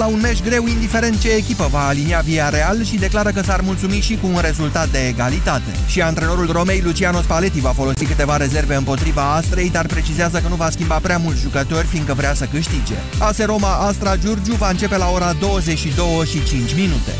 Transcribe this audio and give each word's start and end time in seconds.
la 0.00 0.06
un 0.06 0.20
meci 0.20 0.42
greu 0.42 0.66
indiferent 0.66 1.20
ce 1.20 1.30
echipă 1.30 1.68
va 1.70 1.86
alinia 1.86 2.20
via 2.20 2.48
Real 2.48 2.84
și 2.84 2.96
declară 2.96 3.30
că 3.30 3.42
s-ar 3.42 3.60
mulțumi 3.60 4.00
și 4.00 4.16
cu 4.16 4.26
un 4.26 4.38
rezultat 4.40 4.88
de 4.88 4.98
egalitate. 5.08 5.70
Și 5.86 6.02
antrenorul 6.02 6.52
Romei 6.52 6.80
Luciano 6.80 7.20
Spalletti 7.20 7.60
va 7.60 7.68
folosi 7.68 8.04
câteva 8.04 8.36
rezerve 8.36 8.74
împotriva 8.74 9.34
Astrei, 9.34 9.70
dar 9.70 9.86
precizează 9.86 10.38
că 10.38 10.48
nu 10.48 10.54
va 10.54 10.70
schimba 10.70 10.98
prea 10.98 11.18
mulți 11.18 11.40
jucători, 11.40 11.86
fiindcă 11.86 12.14
vrea 12.14 12.34
să 12.34 12.44
câștige. 12.44 12.94
AS 13.18 13.38
Roma 13.38 13.72
Astra 13.74 14.16
Giurgiu 14.16 14.54
va 14.54 14.70
începe 14.70 14.96
la 14.96 15.10
ora 15.10 15.32
22 15.32 16.24
și 16.24 16.44
5 16.44 16.74
minute. 16.74 17.12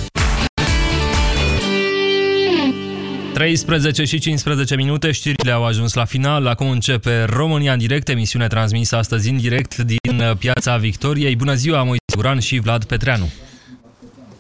13 3.33 4.05
și 4.05 4.19
15 4.19 4.77
minute, 4.77 5.11
știrile 5.11 5.53
au 5.53 5.65
ajuns 5.65 5.95
la 5.95 6.05
final. 6.05 6.47
Acum 6.47 6.71
începe 6.71 7.25
România 7.25 7.73
în 7.73 7.79
direct, 7.79 8.09
emisiune 8.09 8.47
transmisă 8.47 8.97
astăzi 8.97 9.31
în 9.31 9.37
direct 9.37 9.77
din 9.77 10.23
Piața 10.39 10.77
Victoriei. 10.77 11.37
Bună 11.37 11.55
ziua, 11.55 11.83
Moise 11.83 12.06
Guran 12.17 12.39
și 12.39 12.59
Vlad 12.59 12.85
Petreanu. 12.85 13.29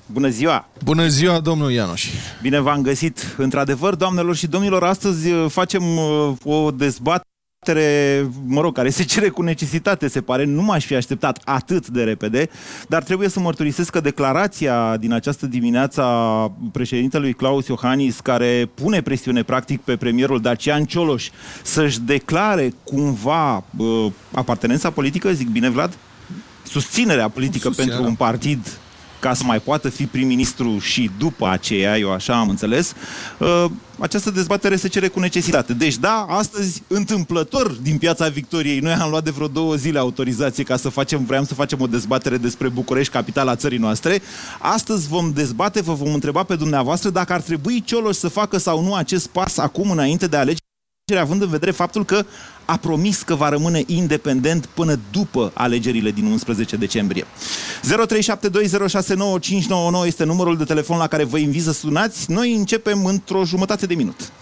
Bună 0.07 0.29
ziua! 0.29 0.69
Bună 0.85 1.07
ziua, 1.07 1.41
domnul 1.41 1.71
Ianoș! 1.71 2.09
Bine 2.43 2.61
v-am 2.61 2.83
găsit! 2.83 3.35
Într-adevăr, 3.37 3.95
doamnelor 3.95 4.37
și 4.37 4.47
domnilor, 4.47 4.83
astăzi 4.83 5.31
uh, 5.31 5.51
facem 5.51 5.97
uh, 5.97 6.33
o 6.45 6.71
dezbatere 6.71 7.25
mă 8.47 8.61
rog, 8.61 8.75
care 8.75 8.91
se 8.91 9.05
cere 9.05 9.29
cu 9.29 9.43
necesitate, 9.43 10.09
se 10.09 10.21
pare. 10.21 10.45
Nu 10.45 10.63
m-aș 10.63 10.85
fi 10.85 10.95
așteptat 10.95 11.41
atât 11.45 11.89
de 11.89 12.03
repede, 12.03 12.49
dar 12.89 13.03
trebuie 13.03 13.29
să 13.29 13.41
mărturisesc 13.41 13.91
că 13.91 14.01
declarația 14.01 14.97
din 14.97 15.13
această 15.13 15.47
dimineață 15.47 16.03
a 16.03 16.53
președintelui 16.73 17.33
Claus 17.33 17.67
Iohannis, 17.67 18.21
care 18.21 18.71
pune 18.75 19.01
presiune 19.03 19.43
practic 19.43 19.81
pe 19.81 19.97
premierul 19.97 20.41
Dacian 20.41 20.85
Cioloș 20.85 21.31
să-și 21.63 22.01
declare 22.01 22.73
cumva 22.85 23.65
uh, 23.77 24.07
apartenența 24.33 24.91
politică, 24.91 25.33
zic 25.33 25.49
bine 25.49 25.71
Vlad? 25.71 25.99
Susținerea 26.69 27.29
politică 27.29 27.67
Susținerea. 27.67 27.95
pentru 27.95 28.11
un 28.11 28.17
partid 28.17 28.79
ca 29.21 29.35
să 29.35 29.43
mai 29.45 29.61
poată 29.61 29.89
fi 29.89 30.07
prim-ministru 30.07 30.79
și 30.79 31.11
după 31.19 31.49
aceea, 31.49 31.99
eu 31.99 32.13
așa 32.13 32.39
am 32.39 32.49
înțeles, 32.49 32.93
uh, 33.39 33.65
această 33.99 34.31
dezbatere 34.31 34.77
se 34.77 34.89
cere 34.89 35.09
cu 35.09 35.21
necesitate. 35.21 35.73
Deci 35.73 35.97
da, 35.97 36.27
astăzi, 36.29 36.83
întâmplător 36.87 37.71
din 37.71 37.99
Piața 37.99 38.29
Victoriei, 38.29 38.79
noi 38.79 38.93
am 38.93 39.11
luat 39.11 39.25
de 39.25 39.31
vreo 39.31 39.47
două 39.47 39.75
zile 39.75 39.99
autorizație 39.99 40.65
ca 40.65 40.77
să 40.77 40.89
facem, 40.89 41.25
vreau 41.25 41.45
să 41.45 41.55
facem 41.55 41.81
o 41.81 41.87
dezbatere 41.87 42.37
despre 42.37 42.69
București, 42.69 43.13
capitala 43.13 43.57
țării 43.57 43.79
noastre. 43.79 44.23
Astăzi 44.59 45.09
vom 45.09 45.33
dezbate, 45.33 45.83
vă 45.83 45.93
vom 45.93 46.13
întreba 46.13 46.43
pe 46.43 46.57
dumneavoastră 46.57 47.11
dacă 47.11 47.33
ar 47.33 47.41
trebui 47.41 47.83
Cioloș 47.85 48.17
să 48.17 48.29
facă 48.29 48.59
sau 48.59 48.83
nu 48.83 48.95
acest 48.95 49.27
pas 49.27 49.57
acum 49.59 49.91
înainte 49.91 50.27
de 50.27 50.37
alegeri 50.37 50.66
având 51.15 51.43
în 51.43 51.49
vedere 51.49 51.71
faptul 51.71 52.05
că 52.05 52.25
a 52.65 52.77
promis 52.77 53.23
că 53.23 53.35
va 53.35 53.49
rămâne 53.49 53.83
independent 53.87 54.67
până 54.67 54.99
după 55.11 55.51
alegerile 55.55 56.11
din 56.11 56.25
11 56.25 56.77
decembrie. 56.77 57.25
0372069599 57.25 57.29
este 60.07 60.25
numărul 60.25 60.57
de 60.57 60.65
telefon 60.65 60.99
la 60.99 61.07
care 61.07 61.25
vă 61.25 61.39
invit 61.39 61.63
să 61.63 61.73
sunați. 61.73 62.31
Noi 62.31 62.55
începem 62.55 63.05
într-o 63.05 63.45
jumătate 63.45 63.87
de 63.87 63.95
minut. 63.95 64.33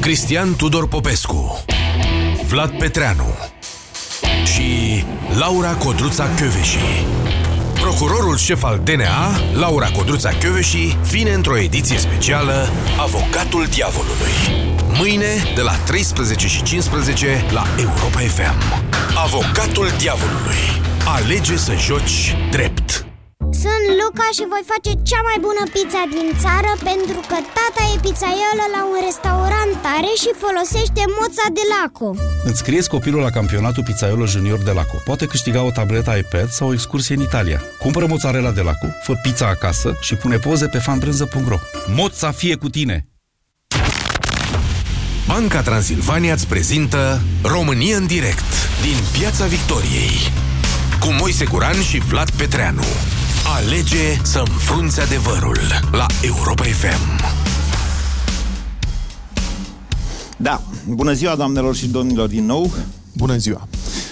Cristian 0.00 0.56
Tudor 0.56 0.88
Popescu 0.88 1.64
Vlad 2.48 2.78
Petreanu 2.78 3.51
și 4.52 5.04
Laura 5.38 5.74
Codruța 5.74 6.28
Căveși. 6.36 6.78
Procurorul 7.80 8.36
șef 8.36 8.64
al 8.64 8.80
DNA, 8.84 9.40
Laura 9.54 9.86
Codruța 9.86 10.30
Căveși, 10.40 10.96
vine 11.10 11.32
într-o 11.32 11.58
ediție 11.58 11.98
specială 11.98 12.68
Avocatul 13.00 13.66
Diavolului. 13.70 14.32
Mâine, 14.98 15.52
de 15.54 15.60
la 15.60 15.74
13 15.86 16.46
și 16.46 16.62
15 16.62 17.44
la 17.50 17.66
Europa 17.78 18.18
FM. 18.18 18.84
Avocatul 19.14 19.86
Diavolului. 19.98 20.60
Alege 21.04 21.56
să 21.56 21.72
joci 21.78 22.36
drept. 22.50 23.01
Sunt 23.60 23.84
Luca 24.00 24.28
și 24.36 24.44
voi 24.52 24.64
face 24.72 24.90
cea 25.10 25.22
mai 25.28 25.38
bună 25.46 25.62
pizza 25.74 26.02
din 26.16 26.28
țară 26.42 26.72
pentru 26.90 27.20
că 27.30 27.38
tata 27.56 27.82
e 27.92 27.96
pizzaiolă 28.06 28.64
la 28.76 28.82
un 28.92 28.98
restaurant 29.08 29.72
tare 29.86 30.12
și 30.22 30.30
folosește 30.44 31.02
moța 31.18 31.44
de 31.58 31.64
laco 31.72 32.08
Înscrieți 32.50 32.92
copilul 32.94 33.22
la 33.26 33.32
campionatul 33.38 33.86
Pizzaiolo 33.88 34.26
Junior 34.34 34.60
de 34.68 34.72
Laco 34.78 34.96
Poate 35.08 35.24
câștiga 35.32 35.60
o 35.68 35.70
tabletă 35.78 36.10
iPad 36.22 36.48
sau 36.58 36.68
o 36.68 36.72
excursie 36.78 37.14
în 37.14 37.22
Italia 37.28 37.58
Cumpără 37.82 38.06
mozzarella 38.06 38.52
de 38.58 38.62
laco, 38.68 38.88
fă 39.06 39.12
pizza 39.22 39.46
acasă 39.46 39.88
și 40.06 40.14
pune 40.14 40.36
poze 40.36 40.66
pe 40.74 40.78
fanbrânză.ro 40.78 41.58
Moța 42.00 42.30
fie 42.30 42.56
cu 42.62 42.68
tine! 42.68 42.96
Banca 45.26 45.62
Transilvania 45.62 46.32
îți 46.32 46.46
prezintă 46.46 47.20
România 47.42 47.96
în 47.96 48.06
direct 48.06 48.50
din 48.82 48.96
Piața 49.18 49.46
Victoriei 49.46 50.18
cu 51.00 51.12
Moise 51.18 51.44
Guran 51.44 51.82
și 51.82 51.98
Vlad 51.98 52.30
Petreanu. 52.30 52.82
Alege 53.46 54.22
să 54.22 54.38
înfrunți 54.38 55.00
adevărul 55.00 55.58
la 55.92 56.06
Europa 56.24 56.62
FM. 56.62 57.20
Da, 60.36 60.62
bună 60.88 61.12
ziua 61.12 61.34
doamnelor 61.34 61.76
și 61.76 61.88
domnilor 61.88 62.28
din 62.28 62.44
nou. 62.44 62.70
Bună 63.16 63.36
ziua. 63.36 63.68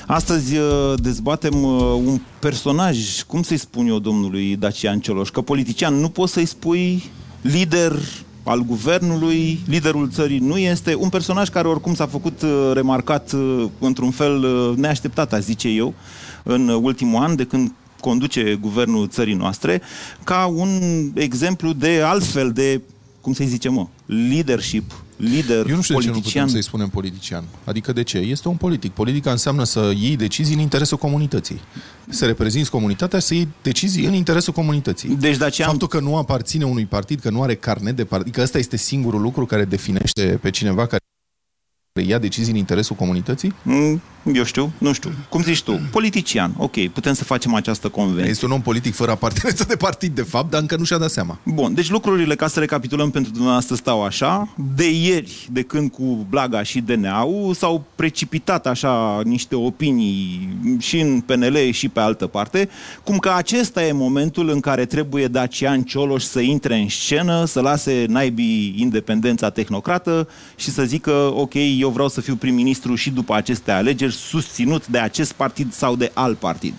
Astăzi 0.06 0.56
uh, 0.56 0.94
dezbatem 0.96 1.62
uh, 1.62 1.80
un 2.04 2.20
personaj, 2.38 3.22
cum 3.22 3.42
să-i 3.42 3.56
spun 3.56 3.86
eu 3.86 3.98
domnului 3.98 4.56
Dacian 4.56 5.00
Cioloș, 5.00 5.28
că 5.28 5.40
politician 5.40 5.94
nu 5.94 6.08
poți 6.08 6.32
să-i 6.32 6.46
spui 6.46 7.10
lider 7.40 7.98
al 8.42 8.60
guvernului, 8.60 9.60
liderul 9.66 10.10
țării 10.10 10.38
nu 10.38 10.56
este, 10.56 10.94
un 10.94 11.08
personaj 11.08 11.48
care 11.48 11.68
oricum 11.68 11.94
s-a 11.94 12.06
făcut 12.06 12.42
uh, 12.42 12.70
remarcat 12.72 13.34
într-un 13.78 14.10
fel 14.10 14.44
neașteptat, 14.76 15.32
aș 15.32 15.40
zice 15.40 15.68
eu, 15.68 15.94
în 16.42 16.68
ultimul 16.68 17.22
an, 17.22 17.36
de 17.36 17.44
când 17.44 17.72
conduce 18.00 18.58
guvernul 18.60 19.08
țării 19.08 19.34
noastre, 19.34 19.82
ca 20.24 20.46
un 20.46 20.80
exemplu 21.14 21.72
de 21.72 22.00
altfel 22.04 22.52
de, 22.52 22.80
cum 23.20 23.32
să-i 23.32 23.46
zicem, 23.46 23.72
mă, 23.72 23.86
leadership, 24.06 25.04
lider, 25.16 25.68
Eu 25.68 25.76
nu 25.76 25.82
știu 25.82 25.94
politician. 25.94 25.94
de 25.94 26.04
ce 26.04 26.10
nu 26.10 26.20
putem 26.20 26.48
să-i 26.48 26.62
spunem 26.62 26.88
politician. 26.88 27.44
Adică 27.64 27.92
de 27.92 28.02
ce? 28.02 28.18
Este 28.18 28.48
un 28.48 28.56
politic. 28.56 28.92
Politica 28.92 29.30
înseamnă 29.30 29.64
să 29.64 29.92
iei 29.96 30.16
decizii 30.16 30.54
în 30.54 30.60
interesul 30.60 30.96
comunității. 30.96 31.60
Să 32.08 32.26
reprezinți 32.26 32.70
comunitatea 32.70 33.18
și 33.18 33.26
să 33.26 33.34
iei 33.34 33.48
decizii 33.62 34.04
în 34.04 34.12
interesul 34.12 34.52
comunității. 34.52 35.08
Deci 35.08 35.36
de 35.36 35.44
aceea... 35.44 35.68
Faptul 35.68 35.88
că 35.88 36.00
nu 36.00 36.16
aparține 36.16 36.64
unui 36.64 36.86
partid, 36.86 37.20
că 37.20 37.30
nu 37.30 37.42
are 37.42 37.54
carnet 37.54 37.96
de 37.96 38.04
partid, 38.04 38.32
că 38.32 38.40
ăsta 38.40 38.58
este 38.58 38.76
singurul 38.76 39.20
lucru 39.20 39.46
care 39.46 39.64
definește 39.64 40.38
pe 40.42 40.50
cineva 40.50 40.86
care 40.86 41.00
ia 42.06 42.18
decizii 42.18 42.52
în 42.52 42.58
interesul 42.58 42.96
comunității? 42.96 43.54
Mm, 43.62 44.00
eu 44.34 44.44
știu, 44.44 44.72
nu 44.78 44.92
știu. 44.92 45.10
Cum 45.28 45.42
zici 45.42 45.62
tu? 45.62 45.80
Politician. 45.90 46.54
Ok, 46.56 46.88
putem 46.88 47.12
să 47.12 47.24
facem 47.24 47.54
această 47.54 47.88
convenție. 47.88 48.30
Este 48.30 48.44
un 48.44 48.50
om 48.50 48.60
politic 48.60 48.94
fără 48.94 49.10
apartenență 49.10 49.64
de 49.68 49.76
partid, 49.76 50.14
de 50.14 50.22
fapt, 50.22 50.50
dar 50.50 50.60
încă 50.60 50.76
nu 50.76 50.84
și-a 50.84 50.98
dat 50.98 51.10
seama. 51.10 51.38
Bun, 51.44 51.74
deci 51.74 51.90
lucrurile, 51.90 52.34
ca 52.34 52.46
să 52.46 52.60
recapitulăm 52.60 53.10
pentru 53.10 53.32
dumneavoastră, 53.32 53.74
stau 53.74 54.04
așa. 54.04 54.48
De 54.74 54.90
ieri, 54.90 55.48
de 55.52 55.62
când 55.62 55.90
cu 55.90 56.26
Blaga 56.28 56.62
și 56.62 56.80
DNA-ul, 56.80 57.54
s-au 57.54 57.84
precipitat 57.94 58.66
așa 58.66 59.20
niște 59.24 59.54
opinii 59.54 60.48
și 60.78 61.00
în 61.00 61.20
PNL 61.20 61.70
și 61.70 61.88
pe 61.88 62.00
altă 62.00 62.26
parte, 62.26 62.68
cum 63.04 63.18
că 63.18 63.32
acesta 63.36 63.84
e 63.84 63.92
momentul 63.92 64.48
în 64.48 64.60
care 64.60 64.84
trebuie 64.84 65.26
Dacian 65.26 65.82
Cioloș 65.82 66.22
să 66.22 66.40
intre 66.40 66.76
în 66.76 66.88
scenă, 66.88 67.44
să 67.44 67.60
lase 67.60 68.04
naibii 68.08 68.74
independența 68.76 69.50
tehnocrată 69.50 70.28
și 70.56 70.70
să 70.70 70.82
zică, 70.84 71.32
ok, 71.34 71.54
eu 71.78 71.88
vreau 71.88 72.08
să 72.08 72.20
fiu 72.20 72.34
prim-ministru 72.34 72.94
și 72.94 73.10
după 73.10 73.34
aceste 73.34 73.70
alegeri, 73.70 74.09
susținut 74.10 74.86
de 74.86 74.98
acest 74.98 75.32
partid 75.32 75.72
sau 75.72 75.96
de 75.96 76.10
alt 76.14 76.38
partid. 76.38 76.74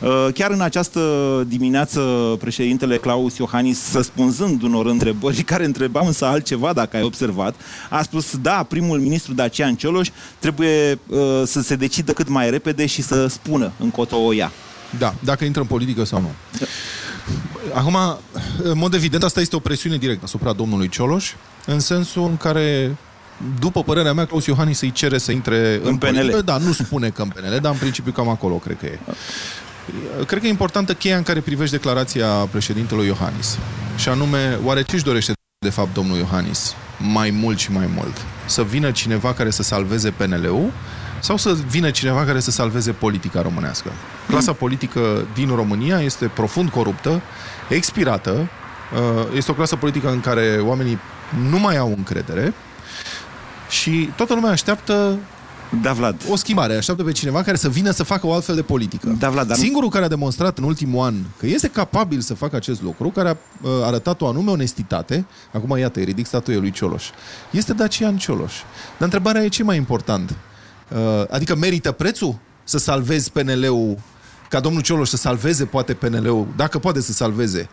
Uh, 0.00 0.28
chiar 0.34 0.50
în 0.50 0.60
această 0.60 1.00
dimineață, 1.48 2.00
președintele 2.40 2.96
Claus 2.96 3.36
Iohannis, 3.36 3.92
răspunzând 3.92 4.62
unor 4.62 4.86
întrebări 4.86 5.42
care 5.52 5.64
întrebau 5.64 6.06
însă 6.06 6.24
altceva, 6.24 6.72
dacă 6.72 6.96
ai 6.96 7.02
observat, 7.02 7.54
a 7.90 8.02
spus, 8.02 8.36
da, 8.36 8.62
primul 8.62 8.98
ministru 8.98 9.34
Dacian 9.34 9.74
Cioloș 9.74 10.08
trebuie 10.38 10.98
uh, 11.06 11.18
să 11.44 11.60
se 11.60 11.76
decidă 11.76 12.12
cât 12.12 12.28
mai 12.28 12.50
repede 12.50 12.86
și 12.86 13.02
să 13.02 13.26
spună 13.26 13.72
încotro 13.78 14.16
o 14.16 14.32
ia. 14.32 14.52
Da, 14.98 15.14
dacă 15.20 15.44
intră 15.44 15.60
în 15.60 15.66
politică 15.66 16.04
sau 16.04 16.20
nu. 16.20 16.30
Acum, 17.72 17.96
în 18.62 18.78
mod 18.78 18.94
evident, 18.94 19.22
asta 19.22 19.40
este 19.40 19.56
o 19.56 19.58
presiune 19.58 19.96
directă 19.96 20.24
asupra 20.24 20.52
domnului 20.52 20.88
Cioloș, 20.88 21.32
în 21.66 21.80
sensul 21.80 22.22
în 22.22 22.36
care 22.36 22.96
după 23.58 23.82
părerea 23.82 24.12
mea, 24.12 24.24
Claus 24.24 24.46
Iohannis 24.46 24.80
îi 24.80 24.92
cere 24.92 25.18
să 25.18 25.32
intre 25.32 25.74
în, 25.82 25.88
În 25.88 25.96
PNL. 25.96 26.06
politică. 26.14 26.40
Da, 26.40 26.56
nu 26.56 26.72
spune 26.72 27.08
că 27.08 27.22
în 27.22 27.28
PNL, 27.28 27.58
dar 27.60 27.72
în 27.72 27.78
principiu 27.78 28.12
cam 28.12 28.28
acolo, 28.28 28.54
cred 28.54 28.76
că 28.78 28.86
e. 28.86 28.98
Cred 30.26 30.40
că 30.40 30.46
e 30.46 30.50
importantă 30.50 30.94
cheia 30.94 31.16
în 31.16 31.22
care 31.22 31.40
privești 31.40 31.74
declarația 31.74 32.26
președintelui 32.26 33.06
Iohannis. 33.06 33.58
Și 33.96 34.08
anume, 34.08 34.58
oare 34.64 34.82
ce 34.82 34.94
își 34.94 35.04
dorește 35.04 35.32
de 35.58 35.70
fapt 35.70 35.94
domnul 35.94 36.16
Iohannis? 36.16 36.74
Mai 37.12 37.30
mult 37.30 37.58
și 37.58 37.72
mai 37.72 37.88
mult. 37.94 38.16
Să 38.46 38.62
vină 38.62 38.90
cineva 38.90 39.32
care 39.32 39.50
să 39.50 39.62
salveze 39.62 40.10
PNL-ul 40.10 40.70
sau 41.20 41.36
să 41.36 41.56
vină 41.68 41.90
cineva 41.90 42.24
care 42.24 42.40
să 42.40 42.50
salveze 42.50 42.92
politica 42.92 43.42
românească? 43.42 43.90
Clasa 44.28 44.52
politică 44.52 45.26
din 45.34 45.48
România 45.54 46.00
este 46.00 46.26
profund 46.26 46.68
coruptă, 46.68 47.20
expirată, 47.68 48.48
Uh, 48.92 49.26
este 49.36 49.50
o 49.50 49.54
clasă 49.54 49.76
politică 49.76 50.10
în 50.10 50.20
care 50.20 50.60
oamenii 50.62 50.98
nu 51.48 51.58
mai 51.58 51.76
au 51.76 51.94
încredere 51.96 52.54
și 53.68 54.08
toată 54.16 54.34
lumea 54.34 54.50
așteaptă 54.50 55.18
Da, 55.82 55.92
Vlad. 55.92 56.22
o 56.30 56.36
schimbare, 56.36 56.76
așteaptă 56.76 57.02
pe 57.04 57.12
cineva 57.12 57.42
care 57.42 57.56
să 57.56 57.68
vină 57.68 57.90
să 57.90 58.02
facă 58.02 58.26
o 58.26 58.32
altfel 58.32 58.54
de 58.54 58.62
politică. 58.62 59.16
Da, 59.18 59.30
Vlad, 59.30 59.46
dar 59.46 59.56
nu- 59.56 59.62
Singurul 59.62 59.88
care 59.90 60.04
a 60.04 60.08
demonstrat 60.08 60.58
în 60.58 60.64
ultimul 60.64 61.04
an 61.04 61.14
că 61.38 61.46
este 61.46 61.68
capabil 61.68 62.20
să 62.20 62.34
facă 62.34 62.56
acest 62.56 62.82
lucru, 62.82 63.08
care 63.08 63.28
a 63.28 63.36
uh, 63.62 63.70
arătat 63.82 64.20
o 64.20 64.26
anume 64.28 64.50
onestitate, 64.50 65.26
acum 65.52 65.76
iată, 65.78 65.98
îi 65.98 66.04
ridic 66.04 66.26
statuia 66.26 66.58
lui 66.58 66.70
Cioloș, 66.70 67.04
este 67.50 67.72
Dacian 67.72 68.16
Cioloș. 68.16 68.52
Dar 68.98 68.98
întrebarea 68.98 69.42
e 69.44 69.48
ce 69.48 69.62
mai 69.62 69.76
important. 69.76 70.34
Uh, 70.88 70.98
adică 71.30 71.54
merită 71.54 71.92
prețul 71.92 72.38
să 72.64 72.78
salvezi 72.78 73.30
PNL-ul 73.30 73.98
ca 74.48 74.60
domnul 74.60 74.82
Cioloș 74.82 75.08
să 75.08 75.16
salveze 75.16 75.64
poate 75.64 75.94
PNL-ul, 75.94 76.46
dacă 76.56 76.78
poate 76.78 77.00
să 77.00 77.12
salveze, 77.12 77.68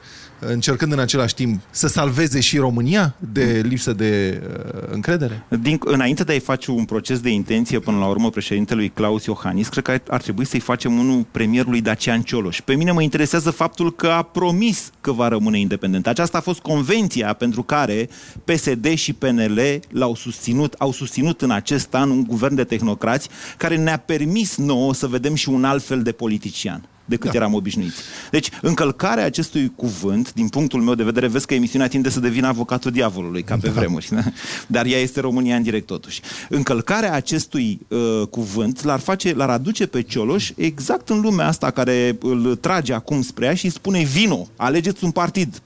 încercând 0.47 0.91
în 0.91 0.99
același 0.99 1.33
timp 1.33 1.61
să 1.69 1.87
salveze 1.87 2.39
și 2.39 2.57
România 2.57 3.15
de 3.17 3.61
lipsă 3.65 3.93
de 3.93 4.41
uh, 4.43 4.81
încredere? 4.91 5.45
Din, 5.61 5.79
înainte 5.83 6.23
de 6.23 6.31
a-i 6.31 6.39
face 6.39 6.71
un 6.71 6.85
proces 6.85 7.19
de 7.19 7.29
intenție 7.29 7.79
până 7.79 7.97
la 7.97 8.07
urmă 8.07 8.29
președintelui 8.29 8.89
Claus 8.89 9.25
Iohannis, 9.25 9.67
cred 9.67 9.83
că 9.83 9.91
ar, 9.91 10.01
ar 10.07 10.21
trebui 10.21 10.45
să-i 10.45 10.59
facem 10.59 10.99
unul 10.99 11.25
premierului 11.31 11.81
Dacian 11.81 12.21
Cioloș. 12.21 12.61
Pe 12.61 12.75
mine 12.75 12.91
mă 12.91 13.01
interesează 13.01 13.51
faptul 13.51 13.93
că 13.95 14.07
a 14.07 14.21
promis 14.21 14.91
că 15.01 15.11
va 15.11 15.27
rămâne 15.27 15.59
independent. 15.59 16.07
Aceasta 16.07 16.37
a 16.37 16.41
fost 16.41 16.59
convenția 16.59 17.33
pentru 17.33 17.63
care 17.63 18.09
PSD 18.43 18.93
și 18.93 19.13
PNL 19.13 19.79
l-au 19.89 20.15
susținut, 20.15 20.73
au 20.77 20.91
susținut 20.91 21.41
în 21.41 21.51
acest 21.51 21.93
an 21.93 22.09
un 22.09 22.23
guvern 22.23 22.55
de 22.55 22.63
tehnocrați 22.63 23.29
care 23.57 23.77
ne-a 23.77 23.97
permis 23.97 24.57
nouă 24.57 24.93
să 24.93 25.07
vedem 25.07 25.35
și 25.35 25.49
un 25.49 25.63
alt 25.63 25.83
fel 25.83 26.01
de 26.01 26.11
politician 26.11 26.89
decât 27.05 27.31
da. 27.31 27.37
eram 27.37 27.53
obișnuiți. 27.53 28.01
Deci, 28.31 28.49
încălcarea 28.61 29.25
acestui 29.25 29.71
cuvânt, 29.75 30.33
din 30.33 30.47
punctul 30.47 30.81
meu 30.81 30.95
de 30.95 31.03
vedere, 31.03 31.27
vezi 31.27 31.45
că 31.45 31.53
emisiunea 31.53 31.87
tinde 31.87 32.09
să 32.09 32.19
devină 32.19 32.47
avocatul 32.47 32.91
diavolului, 32.91 33.43
ca 33.43 33.57
pe 33.61 33.67
da. 33.67 33.73
vremuri. 33.73 34.07
Da? 34.11 34.21
Dar 34.67 34.85
ea 34.85 34.99
este 34.99 35.19
România 35.19 35.55
în 35.55 35.63
direct 35.63 35.85
totuși. 35.85 36.21
Încălcarea 36.49 37.13
acestui 37.13 37.79
uh, 37.87 38.27
cuvânt 38.29 38.83
l-ar, 38.83 38.99
face, 38.99 39.33
l-ar 39.33 39.49
aduce 39.49 39.87
pe 39.87 40.01
Cioloș 40.01 40.51
exact 40.55 41.09
în 41.09 41.21
lumea 41.21 41.47
asta 41.47 41.71
care 41.71 42.17
îl 42.21 42.55
trage 42.55 42.93
acum 42.93 43.21
spre 43.21 43.45
ea 43.45 43.53
și 43.53 43.65
îi 43.65 43.71
spune 43.71 44.03
vino, 44.03 44.47
alegeți 44.55 45.03
un 45.03 45.11
partid, 45.11 45.61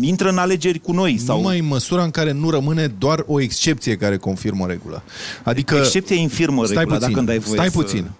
intră 0.00 0.28
în 0.28 0.38
alegeri 0.38 0.78
cu 0.78 0.92
noi. 0.92 1.18
Sau... 1.18 1.36
Numai 1.36 1.58
în 1.58 1.66
măsura 1.66 2.02
în 2.02 2.10
care 2.10 2.32
nu 2.32 2.50
rămâne 2.50 2.86
doar 2.86 3.24
o 3.26 3.40
excepție 3.40 3.96
care 3.96 4.16
confirmă 4.16 4.66
regula. 4.66 5.02
Adică... 5.42 5.76
Excepția 5.76 6.16
infirmă 6.16 6.64
stai 6.64 6.76
regula, 6.76 6.96
puțin, 6.96 7.08
dacă 7.08 7.18
îmi 7.18 7.28
dai 7.28 7.38
voie 7.38 7.56
Stai 7.56 7.70
să... 7.70 7.78
puțin. 7.78 8.10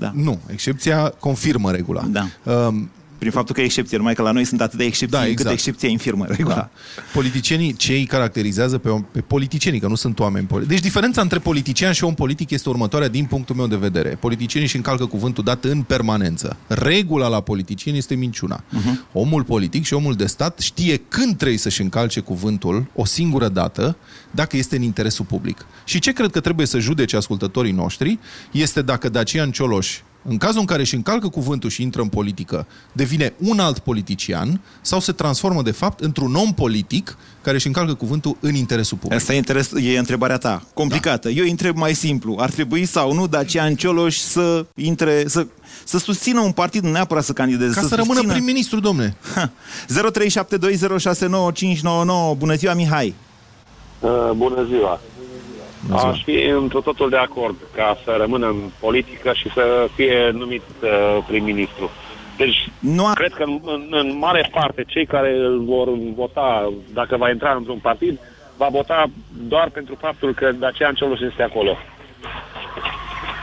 Da. 0.00 0.12
Nu, 0.14 0.38
excepția 0.46 1.12
confirmă 1.18 1.70
regula. 1.70 2.02
Da. 2.02 2.52
Um, 2.52 2.90
Prin 3.20 3.32
faptul 3.32 3.54
că 3.54 3.60
e 3.60 3.64
excepție, 3.64 3.96
numai 3.96 4.14
că 4.14 4.22
la 4.22 4.30
noi 4.30 4.44
sunt 4.44 4.60
atât 4.60 4.78
de 4.78 4.84
excepții, 4.84 5.16
Da, 5.16 5.22
da, 5.22 5.30
exact. 5.30 5.40
încât 5.40 5.58
excepția 5.58 5.88
infirmă 5.88 6.24
regula. 6.28 6.54
Da. 6.54 6.70
Politicienii, 7.12 7.72
ce 7.72 7.92
îi 7.92 8.06
caracterizează 8.06 8.78
pe, 8.78 9.04
pe 9.12 9.20
politicienii, 9.20 9.80
că 9.80 9.86
nu 9.86 9.94
sunt 9.94 10.18
oameni 10.18 10.46
politici. 10.46 10.72
Deci 10.72 10.80
diferența 10.80 11.20
între 11.20 11.38
politician 11.38 11.92
și 11.92 12.04
om 12.04 12.14
politic 12.14 12.50
este 12.50 12.68
următoarea 12.68 13.08
din 13.08 13.24
punctul 13.24 13.56
meu 13.56 13.66
de 13.66 13.76
vedere. 13.76 14.08
Politicienii 14.08 14.66
își 14.66 14.76
încalcă 14.76 15.06
cuvântul 15.06 15.44
dat 15.44 15.64
în 15.64 15.82
permanență. 15.82 16.56
Regula 16.66 17.28
la 17.28 17.40
politicieni 17.40 17.98
este 17.98 18.14
minciuna. 18.14 18.60
Uh-huh. 18.60 19.12
Omul 19.12 19.44
politic 19.44 19.84
și 19.84 19.94
omul 19.94 20.14
de 20.14 20.26
stat 20.26 20.58
știe 20.58 20.96
când 21.08 21.36
trebuie 21.36 21.58
să-și 21.58 21.80
încalce 21.80 22.20
cuvântul 22.20 22.86
o 22.94 23.04
singură 23.04 23.48
dată, 23.48 23.96
dacă 24.30 24.56
este 24.56 24.76
în 24.76 24.82
interesul 24.82 25.24
public. 25.24 25.66
Și 25.84 25.98
ce 25.98 26.12
cred 26.12 26.30
că 26.30 26.40
trebuie 26.40 26.66
să 26.66 26.78
judece 26.78 27.16
ascultătorii 27.16 27.72
noștri 27.72 28.18
este 28.50 28.82
dacă 28.82 29.08
Dacian 29.08 29.50
Cioloș 29.50 30.00
în 30.22 30.36
cazul 30.36 30.60
în 30.60 30.66
care 30.66 30.80
își 30.80 30.94
încalcă 30.94 31.28
cuvântul 31.28 31.70
și 31.70 31.82
intră 31.82 32.02
în 32.02 32.08
politică, 32.08 32.66
devine 32.92 33.32
un 33.38 33.58
alt 33.58 33.78
politician 33.78 34.60
sau 34.80 35.00
se 35.00 35.12
transformă, 35.12 35.62
de 35.62 35.70
fapt, 35.70 36.00
într-un 36.00 36.34
om 36.34 36.54
politic 36.54 37.16
care 37.42 37.56
își 37.56 37.66
încalcă 37.66 37.94
cuvântul 37.94 38.36
în 38.40 38.54
interesul 38.54 38.98
public. 38.98 39.18
Asta 39.18 39.32
e, 39.32 39.36
interes, 39.36 39.72
e 39.82 39.98
întrebarea 39.98 40.36
ta, 40.36 40.62
complicată. 40.74 41.28
Da. 41.28 41.34
Eu 41.34 41.44
îi 41.44 41.50
întreb 41.50 41.76
mai 41.76 41.94
simplu. 41.94 42.36
Ar 42.38 42.50
trebui 42.50 42.84
sau 42.84 43.12
nu 43.12 43.26
Dacian 43.26 43.74
Cioloș 43.74 44.16
să 44.16 44.66
intre, 44.74 45.24
să, 45.26 45.46
să 45.84 45.98
susțină 45.98 46.40
un 46.40 46.52
partid, 46.52 46.82
nu 46.82 46.90
neapărat 46.90 47.24
să 47.24 47.32
candideze. 47.32 47.74
Ca 47.74 47.80
să, 47.80 47.86
să 47.86 47.94
rămână 47.94 48.14
susțină... 48.14 48.32
prim-ministru, 48.32 48.80
domne. 48.80 49.16
0372069599. 52.34 52.36
Bună 52.36 52.54
ziua, 52.54 52.74
Mihai. 52.74 53.14
Uh, 54.00 54.30
bună 54.36 54.64
ziua. 54.64 55.00
Aș 55.92 56.22
fi 56.24 56.42
într 56.62 56.76
totul 56.78 57.08
de 57.10 57.16
acord 57.16 57.56
ca 57.76 57.98
să 58.04 58.16
rămână 58.18 58.46
în 58.46 58.60
politică 58.80 59.32
și 59.32 59.50
să 59.52 59.88
fie 59.94 60.30
numit 60.32 60.62
uh, 60.82 61.24
prim-ministru. 61.26 61.90
Deci, 62.36 62.68
Nu 62.78 63.06
a... 63.06 63.12
cred 63.12 63.32
că 63.32 63.42
în, 63.42 63.60
în, 63.64 63.86
în 63.90 64.18
mare 64.18 64.50
parte 64.52 64.84
cei 64.86 65.06
care 65.06 65.36
îl 65.36 65.64
vor 65.64 65.88
vota, 66.14 66.72
dacă 66.92 67.16
va 67.16 67.30
intra 67.30 67.54
într-un 67.54 67.78
partid, 67.78 68.18
va 68.56 68.68
vota 68.70 69.10
doar 69.48 69.70
pentru 69.70 69.96
faptul 70.00 70.34
că 70.34 70.52
Dacian 70.52 70.94
Cioloș 70.94 71.20
este 71.20 71.42
acolo. 71.42 71.76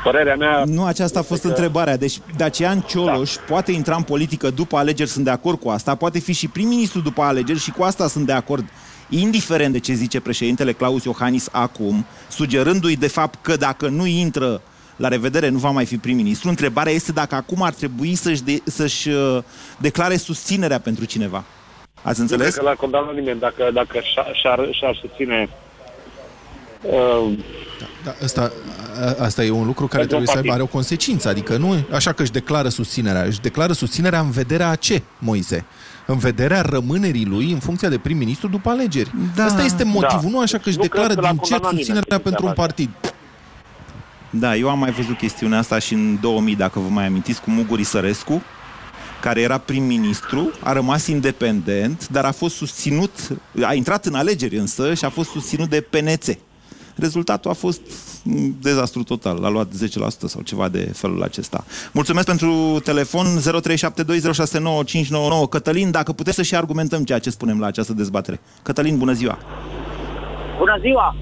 Părerea 0.03 0.35
mea... 0.35 0.63
Nu, 0.65 0.85
aceasta 0.85 1.19
a 1.19 1.21
fost 1.21 1.41
că- 1.41 1.47
întrebarea. 1.47 1.97
Deci 1.97 2.17
Dacian 2.37 2.79
Cioloș 2.79 3.35
da. 3.35 3.41
poate 3.47 3.71
intra 3.71 3.95
în 3.95 4.03
politică 4.03 4.49
după 4.49 4.77
alegeri, 4.77 5.09
sunt 5.09 5.25
de 5.25 5.31
acord 5.31 5.59
cu 5.59 5.69
asta, 5.69 5.95
poate 5.95 6.19
fi 6.19 6.33
și 6.33 6.47
prim-ministru 6.47 6.99
după 6.99 7.21
alegeri 7.21 7.59
și 7.59 7.71
cu 7.71 7.83
asta 7.83 8.07
sunt 8.07 8.25
de 8.25 8.31
acord. 8.33 8.65
Indiferent 9.09 9.71
de 9.73 9.79
ce 9.79 9.93
zice 9.93 10.19
președintele 10.19 10.73
Claus 10.73 11.03
Iohannis 11.03 11.47
acum, 11.51 12.05
sugerându-i 12.29 12.95
de 12.95 13.07
fapt 13.07 13.39
că 13.41 13.55
dacă 13.55 13.87
nu 13.87 14.05
intră 14.05 14.61
la 14.95 15.07
revedere 15.07 15.49
nu 15.49 15.57
va 15.57 15.69
mai 15.69 15.85
fi 15.85 15.97
prim-ministru, 15.97 16.49
întrebarea 16.49 16.91
este 16.93 17.11
dacă 17.11 17.35
acum 17.35 17.61
ar 17.61 17.73
trebui 17.73 18.15
să-și, 18.15 18.43
de, 18.43 18.61
să-și 18.63 19.09
uh, 19.09 19.37
declare 19.77 20.15
susținerea 20.17 20.79
pentru 20.79 21.05
cineva. 21.05 21.43
Ați 22.01 22.19
Nu 22.19 22.25
cred 22.25 22.37
înțeles? 22.39 22.55
că 22.55 22.61
l-a 22.63 22.73
condamnat 22.75 23.13
nimeni 23.15 23.39
dacă, 23.39 23.69
dacă 23.73 23.99
și-ar, 24.13 24.31
și-ar, 24.41 24.67
și-ar 24.71 24.99
susține 25.01 25.49
uh, 26.81 27.37
Da, 28.03 28.13
asta, 28.23 28.51
a- 29.01 29.23
asta 29.23 29.43
e 29.43 29.49
un 29.49 29.65
lucru 29.65 29.87
care 29.87 30.05
Pentru 30.05 30.07
trebuie 30.07 30.19
un 30.19 30.25
să 30.25 30.31
aibă, 30.37 30.47
partid. 30.47 30.51
are 30.51 30.61
o 30.61 30.65
consecință. 30.77 31.29
Adică 31.29 31.57
nu 31.57 31.73
e 31.73 31.85
așa 31.91 32.11
că 32.13 32.21
își 32.21 32.31
declară 32.31 32.69
susținerea. 32.69 33.23
Își 33.23 33.41
declară 33.41 33.73
susținerea 33.73 34.19
în 34.19 34.29
vederea 34.31 34.69
a 34.69 34.75
ce, 34.75 35.01
Moise? 35.17 35.65
În 36.09 36.17
vederea 36.17 36.61
rămânerii 36.61 37.25
lui 37.25 37.51
în 37.51 37.59
funcția 37.59 37.89
de 37.89 37.97
prim-ministru 37.97 38.47
după 38.47 38.69
alegeri. 38.69 39.11
Da. 39.35 39.43
Asta 39.43 39.63
este 39.63 39.83
motivul, 39.83 40.21
Da. 40.23 40.29
nu 40.29 40.39
așa 40.39 40.57
că 40.57 40.69
își 40.69 40.77
Nu 40.77 40.83
cred 40.83 40.91
declară 40.91 41.13
că 41.13 41.21
l-a 41.21 41.29
din 41.29 41.37
cer 41.37 41.47
condamnat 41.47 41.71
nimeni 41.71 41.77
susținerea 41.77 42.19
pentru 42.19 42.29
pentru 42.29 42.45
un 42.45 42.53
treaba 42.53 42.67
partid. 42.67 43.13
Da, 44.29 44.55
eu 44.55 44.69
am 44.69 44.79
mai 44.79 44.91
văzut 44.91 45.17
chestiunea 45.17 45.59
asta 45.59 45.79
și 45.79 45.93
în 45.93 46.17
2000, 46.21 46.55
dacă 46.55 46.79
vă 46.79 46.87
mai 46.87 47.05
amintiți, 47.05 47.41
cu 47.41 47.49
Muguri 47.49 47.83
Sărescu, 47.83 48.41
care 49.21 49.41
era 49.41 49.57
prim-ministru, 49.57 50.51
a 50.63 50.73
rămas 50.73 51.07
independent, 51.07 52.07
dar 52.07 52.25
a 52.25 52.31
fost 52.31 52.55
susținut, 52.55 53.11
a 53.61 53.73
intrat 53.73 54.05
în 54.05 54.13
alegeri 54.15 54.57
însă 54.57 54.93
și 54.93 55.05
a 55.05 55.09
fost 55.09 55.29
susținut 55.29 55.69
de 55.69 55.81
PNC. 55.81 56.37
Rezultatul 56.97 57.51
a 57.51 57.53
fost 57.53 57.81
un 58.25 58.53
dezastru 58.61 59.03
total. 59.03 59.43
A 59.43 59.49
luat 59.49 59.67
10% 59.67 59.69
sau 60.25 60.41
ceva 60.41 60.67
de 60.67 60.91
felul 60.93 61.23
acesta. 61.23 61.63
Mulțumesc 61.93 62.25
pentru 62.25 62.79
telefon 62.83 63.25
0372069599. 63.25 63.39
Cătălin, 65.49 65.91
dacă 65.91 66.11
puteți 66.11 66.35
să 66.35 66.41
și 66.41 66.55
argumentăm 66.55 67.03
ceea 67.03 67.19
ce 67.19 67.29
spunem 67.29 67.59
la 67.59 67.65
această 67.65 67.93
dezbatere. 67.93 68.39
Cătălin, 68.63 68.97
bună 68.97 69.11
ziua! 69.11 69.37
Bună 70.57 70.77
ziua! 70.81 71.15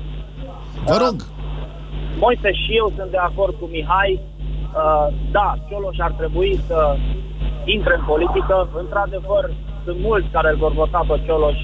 Vă 0.86 0.98
rog, 1.06 1.26
Moise 2.20 2.52
și 2.52 2.72
eu 2.82 2.94
sunt 2.98 3.12
de 3.12 3.18
acord 3.18 3.56
cu 3.60 3.66
Mihai. 3.66 4.22
Uh, 4.22 5.08
da, 5.32 5.54
Cioloș 5.68 5.98
ar 6.00 6.12
trebui 6.12 6.60
să 6.68 6.96
intre 7.66 7.96
în 8.00 8.06
politică. 8.06 8.70
Într-adevăr, 8.84 9.44
sunt 9.86 10.00
mulți 10.10 10.34
care 10.36 10.50
îl 10.50 10.58
vor 10.64 10.74
vota 10.82 11.02
pe 11.08 11.22
Cioloș. 11.26 11.60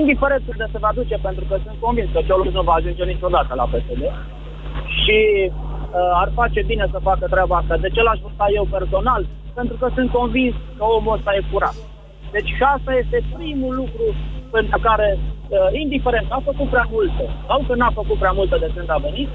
Indiferent 0.00 0.44
unde 0.52 0.66
se 0.72 0.78
va 0.84 0.92
duce, 0.94 1.16
pentru 1.28 1.44
că 1.48 1.54
sunt 1.64 1.76
convins 1.80 2.08
că 2.12 2.20
Cioloș 2.26 2.48
nu 2.52 2.62
va 2.62 2.74
ajunge 2.76 3.04
niciodată 3.04 3.52
la 3.60 3.66
PSD. 3.72 4.02
Și 5.00 5.18
uh, 5.50 6.22
ar 6.22 6.28
face 6.40 6.60
bine 6.70 6.86
să 6.90 7.06
facă 7.08 7.24
treaba 7.30 7.56
asta. 7.56 7.76
De 7.76 7.88
ce 7.94 8.02
l-aș 8.02 8.18
vota 8.26 8.46
eu 8.58 8.64
personal? 8.76 9.22
Pentru 9.58 9.76
că 9.80 9.86
sunt 9.94 10.10
convins 10.10 10.54
că 10.76 10.84
omul 10.96 11.16
ăsta 11.16 11.30
e 11.34 11.42
curat. 11.52 11.76
Deci 12.34 12.50
și 12.56 12.62
asta 12.74 12.92
este 13.02 13.18
primul 13.36 13.74
lucru 13.74 14.06
pentru 14.50 14.78
care, 14.88 15.08
uh, 15.18 15.68
indiferent, 15.82 16.26
a 16.28 16.40
făcut 16.50 16.68
prea 16.74 16.86
multe 16.90 17.24
sau 17.48 17.58
că 17.66 17.74
n-a 17.74 17.90
făcut 18.00 18.18
prea 18.22 18.34
multe 18.38 18.56
de 18.64 18.70
când 18.74 18.90
a 18.90 19.04
venit, 19.08 19.28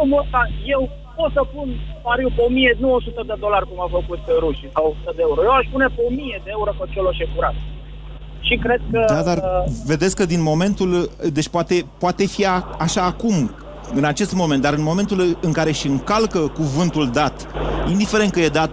omul 0.00 0.22
ăsta, 0.24 0.40
eu 0.74 0.82
pot 1.20 1.30
să 1.38 1.42
pun 1.54 1.68
pariu 2.06 2.28
pe 2.36 2.42
1900 2.42 3.20
de 3.30 3.36
dolari 3.44 3.68
cum 3.70 3.78
a 3.86 3.88
făcut 3.98 4.22
rușii 4.44 4.74
sau 4.76 4.84
100 5.04 5.12
de 5.16 5.22
euro. 5.28 5.40
Eu 5.48 5.54
aș 5.60 5.66
pune 5.72 5.86
pe 5.96 6.02
1000 6.08 6.40
de 6.44 6.50
euro 6.56 6.70
pe 6.78 6.84
Cioloș 6.92 7.18
e 7.24 7.26
curat. 7.34 7.56
Și 8.46 8.54
cred 8.64 8.80
că... 8.90 9.00
Da, 9.14 9.22
dar 9.30 9.38
uh, 9.38 9.64
vedeți 9.92 10.16
că 10.18 10.24
din 10.34 10.42
momentul, 10.50 10.90
deci 11.38 11.48
poate, 11.56 11.76
poate 12.04 12.24
fi 12.34 12.42
a, 12.46 12.56
așa 12.84 13.02
acum, 13.12 13.36
în 13.94 14.04
acest 14.04 14.32
moment, 14.34 14.62
dar 14.62 14.72
în 14.72 14.82
momentul 14.90 15.38
în 15.40 15.52
care 15.52 15.68
își 15.68 15.86
încalcă 15.86 16.38
cuvântul 16.38 17.06
dat, 17.20 17.36
indiferent 17.90 18.30
că 18.32 18.40
e 18.40 18.48
dat 18.62 18.72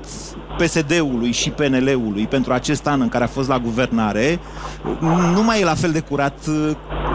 PSD-ului 0.61 1.31
și 1.31 1.49
PNL-ului 1.49 2.25
pentru 2.35 2.53
acest 2.53 2.87
an 2.87 3.01
în 3.01 3.09
care 3.09 3.23
a 3.23 3.35
fost 3.37 3.49
la 3.49 3.57
guvernare, 3.57 4.39
nu 5.35 5.43
mai 5.43 5.61
e 5.61 5.71
la 5.73 5.81
fel 5.83 5.91
de 5.91 5.99
curat. 5.99 6.37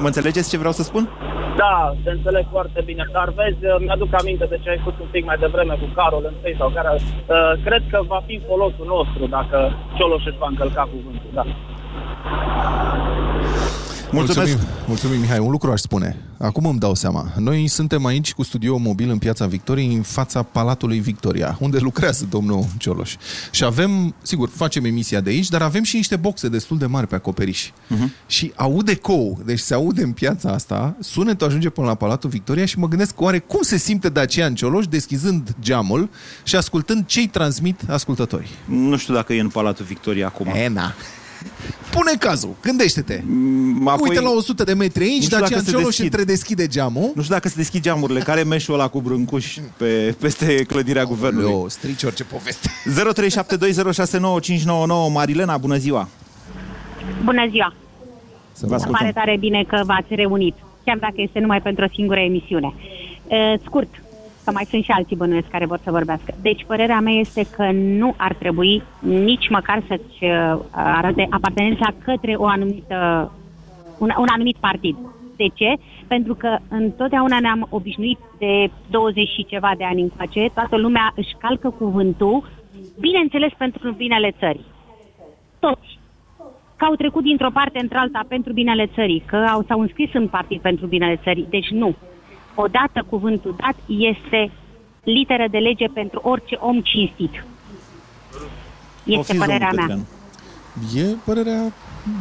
Mă 0.00 0.06
înțelegeți 0.06 0.50
ce 0.50 0.58
vreau 0.58 0.72
să 0.72 0.82
spun? 0.82 1.08
Da, 1.56 1.94
te 2.04 2.10
înțeleg 2.10 2.46
foarte 2.50 2.80
bine, 2.84 3.04
dar 3.12 3.28
vezi, 3.40 3.64
uh, 3.66 3.76
mi-aduc 3.84 4.10
aminte 4.20 4.46
de 4.52 4.58
ce 4.62 4.70
ai 4.70 4.78
spus 4.80 4.94
un 5.00 5.06
pic 5.10 5.24
mai 5.24 5.36
devreme 5.44 5.74
cu 5.80 5.88
Carol 5.94 6.24
întâi 6.32 6.54
sau 6.58 6.68
care, 6.74 6.90
uh, 6.94 7.52
cred 7.64 7.82
că 7.90 7.98
va 8.06 8.22
fi 8.26 8.34
în 8.34 8.42
folosul 8.48 8.86
nostru 8.94 9.26
dacă 9.26 9.58
Cioloș 9.96 10.24
își 10.26 10.38
va 10.38 10.46
încălca 10.50 10.88
cuvântul, 10.92 11.30
da. 11.38 11.44
Mulțumesc. 14.12 14.50
Mulțumim, 14.50 14.74
mulțumim, 14.86 15.20
Mihai. 15.20 15.38
Un 15.38 15.50
lucru 15.50 15.70
aș 15.70 15.80
spune. 15.80 16.16
Acum 16.38 16.66
îmi 16.66 16.78
dau 16.78 16.94
seama. 16.94 17.32
Noi 17.38 17.68
suntem 17.68 18.04
aici 18.04 18.32
cu 18.32 18.42
studio 18.42 18.76
mobil 18.76 19.10
în 19.10 19.18
Piața 19.18 19.46
Victoriei, 19.46 19.94
în 19.94 20.02
fața 20.02 20.42
Palatului 20.42 20.98
Victoria, 20.98 21.56
unde 21.60 21.78
lucrează 21.78 22.26
domnul 22.30 22.64
Cioloș. 22.78 23.16
Și 23.50 23.64
avem, 23.64 24.14
sigur, 24.22 24.48
facem 24.48 24.84
emisia 24.84 25.20
de 25.20 25.30
aici, 25.30 25.48
dar 25.48 25.62
avem 25.62 25.82
și 25.82 25.96
niște 25.96 26.16
boxe 26.16 26.48
destul 26.48 26.78
de 26.78 26.86
mari 26.86 27.06
pe 27.06 27.14
acoperiș. 27.14 27.68
Uh-huh. 27.68 28.26
Și 28.26 28.52
aude 28.56 28.94
cou, 28.96 29.40
deci 29.44 29.58
se 29.58 29.74
aude 29.74 30.02
în 30.02 30.12
piața 30.12 30.50
asta, 30.50 30.96
sunetul 31.00 31.46
ajunge 31.46 31.68
până 31.68 31.86
la 31.86 31.94
Palatul 31.94 32.30
Victoria 32.30 32.64
și 32.64 32.78
mă 32.78 32.88
gândesc 32.88 33.20
oare 33.20 33.38
cum 33.38 33.62
se 33.62 33.76
simte 33.76 34.08
Dacian 34.08 34.54
Cioloș 34.54 34.86
deschizând 34.86 35.54
geamul 35.60 36.10
și 36.42 36.56
ascultând 36.56 37.06
ce-i 37.06 37.28
transmit 37.28 37.80
ascultătorii. 37.88 38.50
Nu 38.64 38.96
știu 38.96 39.14
dacă 39.14 39.32
e 39.32 39.40
în 39.40 39.48
Palatul 39.48 39.84
Victoria 39.84 40.26
acum. 40.26 40.46
E, 40.46 40.68
na. 40.68 40.94
Pune 41.90 42.12
cazul, 42.18 42.54
gândește-te. 42.62 43.20
Mm, 43.26 43.88
Apoi, 43.88 44.08
Uite 44.08 44.20
la 44.20 44.30
100 44.30 44.64
de 44.64 44.72
metri 44.72 45.02
aici, 45.02 45.14
Nu 45.16 45.20
știu 45.22 45.36
Dacian 45.38 45.50
dacă 45.50 45.64
se 45.64 45.70
Cioloș 45.70 45.84
deschid. 45.86 46.04
întredeschide 46.04 46.66
geamul. 46.66 47.12
Nu 47.14 47.22
știu 47.22 47.34
dacă 47.34 47.48
se 47.48 47.54
deschid 47.56 47.82
geamurile. 47.82 48.20
Care 48.20 48.40
e 48.40 48.44
meșul 48.44 48.74
ăla 48.74 48.88
cu 48.88 49.00
brâncuși 49.00 49.60
pe, 49.76 50.14
peste 50.20 50.54
clădirea 50.64 51.04
guvernului? 51.04 51.50
Eu, 51.50 51.68
strici 51.68 52.02
orice 52.02 52.24
poveste. 52.24 52.68
0372069599 55.10 55.12
Marilena, 55.12 55.56
bună 55.56 55.76
ziua! 55.76 56.08
Bună 57.24 57.46
ziua! 57.50 57.74
Vă 58.60 58.66
Îmi 58.66 58.74
ascultăm. 58.74 59.00
pare 59.00 59.12
tare 59.12 59.36
bine 59.40 59.64
că 59.68 59.80
v-ați 59.84 60.14
reunit, 60.14 60.54
chiar 60.84 60.98
dacă 60.98 61.14
este 61.16 61.38
numai 61.38 61.60
pentru 61.62 61.84
o 61.84 61.88
singură 61.94 62.20
emisiune. 62.20 62.74
Uh, 63.24 63.54
scurt, 63.64 64.01
că 64.44 64.50
mai 64.52 64.66
sunt 64.70 64.84
și 64.84 64.90
alții 64.90 65.16
bănuiesc 65.16 65.48
care 65.48 65.66
vor 65.66 65.80
să 65.84 65.90
vorbească. 65.90 66.34
Deci, 66.42 66.64
părerea 66.66 67.00
mea 67.00 67.12
este 67.12 67.46
că 67.56 67.70
nu 67.72 68.14
ar 68.16 68.34
trebui 68.34 68.82
nici 69.00 69.48
măcar 69.48 69.82
să-ți 69.88 70.24
uh, 70.24 70.58
arate 70.70 71.26
apartenența 71.30 71.94
către 72.04 72.34
o 72.34 72.46
anumită, 72.46 73.30
un, 73.98 74.08
un 74.18 74.26
anumit 74.28 74.56
partid. 74.56 74.96
De 75.36 75.46
ce? 75.54 75.74
Pentru 76.06 76.34
că 76.34 76.58
întotdeauna 76.68 77.40
ne-am 77.40 77.66
obișnuit 77.70 78.18
de 78.38 78.70
20 78.90 79.28
și 79.28 79.44
ceva 79.44 79.72
de 79.76 79.84
ani 79.84 80.02
încoace, 80.02 80.50
toată 80.54 80.76
lumea 80.76 81.12
își 81.16 81.36
calcă 81.38 81.70
cuvântul, 81.70 82.48
bineînțeles 83.00 83.52
pentru 83.58 83.90
binele 83.90 84.34
țării. 84.38 84.64
Toți 85.58 86.00
că 86.82 86.88
au 86.88 86.94
trecut 86.94 87.22
dintr-o 87.22 87.50
parte 87.50 87.78
într-alta 87.78 88.20
pentru 88.28 88.52
binele 88.52 88.86
țării, 88.94 89.22
că 89.26 89.36
au, 89.36 89.64
s-au 89.68 89.80
înscris 89.80 90.10
în 90.12 90.28
partid 90.28 90.60
pentru 90.60 90.86
binele 90.86 91.20
țării. 91.22 91.46
Deci 91.50 91.68
nu. 91.70 91.94
Odată 92.54 93.06
cuvântul 93.08 93.54
dat 93.58 93.76
este 93.86 94.50
literă 95.02 95.46
de 95.50 95.58
lege 95.58 95.86
pentru 95.86 96.20
orice 96.24 96.56
om 96.60 96.80
cinstit. 96.80 97.44
Este 99.04 99.16
Poftiți, 99.16 99.38
părerea 99.38 99.70
domnul 99.70 99.86
mea. 99.86 100.06
Petreanu. 100.84 101.12
E 101.12 101.16
părerea 101.24 101.72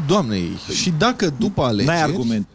doamnei. 0.08 0.50
Și 0.74 0.92
dacă 0.98 1.30
după 1.40 1.62
alegeri... 1.62 1.88
N-ai 1.88 2.02
argument. 2.02 2.48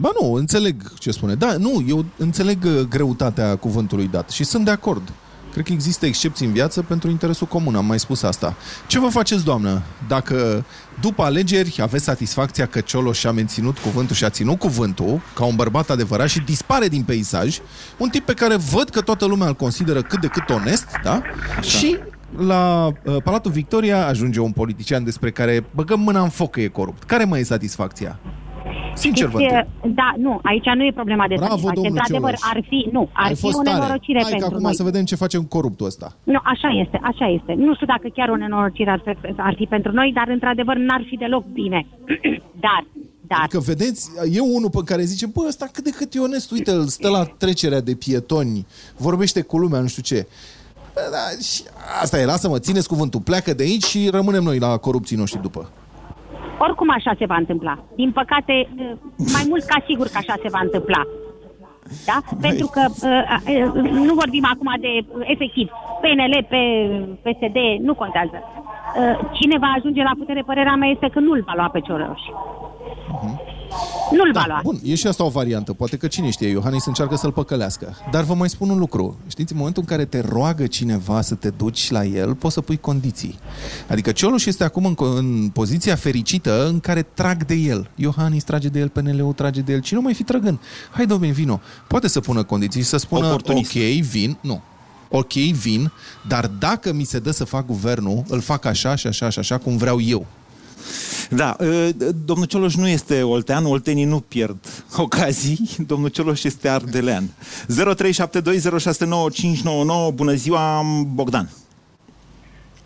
Ba 0.00 0.10
nu, 0.20 0.32
înțeleg 0.32 0.92
ce 0.98 1.10
spune. 1.10 1.34
Da, 1.34 1.56
nu, 1.56 1.84
eu 1.88 2.04
înțeleg 2.16 2.64
uh, 2.64 2.80
greutatea 2.88 3.56
cuvântului 3.56 4.08
dat 4.08 4.30
și 4.30 4.44
sunt 4.44 4.64
de 4.64 4.70
acord. 4.70 5.12
Cred 5.54 5.66
că 5.66 5.72
există 5.72 6.06
excepții 6.06 6.46
în 6.46 6.52
viață 6.52 6.82
pentru 6.82 7.10
interesul 7.10 7.46
comun, 7.46 7.74
am 7.74 7.86
mai 7.86 7.98
spus 7.98 8.22
asta. 8.22 8.56
Ce 8.86 8.98
vă 8.98 9.08
faceți, 9.08 9.44
doamnă, 9.44 9.82
dacă 10.08 10.64
după 11.00 11.22
alegeri 11.22 11.78
aveți 11.80 12.04
satisfacția 12.04 12.66
că 12.66 12.80
Cioloș 12.80 13.18
și-a 13.18 13.32
menținut 13.32 13.78
cuvântul 13.78 14.16
și 14.16 14.24
a 14.24 14.28
ținut 14.28 14.58
cuvântul, 14.58 15.20
ca 15.34 15.44
un 15.44 15.56
bărbat 15.56 15.90
adevărat 15.90 16.28
și 16.28 16.40
dispare 16.40 16.88
din 16.88 17.02
peisaj, 17.02 17.58
un 17.96 18.08
tip 18.08 18.24
pe 18.24 18.32
care 18.32 18.56
văd 18.56 18.88
că 18.88 19.00
toată 19.00 19.24
lumea 19.24 19.46
îl 19.46 19.54
consideră 19.54 20.02
cât 20.02 20.20
de 20.20 20.26
cât 20.26 20.50
onest, 20.50 20.86
da? 21.02 21.22
Așa. 21.58 21.78
Și 21.78 21.98
la 22.36 22.86
uh, 22.86 23.16
Palatul 23.22 23.50
Victoria 23.50 24.06
ajunge 24.06 24.40
un 24.40 24.52
politician 24.52 25.04
despre 25.04 25.30
care 25.30 25.64
băgăm 25.74 26.00
mâna 26.00 26.22
în 26.22 26.28
foc 26.28 26.50
că 26.50 26.60
e 26.60 26.66
corupt. 26.66 27.02
Care 27.02 27.24
mai 27.24 27.40
e 27.40 27.44
satisfacția? 27.44 28.18
Sincer 28.96 29.26
vă 29.28 29.38
Știți, 29.38 29.54
întreb. 29.54 29.94
da, 30.00 30.08
nu, 30.26 30.40
aici 30.42 30.64
nu 30.78 30.84
e 30.84 30.92
problema 31.00 31.26
de 31.28 31.34
Bravo, 31.34 31.50
satisfacție. 31.50 31.82
domnul 31.82 31.98
Într-adevăr, 32.00 32.34
Cioloș. 32.34 32.50
ar 32.52 32.58
fi, 32.70 32.88
nu, 32.96 33.02
ar 33.12 33.26
Ai 33.28 33.34
fi 33.34 33.40
fost 33.40 33.58
o 33.58 33.62
tare. 33.62 33.76
nenorocire 33.78 34.18
Hai 34.22 34.24
că 34.30 34.36
pentru 34.36 34.54
acum 34.54 34.66
noi. 34.68 34.74
să 34.80 34.82
vedem 34.90 35.04
ce 35.04 35.16
facem 35.24 35.40
cu 35.44 35.48
coruptul 35.56 35.86
ăsta. 35.86 36.08
Nu, 36.34 36.40
așa 36.54 36.68
este, 36.82 36.96
așa 37.10 37.26
este. 37.36 37.52
Nu 37.66 37.74
știu 37.74 37.86
dacă 37.94 38.06
chiar 38.16 38.28
o 38.28 38.36
nenorocire 38.36 38.90
ar, 38.90 39.00
fi- 39.04 39.34
ar 39.48 39.54
fi 39.56 39.64
pentru 39.64 39.92
noi, 39.92 40.08
dar 40.18 40.28
într-adevăr 40.28 40.76
n-ar 40.76 41.02
fi 41.08 41.16
deloc 41.16 41.44
bine. 41.60 41.86
dar, 42.66 42.80
dar, 43.30 43.40
Adică 43.42 43.58
vedeți, 43.72 44.10
e 44.36 44.40
unul 44.40 44.70
pe 44.70 44.80
care 44.84 45.02
zice, 45.02 45.26
bă, 45.26 45.44
ăsta 45.48 45.66
cât 45.72 45.84
de 45.84 45.90
cât 45.90 46.14
e 46.14 46.18
onest, 46.18 46.50
uite, 46.50 46.70
îl 46.70 46.86
stă 46.86 47.08
la 47.08 47.22
trecerea 47.24 47.80
de 47.80 47.94
pietoni, 47.94 48.66
vorbește 48.96 49.40
cu 49.42 49.58
lumea, 49.58 49.80
nu 49.80 49.86
știu 49.86 50.02
ce. 50.02 50.26
Bă, 50.94 51.00
Da, 51.14 51.24
și 51.42 51.62
asta 52.02 52.20
e, 52.20 52.24
lasă-mă, 52.24 52.58
țineți 52.58 52.88
cuvântul, 52.88 53.20
pleacă 53.20 53.54
de 53.54 53.62
aici 53.62 53.84
și 53.84 54.08
rămânem 54.10 54.42
noi 54.42 54.58
la 54.58 54.76
corupții 54.76 55.16
noștri 55.16 55.42
după. 55.42 55.70
Oricum 56.58 56.90
așa 56.90 57.12
se 57.18 57.26
va 57.26 57.36
întâmpla. 57.36 57.78
Din 57.96 58.10
păcate, 58.12 58.68
mai 59.16 59.44
mult 59.48 59.64
ca 59.64 59.84
sigur 59.86 60.06
că 60.06 60.18
așa 60.18 60.34
se 60.42 60.48
va 60.48 60.60
întâmpla. 60.62 61.02
Da? 62.06 62.18
Pentru 62.40 62.66
că 62.74 62.82
uh, 62.88 63.22
uh, 63.64 63.90
nu 64.08 64.14
vorbim 64.14 64.44
acum 64.52 64.70
de, 64.80 64.92
uh, 64.98 65.24
efectiv, 65.34 65.70
PNL, 66.02 66.46
pe 66.48 66.60
PSD, 67.24 67.58
nu 67.80 67.94
contează. 67.94 68.38
Uh, 68.42 69.18
Cine 69.32 69.58
va 69.58 69.70
ajunge 69.76 70.02
la 70.02 70.18
putere, 70.18 70.42
părerea 70.46 70.74
mea 70.74 70.88
este 70.88 71.08
că 71.08 71.20
nu-l 71.20 71.42
va 71.46 71.52
lua 71.56 71.68
pe 71.68 71.80
Cioroș. 71.80 72.22
Nu-l 74.16 74.30
va 74.32 74.44
lua. 74.46 74.60
Bun, 74.62 74.80
e 74.84 74.94
și 74.94 75.06
asta 75.06 75.24
o 75.24 75.28
variantă. 75.28 75.72
Poate 75.72 75.96
că 75.96 76.06
cine 76.06 76.30
știe, 76.30 76.48
Iohannis 76.48 76.86
încearcă 76.86 77.16
să-l 77.16 77.32
păcălească. 77.32 77.96
Dar 78.10 78.24
vă 78.24 78.34
mai 78.34 78.48
spun 78.48 78.70
un 78.70 78.78
lucru. 78.78 79.18
Știți, 79.26 79.52
în 79.52 79.58
momentul 79.58 79.82
în 79.82 79.88
care 79.88 80.04
te 80.04 80.20
roagă 80.28 80.66
cineva 80.66 81.20
să 81.20 81.34
te 81.34 81.50
duci 81.50 81.90
la 81.90 82.04
el, 82.04 82.34
poți 82.34 82.54
să 82.54 82.60
pui 82.60 82.76
condiții. 82.76 83.38
Adică 83.88 84.12
Cioloș 84.12 84.44
este 84.46 84.64
acum 84.64 84.84
în, 84.86 84.94
co- 84.94 85.16
în 85.18 85.48
poziția 85.52 85.94
fericită 85.94 86.66
în 86.68 86.80
care 86.80 87.02
trag 87.02 87.44
de 87.46 87.54
el. 87.54 87.90
Iohannis 87.94 88.44
trage 88.44 88.68
de 88.68 88.78
el, 88.78 88.88
PNL-ul 88.88 89.32
trage 89.32 89.60
de 89.60 89.72
el. 89.72 89.80
Cine 89.80 89.98
nu 89.98 90.04
mai 90.04 90.14
fi 90.14 90.22
trăgând? 90.24 90.58
Hai, 90.90 91.06
domnule, 91.06 91.32
vino. 91.32 91.60
Poate 91.88 92.08
să 92.08 92.20
pună 92.20 92.42
condiții 92.42 92.80
și 92.80 92.86
să 92.86 92.96
spună, 92.96 93.26
Oportunist. 93.26 93.70
ok, 93.74 93.82
vin. 93.82 94.36
Nu. 94.40 94.62
Ok, 95.10 95.32
vin, 95.32 95.92
dar 96.28 96.46
dacă 96.46 96.92
mi 96.92 97.04
se 97.04 97.18
dă 97.18 97.30
să 97.30 97.44
fac 97.44 97.66
guvernul, 97.66 98.22
îl 98.28 98.40
fac 98.40 98.64
așa 98.64 98.94
și 98.94 99.06
așa 99.06 99.28
și 99.28 99.38
așa 99.38 99.58
cum 99.58 99.76
vreau 99.76 100.00
eu. 100.00 100.26
Da, 101.30 101.56
uh, 101.60 101.88
domnul 102.24 102.46
Cioloș 102.46 102.74
nu 102.74 102.88
este 102.88 103.22
oltean, 103.22 103.64
oltenii 103.64 104.04
nu 104.04 104.20
pierd 104.20 104.84
ocazii, 104.96 105.58
domnul 105.90 106.08
Cioloș 106.08 106.42
este 106.42 106.68
ardelean. 106.68 107.24
0372069599, 107.24 107.28
bună 110.14 110.32
ziua, 110.32 110.82
Bogdan. 111.14 111.48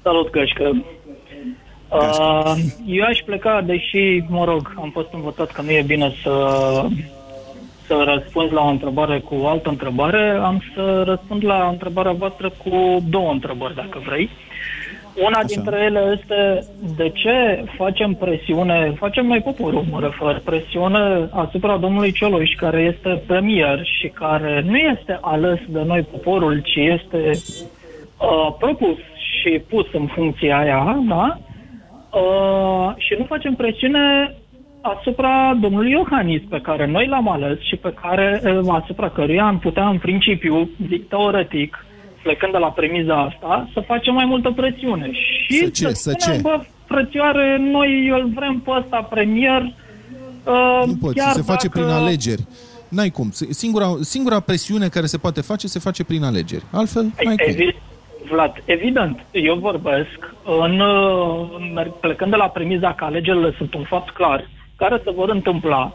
Salut, 0.02 0.30
Cășcă. 0.30 0.84
Uh, 1.92 2.54
eu 2.86 3.04
aș 3.04 3.18
pleca, 3.24 3.60
deși, 3.60 4.24
mă 4.28 4.44
rog, 4.44 4.74
am 4.76 4.90
fost 4.90 5.08
învățat 5.12 5.52
că 5.52 5.62
nu 5.62 5.70
e 5.70 5.82
bine 5.86 6.14
să, 6.22 6.84
să 7.86 8.04
răspund 8.14 8.52
la 8.52 8.60
o 8.60 8.68
întrebare 8.68 9.20
cu 9.20 9.34
o 9.34 9.48
altă 9.48 9.68
întrebare, 9.68 10.38
am 10.42 10.62
să 10.74 11.02
răspund 11.06 11.44
la 11.44 11.68
întrebarea 11.68 12.12
voastră 12.12 12.52
cu 12.64 13.04
două 13.08 13.30
întrebări, 13.30 13.74
dacă 13.74 14.02
vrei. 14.06 14.30
Una 15.26 15.44
dintre 15.44 15.82
ele 15.84 16.18
este 16.18 16.66
de 16.96 17.10
ce 17.10 17.64
facem 17.76 18.14
presiune, 18.14 18.94
facem 18.98 19.26
noi 19.26 19.40
poporul, 19.40 19.84
mă 19.90 20.00
refer, 20.00 20.40
presiune 20.44 21.28
asupra 21.30 21.76
domnului 21.76 22.12
Cioloș, 22.12 22.50
care 22.54 22.80
este 22.80 23.22
premier 23.26 23.84
și 23.84 24.08
care 24.08 24.64
nu 24.66 24.76
este 24.76 25.18
ales 25.20 25.58
de 25.68 25.82
noi 25.86 26.02
poporul, 26.02 26.62
ci 26.64 26.76
este 26.76 27.30
uh, 27.30 28.54
propus 28.58 28.96
și 29.40 29.62
pus 29.68 29.86
în 29.92 30.06
funcția 30.06 30.58
aia, 30.58 30.98
da? 31.08 31.38
Uh, 32.18 32.94
și 32.96 33.14
nu 33.18 33.24
facem 33.24 33.54
presiune 33.54 34.34
asupra 34.80 35.56
domnului 35.60 35.90
Iohannis, 35.90 36.42
pe 36.48 36.60
care 36.60 36.86
noi 36.86 37.06
l-am 37.06 37.28
ales 37.30 37.60
și 37.60 37.76
pe 37.76 37.94
care, 38.02 38.40
uh, 38.44 38.66
asupra 38.68 39.08
căruia 39.08 39.44
am 39.44 39.58
putea, 39.58 39.88
în 39.88 39.98
principiu, 39.98 40.70
zic 40.88 41.08
teoretic, 41.08 41.86
plecând 42.22 42.52
de 42.52 42.58
la 42.58 42.70
premiza 42.70 43.16
asta, 43.22 43.68
să 43.72 43.80
facem 43.86 44.14
mai 44.14 44.24
multă 44.24 44.50
presiune. 44.50 45.10
Și 45.12 45.58
Să 45.58 45.68
ce? 45.68 45.88
Să 45.88 46.14
spunem, 46.18 46.36
ce? 46.36 46.42
bă, 46.42 46.64
frățioare, 46.86 47.58
noi 47.60 48.08
îl 48.08 48.30
vrem 48.34 48.60
pe 48.64 48.70
ăsta 48.70 49.02
premier, 49.02 49.62
uh, 50.44 50.82
Nu 50.86 50.96
poți, 51.00 51.14
chiar 51.14 51.32
se 51.32 51.42
face 51.42 51.66
dacă... 51.66 51.78
prin 51.78 51.90
alegeri. 51.92 52.42
N-ai 52.88 53.10
cum. 53.10 53.30
Singura, 53.50 53.96
singura 54.00 54.40
presiune 54.40 54.88
care 54.88 55.06
se 55.06 55.18
poate 55.18 55.40
face, 55.40 55.66
se 55.66 55.78
face 55.78 56.04
prin 56.04 56.22
alegeri. 56.22 56.64
Altfel, 56.72 57.02
n-ai 57.02 57.36
cum. 57.36 57.54
Evi- 57.54 57.76
Vlad, 58.30 58.52
evident, 58.64 59.20
eu 59.30 59.54
vorbesc 59.54 60.18
în, 60.60 60.80
uh, 60.80 61.48
în, 61.58 61.86
plecând 62.00 62.30
de 62.30 62.36
la 62.36 62.48
premiza 62.48 62.94
că 62.94 63.04
alegerile 63.04 63.54
sunt 63.56 63.74
un 63.74 63.84
fapt 63.84 64.10
clar, 64.10 64.48
care 64.76 65.00
se 65.04 65.10
vor 65.10 65.28
întâmpla 65.28 65.92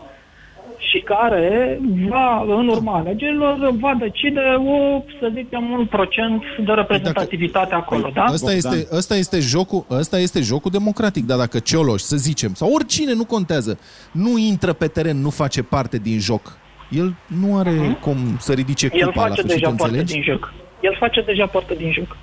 și 0.92 1.00
care 1.00 1.80
va, 2.10 2.46
în 2.48 2.68
urma 2.68 2.98
alegerilor, 2.98 3.72
va 3.80 3.96
decide 4.00 4.40
o, 4.58 5.04
să 5.20 5.32
zicem, 5.34 5.72
un 5.72 5.86
procent 5.86 6.42
de 6.66 6.72
reprezentativitate 6.72 7.74
acolo, 7.74 8.12
da? 8.14 8.26
Ăsta 8.32 8.54
este, 8.54 8.88
ăsta, 8.92 9.16
este 9.16 9.40
jocul, 9.40 9.86
ăsta 9.90 10.20
este 10.20 10.42
jocul 10.42 10.72
democratic, 10.72 11.26
dar 11.26 11.38
dacă 11.38 11.60
Cioloș, 11.60 12.02
să 12.02 12.16
zicem, 12.16 12.54
sau 12.54 12.72
oricine, 12.74 13.14
nu 13.14 13.26
contează, 13.26 13.80
nu 14.12 14.38
intră 14.38 14.74
pe 14.74 14.88
teren, 14.88 15.18
nu 15.22 15.30
face 15.30 15.64
parte 15.64 15.98
din 15.98 16.20
joc, 16.20 16.58
el 16.90 17.16
nu 17.28 17.58
are 17.58 17.98
cum 18.02 18.18
să 18.40 18.54
ridice 18.54 18.90
El 18.94 19.06
cupa 19.06 19.22
la 19.22 19.28
face 19.28 19.42
sfârșit, 19.42 19.60
deja 19.60 19.70
parte 19.76 19.84
înțelegi? 19.84 20.14
din 20.14 20.24
joc. 20.24 20.54
El 20.82 20.96
face 21.00 21.22
deja 21.22 21.46
parte 21.46 21.74
din 21.74 21.92
joc. 21.92 22.18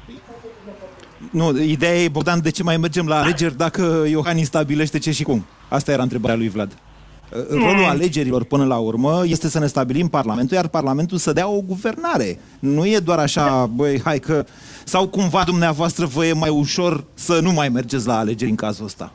Nu, 1.31 1.59
ideea 1.63 1.95
e, 1.95 2.09
Bogdan, 2.09 2.43
de 2.43 2.51
ce 2.51 2.63
mai 2.63 2.77
mergem 2.77 3.07
la 3.07 3.21
alegeri 3.21 3.57
dacă 3.57 4.05
Iohannis 4.11 4.47
stabilește 4.47 4.99
ce 4.99 5.11
și 5.11 5.23
cum? 5.23 5.47
Asta 5.69 5.93
era 5.93 6.03
întrebarea 6.03 6.37
lui 6.37 6.49
Vlad. 6.49 6.79
Rolul 7.51 7.85
alegerilor 7.85 8.45
până 8.45 8.65
la 8.65 8.77
urmă 8.77 9.23
este 9.27 9.49
să 9.49 9.59
ne 9.59 9.67
stabilim 9.67 10.09
Parlamentul, 10.09 10.57
iar 10.57 10.69
Parlamentul 10.69 11.19
să 11.19 11.33
dea 11.33 11.49
o 11.49 11.61
guvernare. 11.61 12.39
Nu 12.59 12.87
e 12.87 12.99
doar 12.99 13.19
așa, 13.19 13.67
băi, 13.67 14.01
hai 14.01 14.19
că... 14.19 14.45
Sau 14.85 15.09
cumva 15.09 15.43
dumneavoastră 15.45 16.07
vă 16.07 16.27
e 16.27 16.33
mai 16.33 16.51
ușor 16.51 17.05
să 17.15 17.41
nu 17.43 17.53
mai 17.53 17.69
mergeți 17.69 18.07
la 18.07 18.19
alegeri 18.19 18.51
în 18.51 18.57
cazul 18.57 18.85
ăsta? 18.85 19.13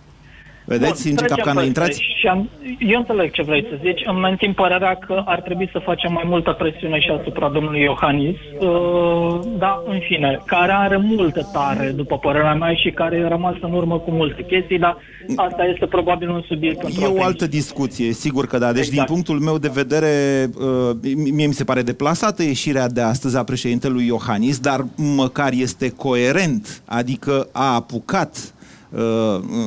Vedeți 0.65 1.03
Bun, 1.03 1.11
în 1.11 1.17
ce 1.17 1.23
trecem 1.23 1.35
capcană 1.35 1.59
peste. 1.59 1.67
intrați? 1.67 2.01
Și 2.19 2.27
am, 2.27 2.49
eu 2.79 2.99
înțeleg 2.99 3.31
ce 3.31 3.41
vrei 3.41 3.65
să 3.69 3.75
zici. 3.83 4.01
Îmi 4.05 4.19
mențin 4.19 4.53
părerea 4.53 4.95
că 4.95 5.21
ar 5.25 5.41
trebui 5.41 5.69
să 5.71 5.79
facem 5.83 6.11
mai 6.13 6.23
multă 6.27 6.51
presiune 6.51 6.99
și 6.99 7.09
asupra 7.19 7.49
domnului 7.49 7.81
Iohannis. 7.81 8.35
Uh, 8.59 9.39
da, 9.57 9.83
în 9.87 9.99
fine, 10.07 10.41
care 10.45 10.71
are 10.71 10.97
multă 10.97 11.49
tare, 11.53 11.93
după 11.95 12.17
părerea 12.17 12.53
mea, 12.53 12.73
și 12.73 12.89
care 12.91 13.21
a 13.25 13.27
rămas 13.27 13.55
în 13.61 13.73
urmă 13.73 13.99
cu 13.99 14.11
multe 14.11 14.43
chestii, 14.43 14.79
dar 14.79 14.97
asta 15.35 15.63
este 15.73 15.85
probabil 15.85 16.29
un 16.29 16.41
subiect 16.47 16.79
pentru 16.79 16.99
E 17.01 17.03
o 17.03 17.05
atenție. 17.07 17.25
altă 17.25 17.47
discuție, 17.47 18.11
sigur 18.13 18.45
că 18.47 18.57
da. 18.57 18.71
Deci, 18.71 18.85
Exact. 18.87 18.95
din 19.07 19.15
punctul 19.15 19.39
meu 19.39 19.57
de 19.57 19.71
vedere, 19.73 20.11
uh, 20.59 20.95
mie 21.33 21.47
mi 21.47 21.53
se 21.53 21.63
pare 21.63 21.81
deplasată 21.81 22.43
ieșirea 22.43 22.87
de 22.87 23.01
astăzi 23.01 23.37
a 23.37 23.43
președintelui 23.43 24.05
Iohannis, 24.05 24.59
dar 24.59 24.85
măcar 25.15 25.51
este 25.53 25.89
coerent, 25.89 26.81
adică 26.85 27.47
a 27.51 27.73
apucat 27.73 28.35
uh, 28.35 28.54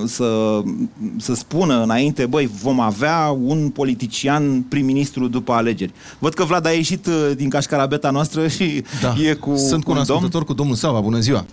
să, 0.06 0.61
să 1.16 1.35
spună 1.35 1.82
înainte, 1.82 2.26
băi, 2.26 2.50
vom 2.62 2.80
avea 2.80 3.37
un 3.42 3.68
politician 3.70 4.62
prim-ministru 4.62 5.28
după 5.28 5.52
alegeri. 5.52 5.92
Văd 6.18 6.35
că 6.35 6.44
Vlad 6.44 6.66
a 6.66 6.70
ieșit 6.70 7.06
uh, 7.06 7.30
din 7.37 7.49
cașcarabeta 7.49 8.11
noastră 8.11 8.49
și 8.49 8.82
Da. 9.00 9.14
e 9.28 9.35
cu 9.35 9.56
Sunt 9.56 9.85
cu 9.85 9.90
un 9.90 9.97
un 9.97 10.02
domn. 10.06 10.16
ascultător 10.16 10.44
cu 10.44 10.52
domnul 10.52 10.75
Sava. 10.76 11.00
Bună 11.00 11.18
ziua! 11.18 11.44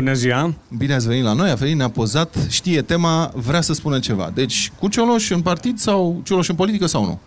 Bună 0.00 0.12
ziua! 0.12 0.54
Bine 0.76 0.94
ați 0.94 1.06
venit 1.06 1.24
la 1.24 1.32
noi, 1.32 1.50
a 1.50 1.54
venit, 1.54 1.76
ne-a 1.76 1.88
pozat, 1.90 2.36
știe 2.48 2.82
tema, 2.82 3.32
vrea 3.34 3.60
să 3.60 3.72
spună 3.72 3.98
ceva. 3.98 4.30
Deci, 4.34 4.72
cu 4.78 4.88
Cioloș 4.88 5.30
în 5.30 5.40
partid 5.40 5.78
sau 5.78 6.20
Cioloș 6.24 6.48
în 6.48 6.54
politică 6.54 6.86
sau 6.86 7.04
nu? 7.04 7.20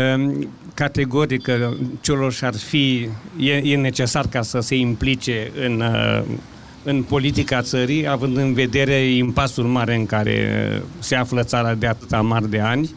Ehm, 0.00 0.48
Categoric, 0.74 1.42
că 1.42 1.70
Cioloș 2.00 2.40
ar 2.42 2.56
fi, 2.56 3.08
e, 3.38 3.52
e 3.52 3.76
necesar 3.76 4.26
ca 4.26 4.42
să 4.42 4.60
se 4.60 4.76
implice 4.76 5.52
în, 5.66 5.80
uh, 5.80 6.22
în 6.82 7.02
politica 7.02 7.62
țării, 7.62 8.08
având 8.08 8.36
în 8.36 8.52
vedere 8.52 8.94
impasul 8.94 9.64
mare 9.64 9.94
în 9.94 10.06
care 10.06 10.82
se 10.98 11.14
află 11.14 11.42
țara 11.42 11.74
de 11.74 11.86
atâta 11.86 12.20
mari 12.20 12.50
de 12.50 12.60
ani 12.60 12.90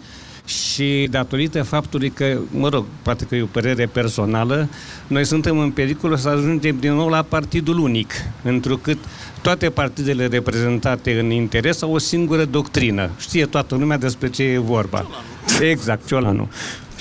și 0.45 1.07
datorită 1.11 1.63
faptului 1.63 2.09
că, 2.09 2.37
mă 2.51 2.69
rog, 2.69 2.85
poate 3.01 3.25
că 3.25 3.35
e 3.35 3.41
o 3.41 3.45
părere 3.45 3.85
personală, 3.85 4.69
noi 5.07 5.25
suntem 5.25 5.57
în 5.57 5.71
pericol 5.71 6.17
să 6.17 6.29
ajungem 6.29 6.77
din 6.79 6.93
nou 6.93 7.07
la 7.07 7.21
partidul 7.21 7.77
unic, 7.77 8.13
întrucât 8.43 8.97
toate 9.41 9.69
partidele 9.69 10.25
reprezentate 10.25 11.19
în 11.19 11.29
interes 11.31 11.81
au 11.81 11.93
o 11.93 11.97
singură 11.97 12.45
doctrină. 12.45 13.09
Știe 13.19 13.45
toată 13.45 13.75
lumea 13.75 13.97
despre 13.97 14.29
ce 14.29 14.43
e 14.43 14.57
vorba. 14.57 15.05
Exact, 15.61 16.07
Ciolanu. 16.07 16.49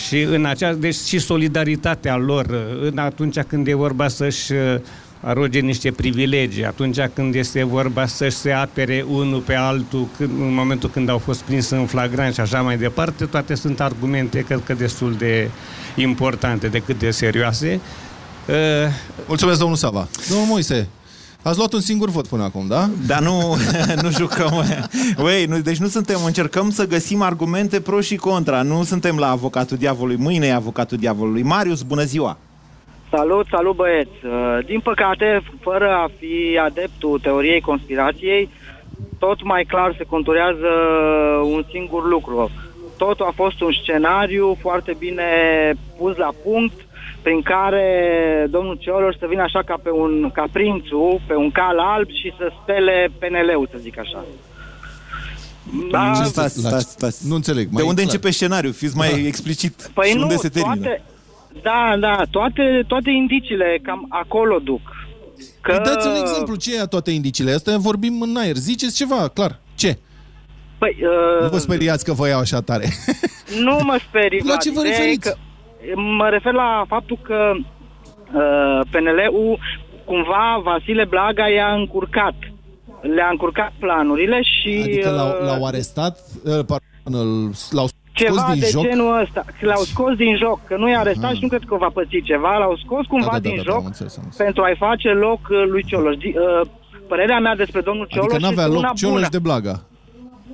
Și 0.09 0.21
în 0.21 0.45
acea, 0.45 0.73
deci 0.73 0.95
și 0.95 1.19
solidaritatea 1.19 2.17
lor, 2.17 2.47
în 2.81 2.99
atunci 2.99 3.41
când 3.41 3.67
e 3.67 3.75
vorba 3.75 4.09
să-și 4.09 4.53
uh, 4.53 4.81
aroge 5.21 5.61
niște 5.61 5.91
privilegii, 5.91 6.65
atunci 6.65 6.99
când 7.15 7.35
este 7.35 7.65
vorba 7.65 8.07
să-și 8.07 8.37
se 8.37 8.53
apere 8.53 9.05
unul 9.09 9.41
pe 9.41 9.55
altul, 9.55 10.07
când, 10.17 10.31
în 10.41 10.55
momentul 10.55 10.91
când 10.91 11.09
au 11.09 11.19
fost 11.19 11.41
prins 11.41 11.71
în 11.71 11.87
flagrant 11.87 12.35
și 12.35 12.41
așa 12.41 12.63
mai 12.63 12.79
departe, 12.79 13.25
toate 13.25 13.55
sunt 13.55 13.81
argumente, 13.81 14.41
cred 14.41 14.63
că 14.65 14.75
destul 14.75 15.15
de 15.15 15.51
importante, 15.97 16.69
decât 16.69 16.99
de 16.99 17.11
serioase. 17.11 17.81
Uh, 18.49 18.55
Mulțumesc, 19.27 19.59
domnul 19.59 19.77
Sava. 19.77 20.09
Domnul 20.29 20.47
Moise, 20.47 20.89
ați 21.43 21.57
luat 21.57 21.73
un 21.73 21.81
singur 21.81 22.11
vot 22.11 22.27
până 22.27 22.43
acum, 22.43 22.67
da? 22.67 22.91
Dar 23.07 23.21
nu, 23.23 23.57
nu 24.03 24.11
jucăm. 24.11 24.65
Băi, 25.17 25.45
nu, 25.45 25.61
deci 25.61 25.79
nu 25.79 25.89
suntem, 25.89 26.19
încercăm 26.25 26.71
să 26.71 26.87
găsim 26.87 27.23
argumente 27.23 27.81
pro 27.81 28.01
și 28.01 28.17
contra. 28.17 28.63
Nu 28.63 28.85
suntem 28.85 29.17
la 29.17 29.31
avocatul 29.31 29.77
diavolului. 29.77 30.23
Mâine 30.23 30.47
e 30.47 30.55
avocatul 30.55 30.99
diavolului. 30.99 31.43
Marius, 31.43 31.83
bună 31.83 32.05
ziua! 32.05 32.39
Salut, 33.11 33.47
salut 33.51 33.77
băieți! 33.77 34.11
Uh, 34.25 34.59
Din 34.67 34.81
păcate, 34.81 35.43
fără 35.61 35.89
a 35.91 36.09
fi 36.19 36.59
adeptul 36.65 37.19
teoriei 37.23 37.61
conspirației, 37.61 38.49
tot 39.19 39.43
mai 39.45 39.65
clar 39.65 39.95
se 39.99 40.05
conturează 40.05 40.69
un 41.45 41.65
singur 41.71 42.09
lucru. 42.09 42.51
Totul 42.97 43.27
a 43.27 43.33
fost 43.35 43.61
un 43.61 43.73
scenariu 43.83 44.57
foarte 44.61 44.97
bine 44.99 45.25
pus 45.99 46.17
la 46.17 46.31
punct, 46.45 46.81
prin 47.23 47.43
care 47.43 47.87
domnul 48.51 48.77
Cioloș 48.81 49.17
să 49.19 49.27
vină 49.29 49.43
așa 49.43 49.63
ca 49.63 49.77
pe 49.83 49.91
un 49.91 50.31
ca 50.35 50.45
prințul, 50.53 51.21
pe 51.27 51.35
un 51.35 51.51
cal 51.51 51.79
alb 51.79 52.09
și 52.09 52.33
să 52.39 52.53
spele 52.63 53.11
PNL-ul, 53.19 53.69
să 53.73 53.79
zic 53.81 53.99
așa. 53.99 54.25
Da, 55.91 56.13
Ce 56.17 56.23
stați, 56.25 56.59
stați, 56.59 56.91
stați. 56.91 57.29
Nu 57.29 57.35
înțeleg. 57.35 57.69
De 57.69 57.83
unde 57.83 58.03
începe 58.03 58.31
scenariul? 58.31 58.73
Fiți 58.73 58.97
mai 58.97 59.11
Da. 59.11 59.27
explicit. 59.27 59.91
Păi 59.95 60.09
și 60.09 60.17
nu, 60.17 60.23
unde 60.23 60.37
se 60.37 60.49
termină? 60.49 60.75
toate, 60.85 61.03
da, 61.63 61.97
da, 62.01 62.23
toate, 62.31 62.85
toate 62.87 63.11
indiciile 63.11 63.79
cam 63.83 64.07
acolo 64.09 64.59
duc. 64.59 64.81
Că... 65.61 65.73
Păi 65.73 65.85
dați 65.85 66.07
un 66.07 66.15
exemplu, 66.21 66.55
ce 66.55 66.81
e 66.81 66.85
toate 66.85 67.11
indiciile 67.11 67.53
astea? 67.53 67.79
Vorbim 67.79 68.21
în 68.21 68.37
aer. 68.37 68.57
Ziceți 68.57 68.97
ceva, 68.97 69.29
clar. 69.29 69.61
Ce? 69.75 69.99
Păi, 70.79 70.97
uh, 71.01 71.43
Nu 71.43 71.49
vă 71.49 71.59
speriați 71.59 72.05
că 72.05 72.13
vă 72.13 72.29
iau 72.29 72.41
așa 72.41 72.61
tare. 72.61 72.89
Nu 73.65 73.79
mă 73.83 73.99
sperii, 74.09 74.39
La 74.39 74.45
Vlad. 74.45 74.59
ce 74.59 74.71
vă 74.71 74.81
Ideea 74.81 74.95
e 74.95 74.99
referiți? 74.99 75.29
Că, 75.31 75.37
mă 75.95 76.29
refer 76.29 76.53
la 76.53 76.85
faptul 76.89 77.19
că 77.23 77.53
uh, 77.55 78.81
PNL-ul, 78.91 79.59
cumva, 80.05 80.61
Vasile 80.65 81.05
Blaga 81.05 81.49
i-a 81.49 81.73
încurcat. 81.73 82.35
Le-a 83.01 83.29
încurcat 83.31 83.73
planurile 83.79 84.41
și... 84.43 84.81
Adică 84.83 85.11
l-au, 85.11 85.29
uh, 85.29 85.47
l-au 85.47 85.67
arestat, 85.67 86.19
uh, 86.45 86.51
pardon, 86.53 87.21
îl- 87.21 87.53
l-au 87.71 87.87
scos 87.87 88.00
Ceva 88.13 88.49
din 88.53 88.61
de 88.61 88.69
joc. 88.71 88.83
genul 88.83 89.21
ăsta. 89.23 89.45
L-au 89.61 89.83
scos 89.83 90.15
din 90.15 90.37
joc, 90.37 90.59
că 90.65 90.77
nu 90.77 90.89
i-a 90.89 90.99
arestat 90.99 91.31
Ah. 91.31 91.37
și 91.37 91.43
nu 91.43 91.49
cred 91.49 91.63
că 91.67 91.75
va 91.77 91.89
păți 91.95 92.21
ceva. 92.25 92.57
L-au 92.57 92.77
scos 92.85 93.07
cumva 93.07 93.27
Da, 93.27 93.39
da, 93.39 93.39
da, 93.39 93.49
din 93.49 93.57
da, 93.57 93.63
da, 93.63 93.71
joc 93.71 93.79
am 93.81 93.85
înțeles, 93.87 94.17
am 94.17 94.23
înțeles. 94.25 94.47
pentru 94.47 94.63
a-i 94.63 94.77
face 94.89 95.09
loc 95.09 95.41
uh, 95.51 95.63
lui 95.73 95.85
Cioloș. 95.85 96.17
Di- 96.17 96.35
uh, 96.37 96.67
Părerea 97.09 97.39
mea 97.39 97.57
despre 97.57 97.81
domnul 97.81 98.07
Cioloș 98.11 98.33
Adică 98.33 98.41
n-avea 98.47 98.63
este 98.65 98.75
loc 98.75 98.83
una 98.85 98.93
Cioloș 98.95 99.15
bună. 99.17 99.29
de 99.31 99.39
Blaga. 99.39 99.83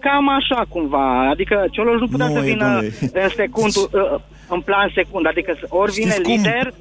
Cam 0.00 0.28
așa 0.28 0.64
cumva. 0.68 1.28
Adică 1.30 1.64
Cioloș 1.70 2.00
nu 2.00 2.08
putea 2.08 2.26
Nu, 2.28 2.32
să 2.32 2.38
e, 2.38 2.42
vină 2.50 2.64
domnule. 2.64 2.92
în 3.22 3.28
secundul, 3.28 3.88
uh, 4.12 4.20
în 4.48 4.60
plan 4.60 4.90
secund. 4.94 5.26
Adică 5.26 5.54
să- 5.60 5.66
ori 5.68 5.92
vine 5.92 6.10
Știți 6.10 6.22
cum? 6.22 6.32
lider, 6.34 6.72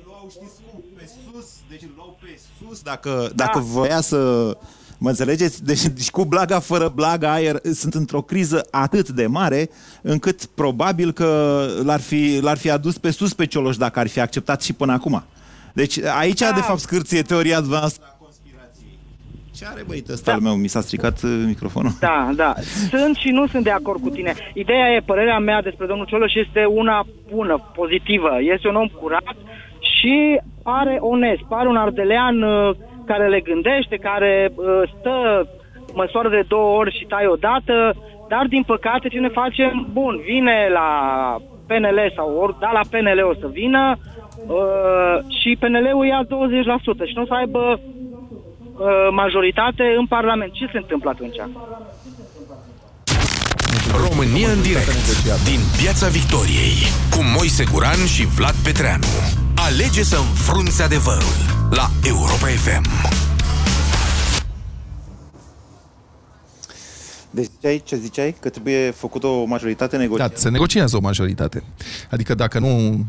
Deci 1.70 1.82
îl 1.82 1.90
luau 1.96 2.18
pe 2.22 2.40
sus 2.60 2.82
dacă, 2.82 3.30
dacă 3.36 3.60
voia 3.60 4.02
să... 4.02 4.18
Mă 4.98 5.10
înțelegeți? 5.10 5.64
Deci, 5.64 5.82
deci 5.82 6.10
cu 6.10 6.26
blaga, 6.26 6.60
fără 6.60 6.92
blaga, 6.96 7.32
aer, 7.32 7.56
sunt 7.74 7.94
într-o 7.94 8.22
criză 8.22 8.68
atât 8.72 9.10
de 9.10 9.28
mare, 9.28 9.70
încât 10.02 10.46
probabil 10.46 11.12
că 11.12 11.62
l-ar 11.84 12.00
fi, 12.00 12.40
l-ar 12.42 12.58
fi 12.58 12.70
adus 12.70 12.98
pe 12.98 13.12
sus 13.12 13.34
pe 13.34 13.46
Cioloș 13.46 13.78
dacă 13.78 14.00
ar 14.00 14.08
fi 14.08 14.20
acceptat 14.20 14.62
și 14.62 14.74
până 14.74 14.94
acum. 14.94 15.24
Deci 15.74 16.00
aici, 16.04 16.40
de 16.40 16.62
fapt, 16.62 16.80
scârție 16.80 17.22
teoria 17.22 17.60
dumneavoastră 17.60 18.04
a 18.08 18.16
conspirației. 18.24 19.00
Ce 19.56 19.66
are 19.66 19.84
băit 19.88 20.10
ăsta 20.10 20.34
al 20.34 20.40
meu? 20.40 20.56
Mi 20.56 20.68
s-a 20.68 20.82
stricat 20.82 21.22
uh, 21.24 21.44
microfonul. 21.46 21.92
Da, 22.00 22.30
da. 22.36 22.54
Sunt 22.90 23.16
și 23.16 23.30
nu 23.30 23.48
sunt 23.48 23.64
de 23.64 23.72
acord 23.72 24.02
cu 24.02 24.10
tine. 24.10 24.34
Ideea 24.54 24.88
e, 24.92 25.02
părerea 25.06 25.40
mea 25.40 25.62
despre 25.62 25.86
domnul 25.86 26.06
Cioloș 26.06 26.34
este 26.34 26.66
una 26.66 27.06
bună, 27.32 27.72
pozitivă. 27.76 28.32
Este 28.54 28.68
un 28.68 28.76
om 28.76 28.88
curat 28.88 29.36
și 29.80 30.40
pare 30.64 30.98
onest, 31.00 31.42
pare 31.42 31.68
un 31.68 31.76
ardelean 31.76 32.42
uh, 32.42 32.76
care 33.06 33.28
le 33.28 33.40
gândește, 33.40 33.96
care 33.96 34.52
uh, 34.56 34.82
stă, 35.00 35.48
măsoară 35.94 36.30
de 36.30 36.44
două 36.48 36.78
ori 36.78 36.98
și 36.98 37.06
tai 37.06 37.26
odată, 37.28 37.96
dar 38.28 38.46
din 38.50 38.64
păcate 38.64 39.08
ce 39.08 39.20
ne 39.20 39.28
facem? 39.28 39.88
Bun, 39.92 40.22
vine 40.24 40.70
la 40.72 40.90
PNL 41.68 42.12
sau 42.16 42.38
ori 42.38 42.56
da 42.60 42.72
la 42.72 42.80
PNL 42.90 43.26
o 43.26 43.34
să 43.34 43.48
vină 43.52 43.96
uh, 44.48 45.18
și 45.40 45.58
PNL-ul 45.60 46.06
ia 46.06 46.22
20% 46.24 46.28
și 47.06 47.16
nu 47.16 47.22
o 47.22 47.26
să 47.26 47.34
aibă 47.34 47.80
uh, 47.80 49.08
majoritate 49.12 49.96
în 49.98 50.06
Parlament. 50.06 50.52
Ce 50.52 50.70
se 50.72 50.78
întâmplă 50.78 51.10
atunci? 51.10 51.38
România 53.98 54.52
în 54.52 54.62
direct 54.62 55.24
din 55.44 55.60
Piața 55.82 56.08
Victoriei 56.08 56.78
cu 57.10 57.24
Moise 57.38 57.64
Guran 57.72 58.06
și 58.06 58.26
Vlad 58.26 58.56
Petreanu. 58.64 59.06
Alege 59.56 60.04
să 60.04 60.16
înfrunți 60.16 60.82
adevărul 60.82 61.36
la 61.70 61.92
Europa 62.04 62.48
FM. 62.48 62.86
Deci 67.30 67.50
ziceai, 67.56 67.82
ce 67.86 67.96
ziceai? 67.96 68.36
Că 68.40 68.50
trebuie 68.50 68.92
făcută 68.92 69.28
o 69.28 69.44
majoritate 69.44 69.98
negociată. 69.98 70.34
Da, 70.34 70.40
se 70.40 70.50
negociază 70.50 70.96
o 70.96 71.00
majoritate. 71.00 71.64
Adică 72.10 72.34
dacă 72.34 72.60
nu 72.60 73.06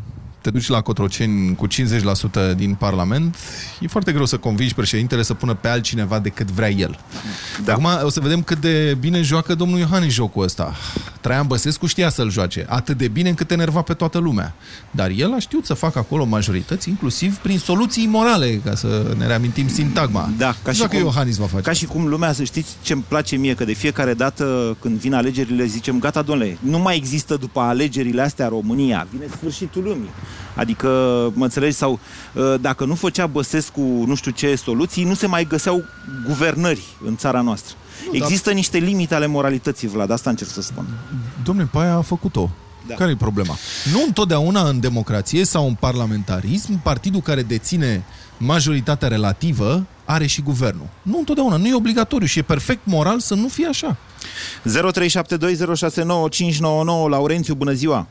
te 0.47 0.53
duci 0.53 0.69
la 0.69 0.81
Cotroceni 0.81 1.55
cu 1.55 1.67
50% 1.67 2.57
din 2.57 2.75
Parlament, 2.75 3.37
e 3.81 3.87
foarte 3.87 4.13
greu 4.13 4.25
să 4.25 4.37
convingi 4.37 4.75
președintele 4.75 5.23
să 5.23 5.35
pună 5.35 5.55
pe 5.55 5.69
altcineva 5.69 6.19
decât 6.19 6.51
vrea 6.51 6.71
el. 6.71 6.99
Da. 7.65 7.73
Acum 7.73 7.89
o 8.03 8.09
să 8.09 8.21
vedem 8.21 8.43
cât 8.43 8.59
de 8.59 8.97
bine 9.01 9.23
joacă 9.23 9.55
domnul 9.55 9.79
Iohannis 9.79 10.13
jocul 10.13 10.45
ăsta. 10.45 10.75
Traian 11.21 11.47
Băsescu 11.47 11.87
știa 11.87 12.09
să-l 12.09 12.31
joace, 12.31 12.67
atât 12.69 12.97
de 12.97 13.09
bine 13.09 13.29
încât 13.29 13.51
enerva 13.51 13.83
pe 13.83 13.95
toată 13.95 14.19
lumea. 14.19 14.55
Dar 14.91 15.11
el 15.17 15.33
a 15.33 15.39
știut 15.39 15.67
să 15.67 15.75
facă 15.75 15.99
acolo 15.99 16.25
majorități, 16.25 16.89
inclusiv 16.89 17.37
prin 17.37 17.59
soluții 17.59 18.07
morale, 18.07 18.61
ca 18.65 18.75
să 18.75 19.15
ne 19.19 19.27
reamintim 19.27 19.69
sintagma. 19.69 20.31
Da, 20.39 20.55
ca 20.63 20.73
și, 20.73 20.87
cum, 20.87 20.99
Iohannis 20.99 21.37
va 21.37 21.47
face 21.47 21.63
ca 21.63 21.73
și 21.73 21.87
cum 21.87 22.07
lumea, 22.07 22.33
să 22.33 22.45
știți 22.45 22.77
ce 22.83 22.93
îmi 22.93 23.05
place 23.09 23.37
mie, 23.37 23.55
că 23.55 23.65
de 23.65 23.73
fiecare 23.73 24.15
dată 24.15 24.77
când 24.81 24.99
vin 24.99 25.15
alegerile 25.15 25.65
zicem, 25.65 25.99
gata, 25.99 26.23
domnule, 26.23 26.59
nu 26.61 26.79
mai 26.79 26.97
există 26.97 27.37
după 27.37 27.61
alegerile 27.61 28.23
astea 28.23 28.49
România, 28.49 29.07
vine 29.13 29.27
sfârșitul 29.37 29.83
lumii. 29.83 30.11
Adică, 30.55 30.88
mă 31.35 31.44
înțelegi, 31.44 31.77
sau 31.77 31.99
ă, 32.37 32.57
dacă 32.57 32.85
nu 32.85 32.94
făcea 32.94 33.27
Băsescu 33.27 33.81
nu 33.81 34.14
știu 34.14 34.31
ce 34.31 34.55
soluții, 34.55 35.05
nu 35.05 35.14
se 35.14 35.27
mai 35.27 35.44
găseau 35.44 35.85
guvernări 36.27 36.83
în 37.07 37.16
țara 37.16 37.40
noastră. 37.40 37.75
Nu, 38.07 38.16
Există 38.16 38.49
dar... 38.49 38.55
niște 38.55 38.79
limite 38.79 39.14
ale 39.14 39.27
moralității, 39.27 39.88
Vlad, 39.88 40.11
asta 40.11 40.31
încerc 40.31 40.51
să 40.51 40.62
spun. 40.62 40.87
Domnule, 41.44 41.68
Paia 41.72 41.94
a 41.94 42.01
făcut-o. 42.01 42.51
Da. 42.87 42.94
Care 42.94 43.11
e 43.11 43.16
problema? 43.16 43.57
Nu 43.92 44.03
întotdeauna 44.07 44.68
în 44.68 44.81
democrație 44.81 45.44
sau 45.44 45.66
în 45.66 45.75
parlamentarism, 45.75 46.83
partidul 46.83 47.20
care 47.20 47.42
deține 47.42 48.05
majoritatea 48.38 49.09
relativă 49.09 49.87
are 50.05 50.27
și 50.27 50.42
guvernul. 50.42 50.87
Nu 51.03 51.18
întotdeauna, 51.18 51.57
nu 51.57 51.66
e 51.66 51.75
obligatoriu 51.75 52.27
și 52.27 52.38
e 52.38 52.42
perfect 52.42 52.81
moral 52.85 53.20
să 53.20 53.35
nu 53.35 53.49
fie 53.49 53.66
așa. 53.66 53.96
0372069599 54.64 57.09
Laurențiu, 57.09 57.55
bună 57.55 57.72
ziua! 57.72 58.07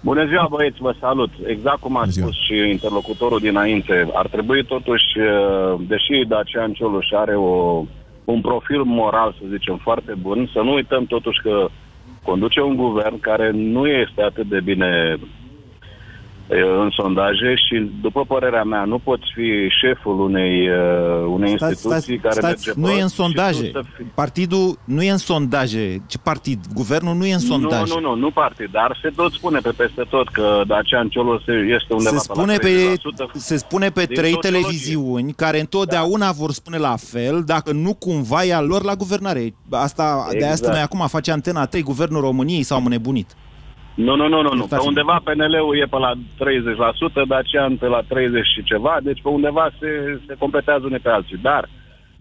Bună 0.00 0.26
ziua, 0.26 0.46
băieți, 0.50 0.80
vă 0.80 0.94
salut. 1.00 1.30
Exact 1.46 1.80
cum 1.80 1.96
a 1.96 2.04
spus 2.08 2.34
și 2.46 2.54
interlocutorul 2.70 3.38
dinainte, 3.38 4.08
ar 4.12 4.26
trebui 4.26 4.64
totuși, 4.64 5.18
uh, 5.18 5.80
deși 5.88 6.26
Dacian 6.28 6.72
Cioloș 6.72 7.10
are 7.10 7.36
o, 7.36 7.84
un 8.24 8.40
profil 8.40 8.82
moral, 8.82 9.34
să 9.38 9.44
zicem, 9.50 9.76
foarte 9.76 10.14
bun, 10.20 10.50
să 10.52 10.60
nu 10.60 10.72
uităm 10.72 11.04
totuși 11.04 11.40
că 11.42 11.68
conduce 12.22 12.60
un 12.60 12.76
guvern 12.76 13.20
care 13.20 13.50
nu 13.50 13.86
este 13.86 14.22
atât 14.22 14.46
de 14.46 14.60
bine 14.60 15.16
în 16.56 16.90
sondaje 16.90 17.54
și, 17.54 17.90
după 18.00 18.24
părerea 18.24 18.64
mea, 18.64 18.84
nu 18.84 18.98
poți 18.98 19.22
fi 19.34 19.68
șeful 19.80 20.20
unei, 20.20 20.68
uh, 20.68 21.26
unei 21.26 21.56
stați, 21.56 21.72
instituții 21.72 22.18
stați, 22.18 22.34
care 22.34 22.54
stați, 22.54 22.66
merge 22.66 22.80
Nu 22.80 22.98
e 22.98 23.02
în 23.02 23.08
sondaje. 23.08 23.70
Fi... 23.96 24.02
Partidul 24.02 24.78
nu 24.84 25.02
e 25.02 25.10
în 25.10 25.16
sondaje. 25.16 26.02
Ce 26.06 26.18
partid? 26.18 26.60
Guvernul 26.74 27.14
nu 27.14 27.26
e 27.26 27.32
în 27.32 27.38
sondaje. 27.38 27.92
Nu, 27.94 28.00
nu, 28.00 28.08
nu, 28.08 28.14
nu 28.14 28.30
partid, 28.30 28.68
dar 28.70 28.98
se 29.02 29.12
tot 29.16 29.32
spune 29.32 29.58
pe 29.58 29.70
peste 29.76 30.02
tot 30.08 30.28
că 30.28 30.62
Dacian 30.66 31.08
Ciolo 31.08 31.40
este 31.78 31.92
undeva 31.94 32.16
se 32.16 32.28
spune 32.32 32.56
pe, 32.56 32.98
la 33.02 33.26
30%. 33.26 33.30
Se 33.32 33.56
spune 33.56 33.90
pe 33.90 34.06
trei 34.06 34.34
televiziuni 34.34 35.32
care 35.32 35.60
întotdeauna 35.60 36.26
da. 36.26 36.32
vor 36.32 36.52
spune 36.52 36.76
la 36.76 36.96
fel 36.96 37.42
dacă 37.46 37.72
nu 37.72 37.94
cumva 37.94 38.44
e 38.44 38.54
al 38.54 38.66
lor 38.66 38.82
la 38.82 38.94
guvernare. 38.94 39.54
Asta, 39.70 40.26
exact. 40.30 40.38
De 40.38 40.46
asta 40.46 40.70
noi 40.70 40.80
acum 40.80 41.06
face 41.06 41.32
Antena 41.32 41.66
3, 41.66 41.82
Guvernul 41.82 42.20
României 42.20 42.62
s-au 42.62 42.86
nebunit. 42.88 43.36
Nu, 44.06 44.16
nu, 44.16 44.26
nu, 44.28 44.40
nu, 44.42 44.52
nu. 44.54 44.66
Pe 44.66 44.76
undeva 44.90 45.20
PNL-ul 45.24 45.78
e 45.82 45.92
pe 45.94 45.98
la 46.06 46.12
30%, 46.14 47.28
Dacian 47.28 47.76
pe 47.76 47.86
la 47.86 48.00
30 48.08 48.46
și 48.54 48.62
ceva, 48.70 48.94
deci 49.02 49.20
pe 49.22 49.28
undeva 49.28 49.70
se, 49.80 50.20
se 50.26 50.34
completează 50.38 50.84
unii 50.84 51.06
pe 51.06 51.08
alții. 51.08 51.36
Dar 51.48 51.68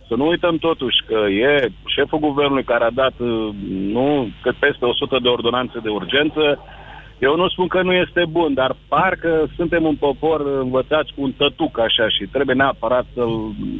să 0.07 0.13
nu 0.15 0.27
uităm 0.27 0.57
totuși 0.57 0.97
că 1.07 1.19
e 1.47 1.71
șeful 1.95 2.19
guvernului 2.19 2.63
care 2.63 2.83
a 2.83 2.97
dat, 3.01 3.13
nu, 3.97 4.29
cât 4.41 4.55
peste 4.55 4.85
100 4.85 5.17
de 5.21 5.27
ordonanțe 5.27 5.79
de 5.83 5.89
urgență, 5.89 6.43
eu 7.19 7.35
nu 7.35 7.49
spun 7.49 7.67
că 7.67 7.81
nu 7.81 7.93
este 7.93 8.23
bun, 8.29 8.53
dar 8.53 8.75
parcă 8.87 9.49
suntem 9.55 9.83
un 9.83 9.95
popor 9.95 10.39
învățați 10.61 11.13
cu 11.15 11.21
un 11.21 11.31
tătuc 11.31 11.79
așa 11.79 12.09
și 12.09 12.23
trebuie 12.31 12.55
neapărat 12.55 13.05
să-l, 13.13 13.33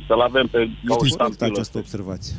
să-l 0.08 0.22
avem 0.22 0.48
pe 0.52 0.70
ca 0.86 0.96
o 0.98 1.46
această 1.46 1.78
observație. 1.78 2.36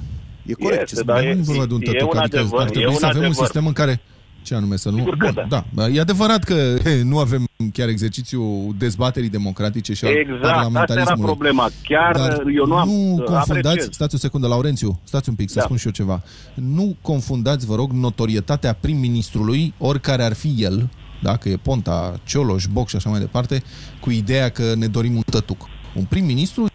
E 0.47 0.53
corect 0.53 0.83
este, 0.83 0.97
ce 0.97 1.03
dar 1.03 1.23
e, 1.23 1.27
e, 1.27 1.31
e, 1.31 2.03
un 2.03 2.16
adică 2.16 2.18
adevăr, 2.18 2.61
ar 2.61 2.68
trebui 2.68 2.94
să 2.94 3.07
avem 3.07 3.23
adevăr. 3.23 3.27
un 3.27 3.44
sistem 3.44 3.66
în 3.66 3.73
care 3.73 4.01
ce 4.48 4.54
anume 4.54 4.76
să 4.76 4.90
nu? 4.90 4.96
Sigur 4.96 5.16
Bun, 5.16 5.46
da. 5.48 5.64
da. 5.74 5.88
E 5.88 6.00
adevărat 6.00 6.44
că 6.44 6.76
he, 6.84 7.02
nu 7.02 7.18
avem 7.18 7.44
chiar 7.72 7.88
exercițiul 7.88 8.74
dezbaterii 8.78 9.28
democratice 9.28 9.92
și 9.92 10.04
al 10.04 10.12
exact, 10.12 10.40
parlamentarismului. 10.40 11.02
Exact, 11.02 11.18
era 11.18 11.26
problema. 11.26 11.68
Chiar 11.82 12.16
Dar 12.16 12.42
eu 12.56 12.66
nu 12.66 12.76
am 12.76 12.88
Nu 12.88 13.22
confundați, 13.24 13.50
apreciez. 13.50 13.88
stați 13.90 14.14
o 14.14 14.18
secundă, 14.18 14.46
Laurențiu, 14.46 15.00
stați 15.04 15.28
un 15.28 15.34
pic 15.34 15.48
să 15.48 15.58
da. 15.58 15.64
spun 15.64 15.76
și 15.76 15.87
eu 15.87 15.92
ceva. 15.92 16.22
Nu 16.54 16.96
confundați, 17.02 17.66
vă 17.66 17.74
rog, 17.74 17.90
notorietatea 17.92 18.72
prim-ministrului, 18.80 19.74
oricare 19.78 20.22
ar 20.22 20.32
fi 20.32 20.54
el, 20.58 20.88
dacă 21.22 21.48
e 21.48 21.56
Ponta, 21.56 22.20
Cioloș, 22.24 22.66
Boc 22.66 22.88
și 22.88 22.96
așa 22.96 23.11
mai 23.11 23.20
departe, 23.20 23.62
cu 24.00 24.11
ideea 24.11 24.48
că 24.48 24.74
ne 24.76 24.87
dorim 24.87 25.14
un 25.14 25.22
tătuc. 25.30 25.68
Un 25.94 26.04
prim-ministru 26.04 26.66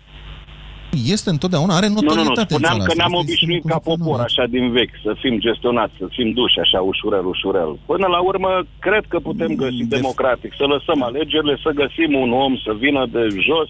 este 1.16 1.30
întotdeauna, 1.30 1.76
are 1.76 1.88
notorietate 1.88 2.54
Nu, 2.54 2.60
nu, 2.60 2.68
nu, 2.68 2.68
spuneam 2.68 2.78
că 2.88 2.94
ne-am 2.96 3.14
obișnuit 3.14 3.64
ca 3.66 3.78
popor, 3.90 4.20
așa 4.20 4.46
din 4.56 4.72
vechi, 4.72 4.96
să 5.04 5.12
fim 5.22 5.36
gestionați, 5.40 5.94
să 6.00 6.08
fim 6.10 6.30
duși 6.32 6.60
așa 6.60 6.80
ușurel, 6.82 7.26
ușurel. 7.26 7.72
Până 7.86 8.08
la 8.08 8.20
urmă, 8.20 8.52
cred 8.80 9.04
că 9.08 9.20
putem 9.20 9.50
mm, 9.50 9.56
găsi 9.56 9.84
de 9.84 9.96
democratic, 9.96 10.52
să 10.58 10.66
lăsăm 10.74 11.04
alegerile, 11.04 11.56
să 11.66 11.70
găsim 11.82 12.12
un 12.24 12.32
om 12.46 12.54
să 12.66 12.72
vină 12.84 13.02
de 13.16 13.24
jos, 13.48 13.70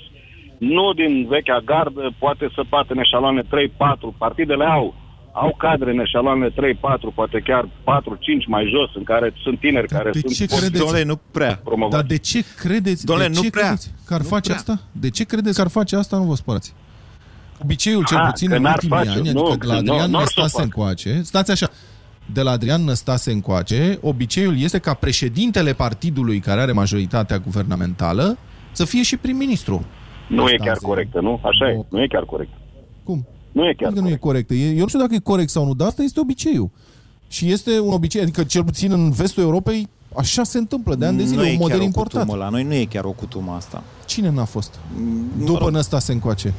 nu 0.57 0.93
din 0.93 1.25
vechea 1.29 1.59
gardă, 1.65 2.13
poate 2.19 2.45
să 2.55 2.61
bată 2.69 2.91
în 2.93 2.99
eșaloane 2.99 3.41
3-4, 3.41 3.45
partidele 4.17 4.65
au 4.65 4.87
au 5.33 5.55
cadre 5.57 5.91
în 5.91 5.99
eșaloane 5.99 6.49
3-4, 6.49 6.53
poate 7.15 7.39
chiar 7.39 7.63
4-5 7.65 7.69
mai 8.47 8.63
jos, 8.75 8.95
în 8.95 9.03
care 9.03 9.33
sunt 9.43 9.59
tineri 9.59 9.87
Dar 9.87 9.99
care 9.99 10.11
de 10.11 10.19
sunt... 10.19 10.33
Ce 10.33 10.45
credeți? 10.55 10.85
Dole, 10.85 11.03
nu 11.03 11.19
prea. 11.31 11.59
Promovați. 11.63 11.95
Dar 11.95 12.05
de 12.05 12.17
ce 12.17 12.43
credeți, 12.57 13.05
Dole, 13.05 13.27
de 13.27 13.33
nu 13.35 13.41
ce 13.41 13.49
prea. 13.49 13.63
credeți 13.63 13.91
că 14.05 14.13
ar 14.13 14.21
nu 14.21 14.27
face 14.27 14.49
prea. 14.49 14.55
asta? 14.55 14.79
De 14.91 15.09
ce 15.09 15.23
credeți 15.23 15.55
că 15.55 15.61
ar 15.61 15.69
face 15.69 15.95
asta? 15.95 16.17
Nu 16.17 16.23
vă 16.23 16.35
spărați. 16.35 16.73
Obiceiul, 17.63 18.05
cel 18.05 18.17
A, 18.17 18.25
puțin 18.25 18.49
că 18.49 18.55
în 18.55 18.61
n-ar 18.61 18.73
ultimii 18.73 18.97
face, 18.97 19.09
ani, 19.09 19.29
nu, 19.29 19.45
adică 19.45 19.57
de 19.57 19.65
la 19.65 19.73
că 19.73 19.79
Adrian 19.79 20.09
nu- 20.09 20.17
n-ar 20.17 20.25
să 20.27 20.33
o 20.37 20.41
Năstase 20.41 20.51
facă. 20.51 20.63
încoace, 20.63 21.21
stați 21.23 21.51
așa, 21.51 21.69
de 22.33 22.41
la 22.41 22.51
Adrian 22.51 22.83
Năstase 22.83 23.31
încoace, 23.31 23.97
obiceiul 24.01 24.59
este 24.59 24.77
ca 24.79 24.93
președintele 24.93 25.73
partidului 25.73 26.39
care 26.39 26.61
are 26.61 26.71
majoritatea 26.71 27.37
guvernamentală 27.37 28.37
să 28.71 28.85
fie 28.85 29.03
și 29.03 29.17
prim-ministru. 29.17 29.85
Nu 30.29 30.35
e 30.35 30.41
Năstase. 30.41 30.63
chiar 30.69 30.77
corectă, 30.77 31.19
nu? 31.21 31.39
Așa 31.43 31.69
e, 31.69 31.85
nu 31.89 32.01
e 32.01 32.07
chiar 32.07 32.23
corect. 32.23 32.51
Cum? 33.03 33.27
Nu 33.51 33.67
e 33.67 33.73
chiar 33.77 33.87
Adică 33.89 34.03
nu 34.05 34.09
e 34.11 34.15
corectă. 34.15 34.53
E- 34.53 34.69
Eu 34.73 34.77
nu 34.81 34.87
știu 34.87 34.99
dacă 34.99 35.13
e 35.13 35.19
corect 35.19 35.49
sau 35.49 35.65
nu, 35.65 35.73
dar 35.73 35.87
asta 35.87 36.03
este 36.03 36.19
obiceiul. 36.19 36.69
Și 37.27 37.51
este 37.51 37.79
un 37.79 37.93
obicei, 37.93 38.21
adică 38.21 38.43
cel 38.43 38.63
puțin 38.63 38.91
în 38.91 39.11
vestul 39.11 39.43
Europei, 39.43 39.87
așa 40.17 40.43
se 40.43 40.57
întâmplă 40.57 40.95
de 40.95 41.05
ani 41.05 41.17
de 41.17 41.23
zile, 41.23 41.41
nu 41.41 41.47
un 41.47 41.53
e 41.53 41.57
model 41.57 41.69
chiar 41.69 41.79
o 41.79 41.83
importat. 41.83 42.21
cutumă 42.21 42.43
la 42.43 42.49
noi, 42.49 42.63
nu 42.63 42.73
e 42.73 42.85
chiar 42.85 43.03
o 43.03 43.11
cutumă 43.11 43.53
asta. 43.57 43.83
Cine 44.05 44.29
n-a 44.29 44.45
fost? 44.45 44.73
Mă 45.37 45.45
După 45.45 45.59
rog, 45.63 45.69
Năstase 45.69 46.11
încoace. 46.11 46.53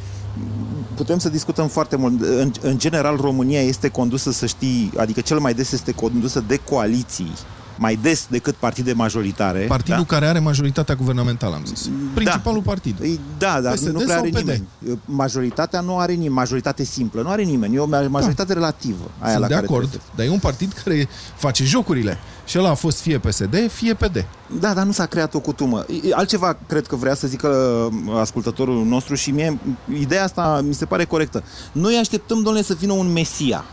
putem 0.95 1.19
să 1.19 1.29
discutăm 1.29 1.69
foarte 1.69 1.97
mult. 1.97 2.23
În, 2.23 2.53
în 2.61 2.79
general, 2.79 3.17
România 3.17 3.61
este 3.61 3.89
condusă, 3.89 4.33
să 4.33 4.47
știi, 4.47 4.93
adică 4.97 5.21
cel 5.21 5.39
mai 5.39 5.55
des 5.55 5.73
este 5.73 5.93
condusă 5.93 6.45
de 6.47 6.57
coaliții. 6.57 7.33
Mai 7.79 7.99
des 8.03 8.27
decât 8.31 8.55
partide 8.55 8.93
majoritare. 8.93 9.59
Partidul 9.59 9.97
da? 10.09 10.15
care 10.15 10.27
are 10.27 10.39
majoritatea 10.39 10.95
guvernamentală, 10.95 11.55
am 11.55 11.65
zis. 11.65 11.91
Principalul 12.15 12.63
partid. 12.63 12.97
Îi- 13.01 13.21
Da, 13.39 13.61
dar 13.61 13.75
PSD 13.75 13.87
nu 13.89 13.99
prea 13.99 14.19
are 14.19 14.31
sau 14.33 14.41
PD? 14.41 14.47
nimeni. 14.49 14.99
Majoritatea 15.05 15.81
nu 15.81 15.99
are 15.99 16.13
nimeni, 16.13 16.35
majoritate 16.35 16.85
simplă, 16.85 17.23
nu 17.23 17.29
are 17.29 17.43
nimeni. 17.43 17.75
E 17.75 17.79
o 17.79 17.87
majoritate 18.09 18.53
relativă. 18.53 19.11
Aia 19.19 19.29
Sunt 19.31 19.41
la 19.41 19.47
de 19.49 19.55
care 19.55 19.67
acord, 19.67 19.89
trebuie 19.89 20.09
dar 20.17 20.27
e 20.27 20.29
un 20.31 20.39
partid 20.39 20.73
care 20.85 21.09
face 21.37 21.65
jocurile. 21.65 22.19
Și 22.47 22.59
ăla 22.59 22.71
a 22.71 22.75
fost 22.75 23.01
fie 23.01 23.19
PSD, 23.19 23.71
fie 23.71 23.95
PD. 23.95 24.15
să- 24.15 24.25
Da, 24.61 24.75
dar 24.75 24.85
nu 24.85 24.93
s-a 24.93 25.07
creat 25.07 25.35
o 25.35 25.39
cutumă. 25.41 25.85
E- 26.09 26.15
Altceva 26.15 26.57
cred 26.67 26.87
că 26.87 26.97
vrea 26.97 27.15
să 27.15 27.27
zică 27.27 27.49
uh, 27.49 28.15
ascultătorul 28.21 28.85
nostru 28.85 29.15
și 29.15 29.31
mie 29.31 29.59
ideea 30.01 30.25
asta 30.25 30.61
mi 30.67 30.75
se 30.75 30.85
pare 30.85 31.05
corectă. 31.05 31.43
Noi 31.73 31.97
așteptăm, 31.97 32.43
domnule, 32.43 32.65
să 32.65 32.75
vină 32.75 32.93
un 32.93 33.13
mesia. 33.13 33.65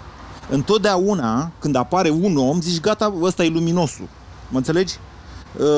Întotdeauna, 0.49 1.51
când 1.59 1.75
apare 1.75 2.09
un 2.09 2.37
om, 2.37 2.61
zici, 2.61 2.79
gata, 2.79 3.13
ăsta 3.21 3.43
e 3.43 3.47
luminosul. 3.47 4.07
Mă 4.49 4.57
înțelegi? 4.57 4.93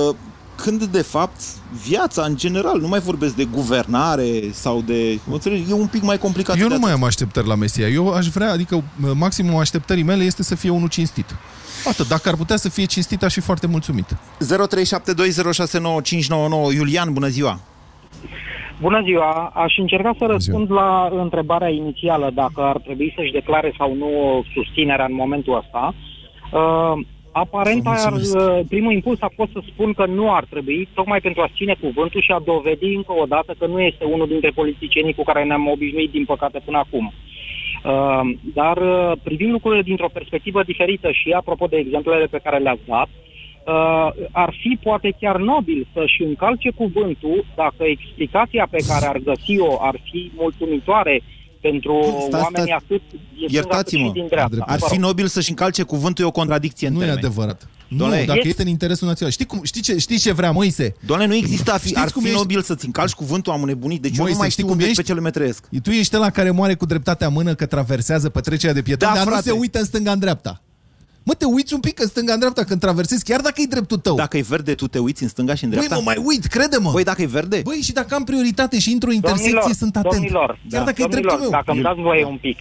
Uh, 0.09 0.15
Când, 0.55 0.83
de 0.83 1.01
fapt, 1.01 1.41
viața, 1.87 2.23
în 2.23 2.37
general, 2.37 2.79
nu 2.79 2.87
mai 2.87 2.99
vorbesc 2.99 3.35
de 3.35 3.43
guvernare 3.43 4.29
sau 4.51 4.81
de... 4.81 5.19
Mă 5.23 5.33
înțelegi? 5.33 5.69
E 5.69 5.73
un 5.73 5.87
pic 5.87 6.01
mai 6.01 6.17
complicat. 6.17 6.59
Eu 6.59 6.67
de 6.67 6.73
nu 6.73 6.79
mai 6.79 6.89
atât. 6.89 7.01
am 7.01 7.07
așteptări 7.07 7.47
la 7.47 7.55
Mesia. 7.55 7.87
Eu 7.87 8.13
aș 8.13 8.27
vrea, 8.27 8.51
adică 8.51 8.83
maximum 9.13 9.57
așteptării 9.57 10.03
mele 10.03 10.23
este 10.23 10.43
să 10.43 10.55
fie 10.55 10.69
unul 10.69 10.87
cinstit. 10.87 11.35
Atât, 11.87 12.07
dacă 12.07 12.29
ar 12.29 12.35
putea 12.35 12.57
să 12.57 12.69
fie 12.69 12.85
cinstit, 12.85 13.23
aș 13.23 13.33
fi 13.33 13.39
foarte 13.39 13.67
mulțumit. 13.67 14.05
0372069599 14.13 14.15
Iulian, 16.73 17.13
bună 17.13 17.27
ziua! 17.27 17.59
Bună 18.81 19.01
ziua! 19.03 19.51
Aș 19.53 19.77
încerca 19.77 20.13
să 20.17 20.25
răspund 20.25 20.71
la 20.71 21.09
întrebarea 21.11 21.69
inițială 21.69 22.31
dacă 22.33 22.61
ar 22.61 22.77
trebui 22.77 23.13
să-și 23.15 23.31
declare 23.31 23.73
sau 23.77 23.93
nu 23.93 24.43
susținerea 24.53 25.05
în 25.05 25.13
momentul 25.13 25.57
ăsta. 25.57 25.93
Uh, 26.51 27.05
aparent, 27.31 27.83
Vă 27.83 27.89
ar, 27.89 28.11
mulțumesc. 28.11 28.59
uh, 28.59 28.65
primul 28.69 28.91
impuls 28.93 29.21
a 29.21 29.31
fost 29.35 29.51
să 29.51 29.59
spun 29.71 29.93
că 29.93 30.05
nu 30.05 30.33
ar 30.33 30.45
trebui, 30.49 30.87
tocmai 30.93 31.19
pentru 31.19 31.41
a 31.41 31.51
ține 31.55 31.75
cuvântul 31.81 32.21
și 32.21 32.31
a 32.31 32.39
dovedi 32.45 32.93
încă 32.93 33.13
o 33.21 33.25
dată 33.25 33.55
că 33.59 33.65
nu 33.65 33.81
este 33.81 34.03
unul 34.05 34.27
dintre 34.27 34.49
politicienii 34.49 35.13
cu 35.13 35.23
care 35.23 35.43
ne-am 35.43 35.67
obișnuit, 35.67 36.11
din 36.11 36.25
păcate, 36.25 36.59
până 36.65 36.77
acum. 36.77 37.13
Uh, 37.83 38.35
dar 38.53 38.77
uh, 38.77 39.11
privind 39.23 39.51
lucrurile 39.51 39.81
dintr-o 39.81 40.13
perspectivă 40.13 40.63
diferită 40.63 41.11
și 41.11 41.31
apropo 41.31 41.65
de 41.65 41.77
exemplele 41.77 42.25
pe 42.25 42.39
care 42.43 42.57
le-ați 42.57 42.85
dat, 42.85 43.07
uh, 43.07 43.32
ar 44.31 44.53
fi 44.61 44.79
poate 44.83 45.15
chiar 45.19 45.37
nobil 45.37 45.87
să-și 45.93 46.21
încalce 46.23 46.69
cuvântul 46.69 47.45
dacă 47.55 47.83
explicația 47.95 48.67
pe 48.71 48.83
care 48.87 49.05
ar 49.05 49.17
găsi-o 49.17 49.77
ar 49.81 49.95
fi 50.11 50.31
mulțumitoare 50.35 51.23
pentru 51.61 51.93
Sta- 52.03 52.25
sta- 52.27 52.41
oamenii 52.41 52.71
atât 52.73 53.01
din 53.09 53.19
stânga 53.19 53.37
cât 53.37 53.47
și 53.49 53.55
Iertați-mă, 53.55 54.11
din 54.13 54.27
dreapta. 54.29 54.63
ar 54.67 54.77
Vă 54.79 54.85
fi 54.85 54.93
rog. 54.95 55.03
nobil 55.03 55.27
să-și 55.27 55.49
încalce 55.49 55.83
cuvântul, 55.83 56.23
e 56.23 56.27
o 56.27 56.31
contradicție 56.31 56.87
în 56.87 56.93
Nu 56.93 56.99
e 56.99 57.05
termeni. 57.05 57.25
adevărat. 57.25 57.67
Nu, 57.87 57.97
Doamne, 57.97 58.23
dacă 58.23 58.39
e- 58.43 58.47
este 58.47 58.61
în 58.61 58.67
interesul 58.67 59.07
național. 59.07 59.33
Știi, 59.33 59.45
cum, 59.45 59.59
știi, 59.63 59.81
ce, 59.81 59.97
știi 59.97 60.17
ce 60.17 60.31
vrea 60.33 60.51
Moise? 60.51 60.95
Doamne, 61.05 61.25
nu 61.25 61.35
există, 61.35 61.73
a 61.73 61.77
fi, 61.77 61.85
Știți 61.87 62.01
ar 62.01 62.11
cum 62.11 62.21
fi 62.21 62.27
ești? 62.27 62.39
nobil 62.39 62.61
să-ți 62.61 62.85
încalci 62.85 63.11
cuvântul, 63.13 63.53
am 63.53 63.61
nebunit. 63.61 64.01
Deci 64.01 64.11
eu 64.17 64.17
Moise, 64.17 64.33
nu 64.33 64.39
mai 64.39 64.49
știi 64.49 64.63
știu 64.63 64.65
cum 64.65 64.73
unde, 64.73 64.83
ești? 64.89 65.01
pe 65.01 65.07
ce 65.07 65.13
lume 65.13 65.29
trăiesc. 65.29 65.67
Tu 65.83 65.89
ești 65.89 66.15
la 66.15 66.29
care 66.29 66.51
moare 66.51 66.73
cu 66.73 66.85
dreptatea 66.85 67.27
în 67.27 67.33
mână 67.33 67.53
că 67.53 67.65
traversează 67.65 68.29
petrecerea 68.29 68.73
de 68.73 68.81
pietoni, 68.81 69.11
Da, 69.11 69.17
dar 69.17 69.27
frate. 69.27 69.49
nu 69.49 69.53
se 69.55 69.59
uită 69.59 69.79
în 69.79 69.85
stânga 69.85 70.11
în 70.11 70.19
dreapta. 70.19 70.61
Mă, 71.25 71.33
te 71.33 71.45
uiți 71.45 71.73
un 71.73 71.79
pic 71.79 71.99
în 71.99 72.07
stânga 72.07 72.33
în 72.33 72.39
dreapta 72.39 72.63
când 72.63 72.79
traversezi, 72.79 73.23
chiar 73.29 73.41
dacă 73.41 73.57
e 73.61 73.73
dreptul 73.75 73.97
tău. 73.97 74.15
Dacă 74.15 74.37
e 74.37 74.43
verde, 74.49 74.73
tu 74.73 74.87
te 74.87 74.99
uiți 74.99 75.23
în 75.23 75.29
stânga 75.29 75.55
și 75.55 75.63
în 75.63 75.69
Băi, 75.69 75.77
dreapta? 75.79 75.95
mă, 75.97 76.03
mai 76.05 76.17
uit, 76.29 76.45
crede-mă. 76.45 76.89
Băi, 76.91 77.03
dacă 77.03 77.21
e 77.21 77.25
verde? 77.39 77.59
Băi, 77.63 77.81
și 77.87 77.93
dacă 77.93 78.15
am 78.15 78.23
prioritate 78.23 78.79
și 78.79 78.91
intru 78.91 79.09
o 79.09 79.13
intersecție, 79.13 79.51
Domnilor, 79.53 79.81
sunt 79.83 79.95
atent. 79.95 80.13
Domnilor, 80.13 80.49
chiar 80.69 80.81
da, 80.83 80.85
dacă 80.89 81.01
e 81.01 81.05
domnilor, 81.05 81.21
dreptul 81.21 81.49
meu. 81.49 81.49
dacă 81.59 81.71
îmi 81.71 81.81
dați 81.81 82.01
voie 82.09 82.23
un 82.25 82.37
pic. 82.45 82.57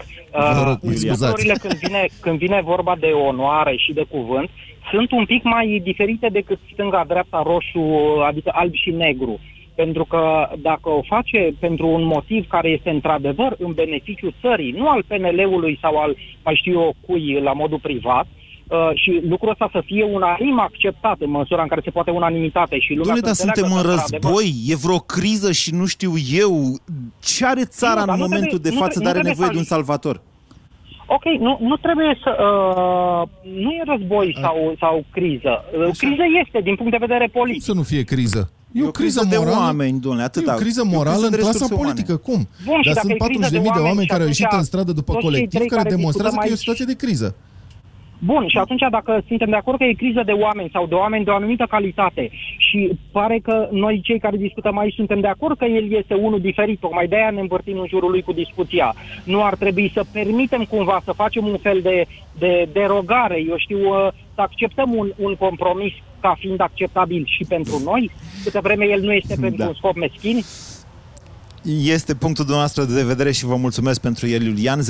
Vă 0.58 0.62
rog, 0.68 0.78
Uh, 0.82 0.88
mă 0.88 0.92
scuzați. 0.92 1.22
lucrurile 1.22 1.56
când 1.64 1.74
vine, 1.86 2.02
când 2.20 2.38
vine 2.38 2.60
vorba 2.72 2.94
de 3.00 3.06
onoare 3.30 3.74
și 3.84 3.92
de 3.92 4.04
cuvânt, 4.14 4.48
sunt 4.92 5.10
un 5.12 5.24
pic 5.24 5.42
mai 5.42 5.80
diferite 5.84 6.28
decât 6.38 6.58
stânga-dreapta, 6.72 7.42
roșu, 7.50 7.82
adică 8.28 8.50
alb 8.54 8.74
și 8.74 8.90
negru. 8.90 9.40
Pentru 9.74 10.04
că 10.04 10.22
dacă 10.58 10.88
o 10.88 11.02
face 11.14 11.54
pentru 11.58 11.86
un 11.88 12.04
motiv 12.04 12.46
care 12.48 12.68
este 12.68 12.90
într-adevăr 12.90 13.54
în 13.58 13.72
beneficiu 13.72 14.30
țării, 14.40 14.72
nu 14.72 14.88
al 14.88 15.02
PNL-ului 15.06 15.78
sau 15.82 15.96
al, 15.96 16.16
mai 16.44 16.54
știu 16.60 16.72
eu, 16.72 16.94
cui 17.06 17.40
la 17.42 17.52
modul 17.52 17.78
privat, 17.82 18.26
uh, 18.26 18.41
și 18.94 19.20
lucrul 19.28 19.50
ăsta 19.50 19.68
să 19.72 19.82
fie 19.84 20.04
unanim 20.04 20.58
acceptat 20.60 21.16
în 21.20 21.30
măsura 21.30 21.62
în 21.62 21.68
care 21.68 21.80
se 21.84 21.90
poate 21.90 22.10
unanimitate 22.10 22.78
și 22.78 22.92
lumea 22.94 23.04
Doamne, 23.04 23.20
să 23.32 23.44
dar 23.44 23.54
înțeleagă 23.54 23.60
suntem 23.60 23.76
în 23.76 23.82
că, 23.82 23.90
într-adevăr, 23.90 24.30
război, 24.32 24.54
e 24.72 24.76
vreo 24.86 24.98
criză 24.98 25.52
și 25.52 25.74
nu 25.74 25.86
știu 25.86 26.12
eu. 26.44 26.76
Ce 27.22 27.46
are 27.46 27.64
țara 27.64 28.00
Nu, 28.00 28.06
dar 28.06 28.14
în 28.14 28.20
nu 28.20 28.26
momentul 28.26 28.58
trebuie- 28.58 28.70
de 28.70 28.76
nu 28.76 28.82
față, 28.84 28.98
tre- 28.98 29.04
dar 29.04 29.12
nu 29.14 29.18
are 29.18 29.28
trebuie 29.28 29.32
nevoie 29.34 29.48
să 29.48 29.52
de 29.54 29.58
un 29.64 29.70
salvator? 29.74 30.16
Ok, 31.16 31.24
nu, 31.46 31.52
nu 31.70 31.76
trebuie 31.76 32.18
să... 32.24 32.30
Uh, 32.48 33.22
nu 33.64 33.70
e 33.70 33.82
război 33.94 34.38
sau, 34.40 34.56
sau 34.78 35.04
criză. 35.16 35.52
Uh, 35.78 35.96
Criză 36.02 36.24
este 36.44 36.58
din 36.68 36.74
punct 36.76 36.90
de 36.96 37.04
vedere 37.06 37.26
politic. 37.32 37.62
Să 37.62 37.72
nu 37.72 37.82
fie 37.82 38.02
criză. 38.02 38.50
E 38.72 38.82
o, 38.84 38.90
criză, 38.90 39.26
de 39.28 39.36
morală. 39.38 39.56
oameni, 39.56 40.00
domnule, 40.00 40.24
atâta. 40.24 40.52
E 40.52 40.54
o 40.54 40.58
criză 40.58 40.80
E 40.84 40.88
o 40.88 40.90
morală 40.96 41.16
criză 41.16 41.30
de 41.30 41.36
în 41.36 41.42
clasa 41.42 41.52
resurse 41.52 41.74
umane. 41.74 41.88
politică. 41.88 42.16
Cum? 42.16 42.40
Bun, 42.64 42.78
și 42.82 42.90
Dar 42.92 42.94
dacă 42.94 43.06
sunt 43.06 43.20
e 43.20 43.24
criză 43.24 43.46
40.000 43.48 43.50
de 43.50 43.58
de 43.58 43.68
oameni, 43.68 43.86
oameni, 43.88 44.06
care 44.12 44.22
au 44.22 44.28
și 44.28 44.34
ieșit 44.34 44.44
atunci 44.44 44.60
în 44.60 44.66
stradă 44.70 44.92
după 44.92 45.12
toți 45.12 45.22
cei 45.24 45.28
colectiv 45.30 45.58
trei 45.58 45.68
care 45.68 45.82
care 45.82 45.94
demonstrează 45.94 46.36
că 46.36 46.42
e 46.46 46.46
o 46.46 46.54
discutăm 46.54 46.74
situație 46.74 46.94
de 46.94 47.00
criză. 47.06 47.28
Bun, 48.24 48.48
și 48.48 48.58
atunci 48.58 48.84
dacă 48.90 49.22
suntem 49.26 49.50
de 49.50 49.56
acord 49.56 49.78
că 49.78 49.84
e 49.84 49.92
criză 49.92 50.22
de 50.24 50.32
oameni 50.32 50.70
sau 50.72 50.86
de 50.86 50.94
oameni 50.94 51.24
de 51.24 51.30
o 51.30 51.34
anumită 51.34 51.66
calitate 51.68 52.30
și 52.56 52.90
pare 53.12 53.38
că 53.38 53.68
noi 53.70 54.00
cei 54.04 54.18
care 54.18 54.36
discutăm 54.36 54.78
aici 54.78 54.94
suntem 54.94 55.20
de 55.20 55.26
acord 55.26 55.58
că 55.58 55.64
el 55.64 55.92
este 55.92 56.14
unul 56.14 56.40
diferit, 56.40 56.78
tocmai 56.80 57.06
de 57.06 57.16
aia 57.16 57.30
ne 57.30 57.40
învârtim 57.40 57.78
în 57.78 57.86
jurul 57.88 58.10
lui 58.10 58.22
cu 58.22 58.32
discuția. 58.32 58.94
Nu 59.24 59.44
ar 59.44 59.54
trebui 59.54 59.90
să 59.94 60.04
permitem 60.12 60.64
cumva 60.64 61.00
să 61.04 61.12
facem 61.12 61.46
un 61.46 61.56
fel 61.56 61.80
de, 61.80 62.06
de 62.38 62.68
derogare, 62.72 63.44
eu 63.48 63.56
știu, 63.56 63.78
uh, 63.78 64.08
să 64.34 64.40
acceptăm 64.40 64.94
un, 64.94 65.12
un 65.16 65.34
compromis 65.34 65.92
ca 66.20 66.36
fiind 66.38 66.60
acceptabil 66.60 67.24
și 67.26 67.44
pentru 67.48 67.80
noi, 67.84 68.10
câtă 68.44 68.60
vreme 68.62 68.84
el 68.84 69.00
nu 69.00 69.12
este 69.12 69.36
pentru 69.40 69.62
Da. 69.62 69.66
un 69.66 69.74
scop 69.74 69.96
meschin. 69.96 70.42
Este 71.64 72.14
punctul 72.14 72.44
dumneavoastră 72.44 72.84
de 72.84 73.02
vedere 73.02 73.32
și 73.32 73.44
vă 73.44 73.56
mulțumesc 73.56 74.00
pentru 74.00 74.26
el, 74.26 74.42
Iulian. 74.42 74.80
0372069599 74.80 74.84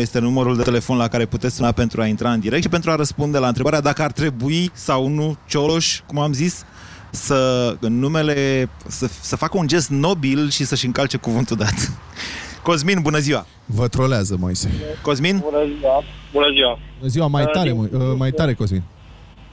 este 0.00 0.18
numărul 0.18 0.56
de 0.56 0.62
telefon 0.62 0.96
la 0.96 1.08
care 1.08 1.26
puteți 1.26 1.54
suna 1.54 1.72
pentru 1.72 2.00
a 2.00 2.06
intra 2.06 2.32
în 2.32 2.40
direct 2.40 2.62
și 2.62 2.68
pentru 2.68 2.90
a 2.90 2.94
răspunde 2.94 3.38
la 3.38 3.46
întrebarea 3.48 3.80
dacă 3.80 4.02
ar 4.02 4.12
trebui 4.12 4.70
sau 4.72 5.08
nu 5.08 5.36
Cioloș, 5.46 6.00
cum 6.06 6.18
am 6.18 6.32
zis, 6.32 6.64
să, 7.10 7.74
în 7.80 7.98
numele, 7.98 8.68
să, 8.86 9.08
să 9.20 9.36
facă 9.36 9.58
un 9.58 9.66
gest 9.66 9.90
nobil 9.90 10.50
și 10.50 10.64
să-și 10.64 10.86
încalce 10.86 11.16
cuvântul 11.16 11.56
dat. 11.56 11.92
Cosmin, 12.62 12.98
bună 13.02 13.18
ziua! 13.18 13.46
Vă 13.64 13.88
trolează, 13.88 14.36
Moise. 14.40 14.70
Cosmin? 15.02 15.38
Bună 15.44 15.64
ziua! 15.78 16.02
Bună 16.32 16.46
ziua! 16.54 16.78
Bună 16.98 17.10
ziua, 17.10 17.26
mai 17.26 17.42
Uh, 17.42 17.50
tare, 17.50 17.70
din- 17.70 17.86
Mo- 17.88 17.92
uh, 17.92 18.00
mai 18.18 18.30
tare, 18.30 18.54
Cosmin. 18.54 18.82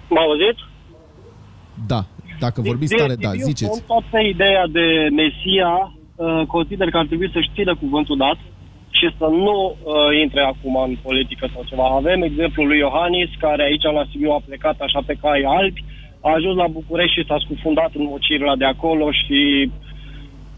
M 0.09 0.17
auziți? 0.17 0.63
Da, 1.87 2.05
dacă 2.39 2.61
vorbiți 2.61 2.95
tare, 2.95 3.15
da, 3.15 3.31
ziceți. 3.49 3.83
Toată 3.87 4.17
ideea 4.33 4.65
de 4.77 4.87
Mesia 5.19 5.73
uh, 6.15 6.41
consider 6.47 6.89
că 6.89 6.97
ar 6.97 7.05
trebui 7.05 7.29
să-și 7.33 7.53
țină 7.55 7.75
cuvântul 7.75 8.17
dat 8.17 8.37
și 8.97 9.07
să 9.17 9.27
nu 9.45 9.57
uh, 9.71 10.21
intre 10.23 10.41
acum 10.41 10.75
în 10.87 10.93
politică 11.07 11.49
sau 11.53 11.63
ceva. 11.69 11.85
Avem 12.01 12.21
exemplul 12.21 12.67
lui 12.67 12.77
Iohannis, 12.77 13.29
care 13.45 13.63
aici 13.63 13.87
la 13.97 14.07
Sibiu 14.11 14.31
a 14.31 14.41
plecat 14.47 14.77
așa 14.79 14.99
pe 15.05 15.17
cai 15.21 15.41
albi, 15.59 15.83
a 16.21 16.29
ajuns 16.37 16.55
la 16.63 16.67
București 16.67 17.15
și 17.17 17.27
s-a 17.27 17.37
scufundat 17.45 17.91
în 17.97 18.03
mocirile 18.11 18.53
de 18.57 18.65
acolo 18.65 19.05
și 19.11 19.71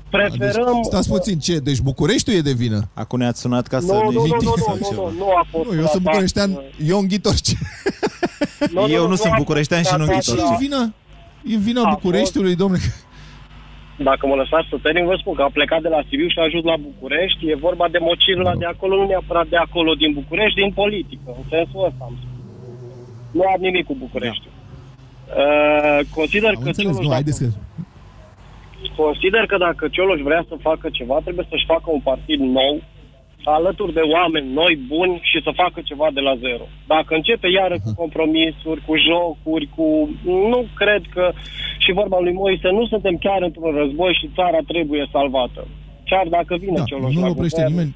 preferăm... 0.09 0.73
Deci, 0.73 0.89
stați 0.91 1.09
puțin, 1.09 1.39
ce? 1.39 1.57
Deci 1.57 1.79
Bucureștiul 1.79 2.37
e 2.37 2.49
de 2.49 2.59
vină? 2.63 2.79
Acum 2.93 3.19
ne-ați 3.19 3.41
sunat 3.41 3.67
ca 3.67 3.79
să 3.79 3.93
Nu, 3.93 4.01
nu, 4.01 4.11
nu, 4.11 4.21
ne 4.23 4.27
nu, 4.29 4.35
nu, 4.41 4.77
nu, 4.79 4.95
nu, 4.95 5.11
nu 5.17 5.29
a 5.41 5.45
fost 5.51 5.69
Nu, 5.69 5.75
eu 5.81 5.85
sunt 5.85 5.93
un 5.93 5.99
atac, 5.99 6.01
bucureștean, 6.01 6.51
uh, 6.51 6.89
eu 6.91 6.99
înghitorce. 6.99 7.53
Nu, 8.73 8.81
nu, 8.81 8.93
Eu 8.93 9.01
nu, 9.01 9.03
nu 9.03 9.09
nu 9.09 9.15
sunt 9.15 9.33
a 9.33 9.35
bucureștean 9.37 9.81
fost 9.81 9.93
și 9.93 9.97
nu 9.99 10.03
un 10.03 10.09
atac 10.09 10.23
Ce 10.23 10.31
înghitoc. 10.31 10.91
La- 11.43 11.51
e 11.53 11.57
vina? 11.57 11.59
E 11.59 11.63
vina 11.67 11.81
A 11.81 11.89
Bucureștiului, 11.89 12.55
domnule. 12.55 12.81
Dacă 14.09 14.27
mă 14.27 14.35
lăsați 14.35 14.67
să 14.69 14.77
termin, 14.81 15.05
vă 15.05 15.15
spun 15.19 15.33
că 15.33 15.41
a 15.41 15.49
plecat 15.57 15.81
de 15.81 15.87
la 15.87 16.01
Sibiu 16.07 16.27
și 16.27 16.39
a 16.39 16.43
ajuns 16.43 16.63
la 16.63 16.77
București. 16.89 17.49
E 17.49 17.55
vorba 17.55 17.87
de 17.87 17.97
mocirla 17.97 18.55
de 18.55 18.65
acolo, 18.65 18.95
nu 18.95 19.05
neapărat 19.07 19.47
de 19.47 19.55
acolo 19.57 19.93
din 19.93 20.13
București, 20.13 20.61
din 20.61 20.71
politică. 20.71 21.27
În 21.39 21.43
sensul 21.49 21.85
ăsta 21.85 22.03
am 22.09 22.15
spus. 22.21 22.35
Nu 23.31 23.41
am 23.53 23.61
nimic 23.67 23.85
cu 23.85 23.95
București. 23.95 24.47
Uh, 24.47 25.99
consider 26.15 26.49
Am 26.49 26.61
că 26.61 26.67
înțeles, 26.67 26.91
Cioloș, 26.91 27.05
nu, 27.05 27.09
dacă, 27.09 27.13
haideți 27.13 27.39
că... 27.43 27.49
consider 29.03 29.45
că 29.45 29.57
dacă 29.57 29.87
Cioloș 29.87 30.19
vrea 30.21 30.45
să 30.47 30.55
facă 30.69 30.89
ceva, 30.89 31.17
trebuie 31.23 31.45
să-și 31.49 31.65
facă 31.73 31.87
un 31.97 31.99
partid 31.99 32.39
nou, 32.39 32.81
alături 33.55 33.93
de 33.93 34.05
oameni 34.15 34.53
noi, 34.53 34.73
buni 34.93 35.19
și 35.29 35.37
să 35.45 35.51
facă 35.61 35.79
ceva 35.89 36.07
de 36.13 36.19
la 36.27 36.35
zero. 36.45 36.65
Dacă 36.93 37.11
începe 37.15 37.47
iară 37.59 37.75
cu 37.83 37.89
compromisuri, 38.01 38.81
cu 38.87 38.93
jocuri, 39.07 39.69
cu... 39.75 39.85
Nu 40.51 40.59
cred 40.81 41.03
că... 41.15 41.23
Și 41.83 41.91
vorba 41.91 42.17
lui 42.19 42.33
Moise, 42.33 42.69
nu 42.77 42.85
suntem 42.87 43.15
chiar 43.25 43.41
într-un 43.41 43.71
război 43.81 44.13
și 44.19 44.29
țara 44.35 44.59
trebuie 44.71 45.09
salvată. 45.11 45.61
Chiar 46.09 46.27
dacă 46.27 46.55
vine 46.59 46.77
Da, 46.77 46.83
Cioloș 46.83 47.13
nu-l 47.13 47.23
la 47.23 47.29
oprește 47.29 47.61
guvern. 47.61 47.73
nimeni. 47.75 47.95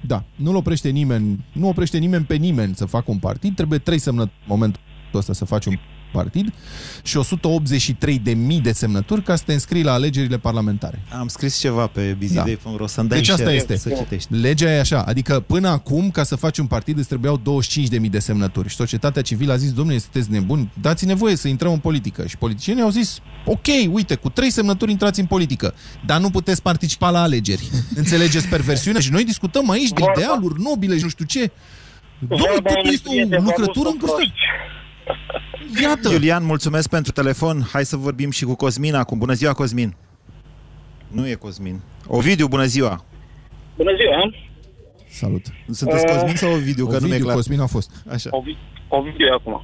Da, 0.00 0.22
nu-l 0.44 0.56
oprește 0.56 0.88
nimeni, 0.88 1.26
nu 1.52 1.68
oprește 1.68 1.98
nimeni 1.98 2.24
pe 2.24 2.36
nimeni 2.36 2.74
să 2.74 2.86
facă 2.86 3.10
un 3.10 3.18
partid. 3.18 3.54
Trebuie 3.54 3.78
trei 3.78 3.98
semnături 3.98 4.34
în 4.40 4.52
momentul 4.54 4.80
ăsta 5.14 5.32
să 5.32 5.44
faci 5.44 5.66
un 5.66 5.74
partid 6.12 6.52
și 7.02 7.16
183 7.16 8.18
de 8.18 8.32
mii 8.34 8.60
de 8.60 8.72
semnături 8.72 9.22
ca 9.22 9.36
să 9.36 9.42
te 9.46 9.52
înscrii 9.52 9.82
la 9.82 9.92
alegerile 9.92 10.38
parlamentare. 10.38 11.02
Am 11.18 11.28
scris 11.28 11.58
ceva 11.58 11.86
pe 11.86 12.16
bizidei.ro 12.18 12.86
să-mi 12.86 13.08
dai 13.08 13.18
Deci 13.18 13.28
asta 13.28 13.42
share, 13.42 13.56
este. 13.56 13.76
Să 13.76 13.88
citești. 13.90 14.34
Legea 14.34 14.70
e 14.70 14.80
așa, 14.80 15.02
adică 15.02 15.40
până 15.40 15.68
acum, 15.68 16.10
ca 16.10 16.22
să 16.22 16.36
faci 16.36 16.58
un 16.58 16.66
partid, 16.66 16.98
îți 16.98 17.08
trebuiau 17.08 17.40
25.000 18.02 18.10
de 18.10 18.18
semnături. 18.18 18.68
Și 18.68 18.76
societatea 18.76 19.22
civilă 19.22 19.52
a 19.52 19.56
zis, 19.56 19.72
domnule, 19.72 19.98
sunteți 19.98 20.30
nebuni, 20.30 20.72
dați-ne 20.80 21.14
voie 21.14 21.36
să 21.36 21.48
intrăm 21.48 21.72
în 21.72 21.78
politică. 21.78 22.26
Și 22.26 22.36
politicienii 22.36 22.82
au 22.82 22.90
zis, 22.90 23.18
ok, 23.44 23.66
uite, 23.90 24.14
cu 24.14 24.28
trei 24.30 24.50
semnături 24.50 24.90
intrați 24.90 25.20
în 25.20 25.26
politică, 25.26 25.74
dar 26.06 26.20
nu 26.20 26.30
puteți 26.30 26.62
participa 26.62 27.10
la 27.10 27.22
alegeri. 27.22 27.70
Înțelegeți 27.94 28.48
perversiunea? 28.48 29.00
Și 29.00 29.10
noi 29.12 29.24
discutăm 29.24 29.70
aici 29.70 29.88
de 29.88 30.00
Vorba- 30.00 30.12
idealuri 30.20 30.62
nobile 30.62 30.96
și 30.96 31.02
nu 31.02 31.08
știu 31.08 31.24
ce. 31.24 31.50
Domnule, 32.18 32.50
Vorba 32.52 32.68
totul 32.68 32.80
unui 32.82 32.94
este 32.94 33.08
prieten, 33.08 33.32
o 33.32 33.36
v-am 33.36 33.44
lucrătură 33.44 33.88
pus 33.88 33.92
îngrozită. 33.92 34.16
proști. 34.16 34.32
Iată! 35.82 36.08
Iulian, 36.12 36.44
mulțumesc 36.44 36.88
pentru 36.88 37.12
telefon. 37.12 37.62
Hai 37.72 37.84
să 37.84 37.96
vorbim 37.96 38.30
și 38.30 38.44
cu 38.44 38.54
Cosmin 38.54 38.94
acum. 38.94 39.18
Bună 39.18 39.32
ziua, 39.32 39.52
Cosmin. 39.52 39.94
Nu 41.08 41.28
e 41.28 41.34
Cosmin. 41.34 41.80
Ovidiu, 42.06 42.46
bună 42.48 42.64
ziua. 42.64 43.04
Bună 43.76 43.90
ziua! 43.96 44.30
Salut. 45.08 45.44
Sunteți 45.70 46.04
Uh, 46.04 46.10
Cosmin 46.12 46.34
sau 46.36 46.52
Ovidiu? 46.52 46.86
Că 46.86 46.92
nu 46.92 46.98
mi-e 46.98 47.06
Ovidiu, 47.06 47.24
clar. 47.24 47.34
Cosmin 47.36 47.60
a 47.60 47.66
fost. 47.66 48.04
Așa, 48.12 48.30
Ovi- 48.32 48.58
Ovidiu 48.88 49.26
e 49.26 49.30
acum. 49.32 49.62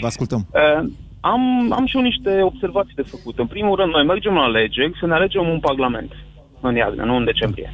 vă 0.00 0.06
ascultăm. 0.06 0.46
Uh, 0.52 0.88
am, 1.20 1.72
am 1.72 1.86
și 1.86 1.96
eu 1.96 2.02
niște 2.02 2.42
observații 2.42 2.94
de 2.94 3.02
făcut. 3.02 3.38
În 3.38 3.46
primul 3.46 3.76
rând, 3.76 3.92
noi 3.92 4.04
mergem 4.04 4.34
la 4.34 4.42
alegeri 4.42 4.92
să 5.00 5.06
ne 5.06 5.14
alegem 5.14 5.48
un 5.48 5.60
parlament 5.60 6.12
în 6.60 6.74
iarnă, 6.76 7.04
nu 7.04 7.16
în 7.16 7.24
decembrie. 7.24 7.72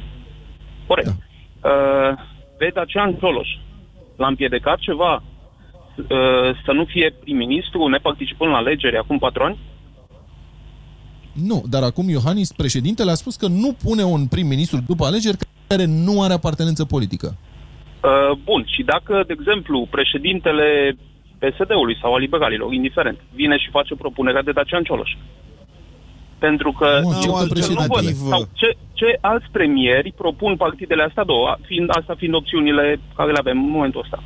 Corect. 0.87 1.07
Da. 1.07 1.69
Uh, 1.69 2.17
pe 2.57 2.71
Dacian 2.73 3.15
Cioloș 3.15 3.47
l-a 4.15 4.27
împiedicat 4.27 4.77
ceva 4.77 5.13
uh, 5.15 5.21
să 6.65 6.71
nu 6.73 6.85
fie 6.85 7.15
prim-ministru 7.19 7.87
neparticipând 7.87 8.51
la 8.51 8.57
alegeri 8.57 8.97
acum 8.97 9.17
patru 9.17 9.43
ani? 9.43 9.57
Nu, 11.33 11.63
dar 11.69 11.83
acum 11.83 12.09
Iohannis, 12.09 12.51
președintele, 12.51 13.11
a 13.11 13.13
spus 13.13 13.35
că 13.35 13.47
nu 13.47 13.75
pune 13.83 14.03
un 14.03 14.27
prim-ministru 14.27 14.79
după 14.87 15.05
alegeri 15.05 15.37
care 15.67 15.85
nu 15.85 16.21
are 16.21 16.33
apartenență 16.33 16.85
politică. 16.85 17.35
Uh, 18.03 18.37
bun, 18.43 18.65
și 18.67 18.83
dacă, 18.83 19.23
de 19.27 19.35
exemplu, 19.39 19.87
președintele 19.89 20.97
PSD-ului 21.39 21.97
sau 22.01 22.13
a 22.13 22.17
liberalilor, 22.17 22.73
indiferent, 22.73 23.19
vine 23.33 23.57
și 23.57 23.69
face 23.69 23.95
propunerea 23.95 24.41
de 24.41 24.51
Dacian 24.51 24.83
Cioloș. 24.83 25.11
Pentru 26.37 26.71
că 26.71 26.99
Nu, 27.03 27.11
eu 27.11 27.19
ce 27.21 27.29
altă 27.29 27.55
sincer 27.55 27.75
nu 27.75 27.81
văd. 27.81 27.97
alternativă? 27.97 28.29
Sau 28.29 28.41
ce, 28.53 28.77
ce 28.93 29.17
alți 29.21 29.45
premieri 29.51 30.13
propun 30.17 30.55
partidele 30.55 31.03
astea 31.03 31.23
două, 31.23 31.57
fiind, 31.65 31.89
asta 31.89 32.13
fiind 32.17 32.33
opțiunile 32.33 32.99
care 33.15 33.31
le 33.31 33.37
avem 33.37 33.57
în 33.63 33.69
momentul 33.69 34.01
ăsta. 34.03 34.23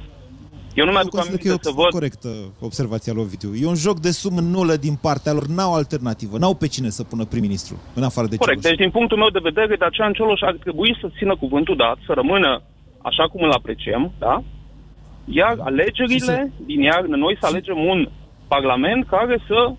Eu 0.74 0.86
nu 0.86 0.92
Eu 0.92 0.96
mi-aduc 0.96 1.12
consider 1.12 1.40
că 1.40 1.48
aminte 1.48 1.68
e 1.68 1.70
să 1.70 1.76
văd... 1.82 1.90
corectă 1.90 2.30
observația 2.60 3.14
lui 3.14 3.22
Ovidiu. 3.22 3.52
E 3.62 3.74
un 3.76 3.76
joc 3.88 4.00
de 4.00 4.12
sumă 4.12 4.42
nulă 4.42 4.76
din 4.76 4.96
partea 4.96 5.34
lor, 5.34 5.46
n-au 5.46 5.74
alternativă, 5.74 6.38
n-au 6.38 6.56
pe 6.56 6.68
cine 6.68 6.90
să 6.90 7.04
pună 7.04 7.24
prim-ministru, 7.26 7.76
în 7.96 8.04
afară 8.04 8.28
de 8.28 8.36
Corect. 8.36 8.62
Cioloș. 8.62 8.70
Deci, 8.70 8.84
din 8.86 8.92
punctul 8.98 9.18
meu 9.18 9.30
de 9.30 9.48
vedere, 9.50 9.76
Dacian 9.76 10.14
Cioloș 10.14 10.42
ar 10.42 10.56
trebui 10.64 10.98
să 11.02 11.12
țină 11.18 11.36
cuvântul 11.36 11.76
dat, 11.76 11.98
să 12.06 12.12
rămână 12.14 12.62
așa 13.02 13.28
cum 13.32 13.42
îl 13.44 13.52
apreciem, 13.52 14.12
da? 14.20 14.44
Iar 15.26 15.56
alegerile 15.60 16.52
din 16.66 16.82
iarnă, 16.82 17.16
noi 17.16 17.38
să 17.40 17.46
alegem 17.46 17.78
un 17.78 18.10
parlament 18.48 19.08
care 19.08 19.40
să 19.48 19.74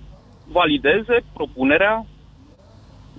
valideze 0.53 1.17
propunerea 1.33 2.07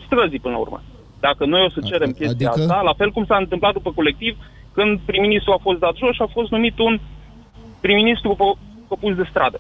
străzii 0.05 0.39
până 0.39 0.53
la 0.53 0.59
urmă. 0.59 0.83
Dacă 1.19 1.45
noi 1.45 1.61
o 1.67 1.69
să 1.69 1.79
cerem 1.89 2.11
chestia 2.11 2.49
adică? 2.49 2.61
asta, 2.61 2.81
la 2.81 2.93
fel 2.93 3.11
cum 3.11 3.25
s-a 3.25 3.37
întâmplat 3.37 3.73
după 3.73 3.91
colectiv, 3.91 4.37
când 4.73 4.99
prim-ministru 5.05 5.51
a 5.51 5.59
fost 5.61 5.79
dat 5.79 5.95
jos 5.95 6.13
și 6.13 6.21
a 6.21 6.35
fost 6.37 6.51
numit 6.51 6.79
un 6.79 6.99
prim-ministru 7.85 8.29
pe- 8.35 8.59
propus 8.87 9.15
de 9.15 9.25
stradă. 9.29 9.59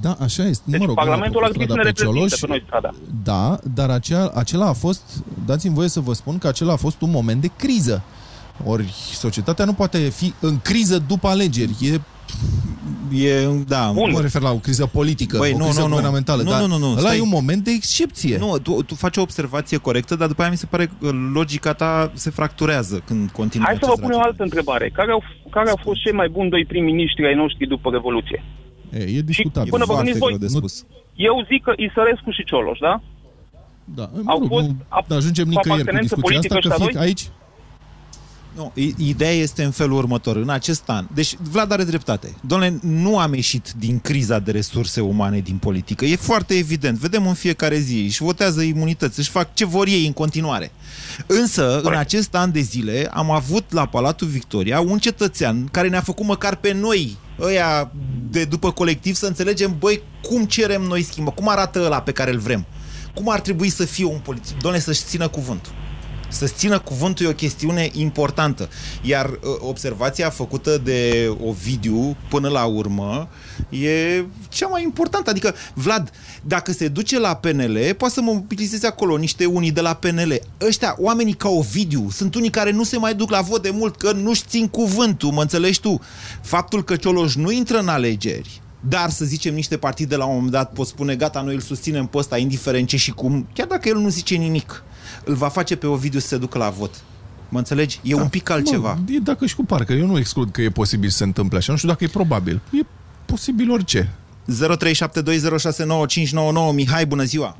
Da, 0.00 0.16
așa 0.20 0.42
este. 0.42 0.64
Deci 0.66 0.80
mă 0.80 0.86
rog, 0.86 0.94
Parlamentul 0.94 1.40
nu 1.40 1.46
ar 1.46 1.50
a 1.50 1.52
trebui 1.52 1.66
să 1.68 1.74
propus 1.74 1.84
ne 1.84 1.90
strada 1.90 1.92
pe 1.92 2.02
reprezinte 2.02 2.26
Cioloș, 2.26 2.40
pe 2.40 2.46
noi 2.46 2.62
strada. 2.66 2.90
Da, 3.30 3.58
dar 3.74 3.90
acea, 3.90 4.30
acela 4.34 4.66
a 4.66 4.72
fost, 4.72 5.02
dați-mi 5.46 5.74
voie 5.74 5.88
să 5.88 6.00
vă 6.00 6.12
spun 6.12 6.38
că 6.38 6.48
acela 6.48 6.72
a 6.72 6.76
fost 6.86 7.00
un 7.00 7.10
moment 7.10 7.40
de 7.40 7.50
criză. 7.56 8.02
Ori 8.64 8.92
societatea 9.24 9.64
nu 9.64 9.72
poate 9.72 9.98
fi 9.98 10.34
în 10.40 10.58
criză 10.60 10.98
după 10.98 11.28
alegeri. 11.28 11.74
E 11.80 12.00
E, 13.12 13.46
da. 13.68 13.90
Bun. 13.94 14.10
Mă 14.10 14.20
refer 14.20 14.42
la 14.42 14.50
o 14.50 14.56
criză 14.56 14.86
politică, 14.86 15.36
Băi, 15.38 15.52
o 15.54 15.56
nu, 15.58 15.64
criză 15.64 15.80
nu, 15.80 15.86
nu. 15.86 15.90
guvernamentală. 15.92 16.42
Nu, 16.42 16.50
dar 16.50 16.60
nu, 16.60 16.66
nu, 16.66 16.78
nu, 16.78 16.90
Ăla 16.90 16.98
stai. 16.98 17.16
e 17.18 17.20
un 17.20 17.28
moment 17.28 17.64
de 17.64 17.70
excepție. 17.70 18.38
Nu, 18.38 18.58
tu, 18.58 18.82
tu 18.82 18.94
faci 18.94 19.16
o 19.16 19.20
observație 19.20 19.76
corectă, 19.76 20.14
dar 20.16 20.28
după 20.28 20.40
aia 20.42 20.50
mi 20.50 20.56
se 20.56 20.66
pare 20.66 20.90
că 21.00 21.10
logica 21.32 21.72
ta 21.72 22.10
se 22.14 22.30
fracturează 22.30 23.02
când 23.06 23.30
continui 23.30 23.66
Hai 23.66 23.74
să 23.80 23.86
vă 23.86 23.92
acest 23.92 24.06
pun 24.06 24.12
o 24.18 24.22
altă 24.22 24.42
întrebare. 24.42 24.90
Care 24.94 25.10
au, 25.10 25.22
care 25.50 25.70
au 25.70 25.78
fost 25.82 26.00
cei 26.00 26.12
mai 26.12 26.28
buni 26.28 26.50
doi 26.50 26.64
prim-ministri 26.64 27.26
ai 27.26 27.34
noștri 27.34 27.66
după 27.66 27.90
Revoluție? 27.90 28.44
E, 28.92 28.98
e 29.02 29.20
discutabil. 29.20 29.70
până 29.70 29.84
vă 29.84 29.94
gândiți 29.94 30.18
voi, 30.18 30.36
Nu, 30.52 30.64
Eu 31.14 31.46
zic 31.50 31.62
că 31.62 31.72
Isărescu 31.76 32.30
și 32.30 32.44
Cioloș, 32.44 32.78
da? 32.78 33.00
da, 33.84 34.02
Au 34.02 34.38
mă 34.38 34.46
rog, 34.48 34.48
fost 34.48 34.66
nu 34.66 34.76
ap- 34.98 35.16
ajungem 35.16 35.44
cu 35.44 35.50
nicăieri 35.50 35.82
cu 35.82 35.88
apartenență 35.88 36.14
discuția 36.14 36.38
asta, 36.38 36.54
politică 36.54 36.68
că 36.68 36.68
ăștia 36.68 36.86
fie 36.86 36.92
doi? 36.98 37.02
aici 37.06 37.24
Nu, 38.60 38.72
i- 38.74 38.94
ideea 38.98 39.30
este 39.32 39.62
în 39.64 39.70
felul 39.70 39.96
următor. 39.98 40.36
În 40.36 40.48
acest 40.48 40.82
an, 40.88 41.06
deci 41.14 41.36
Vlad 41.50 41.72
are 41.72 41.84
dreptate. 41.84 42.34
Doamne, 42.40 42.78
nu 42.82 43.18
am 43.18 43.34
ieșit 43.34 43.72
din 43.78 43.98
criza 43.98 44.38
de 44.38 44.50
resurse 44.50 45.00
umane 45.00 45.38
din 45.40 45.56
politică. 45.56 46.04
E 46.04 46.16
foarte 46.16 46.54
evident. 46.54 46.98
Vedem 46.98 47.26
în 47.26 47.34
fiecare 47.34 47.78
zi. 47.78 47.94
Își 48.06 48.22
votează 48.22 48.62
imunități, 48.62 49.18
își 49.18 49.30
fac 49.30 49.54
ce 49.54 49.64
vor 49.64 49.86
ei 49.86 50.06
în 50.06 50.12
continuare. 50.12 50.72
Însă, 51.26 51.80
în 51.80 51.94
acest 51.94 52.34
an 52.34 52.52
de 52.52 52.60
zile, 52.60 53.08
am 53.12 53.30
avut 53.30 53.72
la 53.72 53.86
Palatul 53.86 54.26
Victoria 54.26 54.80
un 54.80 54.98
cetățean 54.98 55.66
care 55.66 55.88
ne-a 55.88 56.00
făcut 56.00 56.26
măcar 56.26 56.56
pe 56.56 56.72
noi, 56.72 57.16
ăia 57.40 57.90
de 58.30 58.44
după 58.44 58.70
colectiv, 58.70 59.14
să 59.14 59.26
înțelegem, 59.26 59.76
băi, 59.78 60.02
cum 60.22 60.44
cerem 60.44 60.82
noi 60.82 61.02
schimbă, 61.02 61.30
cum 61.30 61.48
arată 61.48 61.82
ăla 61.84 62.00
pe 62.00 62.12
care 62.12 62.30
îl 62.32 62.38
vrem. 62.38 62.64
Cum 63.14 63.30
ar 63.30 63.40
trebui 63.40 63.68
să 63.68 63.84
fie 63.84 64.04
un 64.04 64.18
politic? 64.18 64.58
Doamne, 64.60 64.80
să-și 64.80 65.02
țină 65.02 65.28
cuvântul. 65.28 65.72
Să-ți 66.30 66.54
țină 66.54 66.78
cuvântul 66.78 67.26
e 67.26 67.28
o 67.28 67.32
chestiune 67.32 67.90
importantă. 67.92 68.68
Iar 69.02 69.26
uh, 69.26 69.38
observația 69.60 70.30
făcută 70.30 70.78
de 70.78 71.30
Ovidiu 71.44 72.16
până 72.28 72.48
la 72.48 72.64
urmă 72.64 73.28
e 73.68 74.24
cea 74.48 74.66
mai 74.66 74.82
importantă. 74.82 75.30
Adică, 75.30 75.54
Vlad, 75.74 76.10
dacă 76.42 76.72
se 76.72 76.88
duce 76.88 77.18
la 77.18 77.34
PNL, 77.36 77.94
poate 77.96 78.14
să 78.14 78.20
mobilizeze 78.20 78.86
acolo 78.86 79.16
niște 79.16 79.44
unii 79.44 79.70
de 79.70 79.80
la 79.80 79.94
PNL. 79.94 80.40
Ăștia, 80.66 80.94
oamenii 80.98 81.34
ca 81.34 81.48
Ovidiu, 81.48 82.10
sunt 82.10 82.34
unii 82.34 82.50
care 82.50 82.70
nu 82.70 82.82
se 82.82 82.98
mai 82.98 83.14
duc 83.14 83.30
la 83.30 83.40
vot 83.40 83.62
de 83.62 83.70
mult, 83.70 83.96
că 83.96 84.12
nu-și 84.12 84.42
țin 84.48 84.68
cuvântul, 84.68 85.30
mă 85.30 85.40
înțelegi 85.40 85.80
tu? 85.80 86.00
Faptul 86.42 86.84
că 86.84 86.96
Cioloș 86.96 87.34
nu 87.34 87.50
intră 87.50 87.78
în 87.78 87.88
alegeri, 87.88 88.62
dar 88.88 89.10
să 89.10 89.24
zicem 89.24 89.54
niște 89.54 89.76
partide 89.76 90.16
la 90.16 90.24
un 90.24 90.34
moment 90.34 90.52
dat 90.52 90.72
pot 90.72 90.86
spune 90.86 91.14
gata, 91.14 91.40
noi 91.40 91.54
îl 91.54 91.60
susținem 91.60 92.06
pe 92.06 92.18
ăsta, 92.18 92.38
indiferent 92.38 92.88
ce 92.88 92.96
și 92.96 93.10
cum, 93.10 93.48
chiar 93.54 93.66
dacă 93.66 93.88
el 93.88 93.96
nu 93.96 94.08
zice 94.08 94.34
nimic, 94.34 94.82
îl 95.24 95.34
va 95.34 95.48
face 95.48 95.76
pe 95.76 95.86
Ovidiu 95.86 96.18
să 96.18 96.26
se 96.26 96.38
ducă 96.38 96.58
la 96.58 96.68
vot. 96.68 96.90
Mă 97.48 97.58
înțelegi? 97.58 97.98
E 98.02 98.14
da. 98.14 98.20
un 98.22 98.28
pic 98.28 98.50
altceva. 98.50 98.92
Mă, 98.92 99.12
e 99.14 99.18
dacă 99.18 99.46
și 99.46 99.54
cu 99.54 99.64
parcă. 99.64 99.92
Eu 99.92 100.06
nu 100.06 100.18
exclud 100.18 100.50
că 100.50 100.62
e 100.62 100.68
posibil 100.68 101.08
să 101.08 101.16
se 101.16 101.24
întâmple 101.24 101.58
așa. 101.58 101.72
Nu 101.72 101.78
știu 101.78 101.90
dacă 101.90 102.04
e 102.04 102.08
probabil. 102.12 102.60
E 102.72 102.80
posibil 103.26 103.70
orice. 103.70 104.08
0372069599 104.48 104.52
Mihai, 106.74 107.06
bună 107.06 107.22
ziua! 107.22 107.56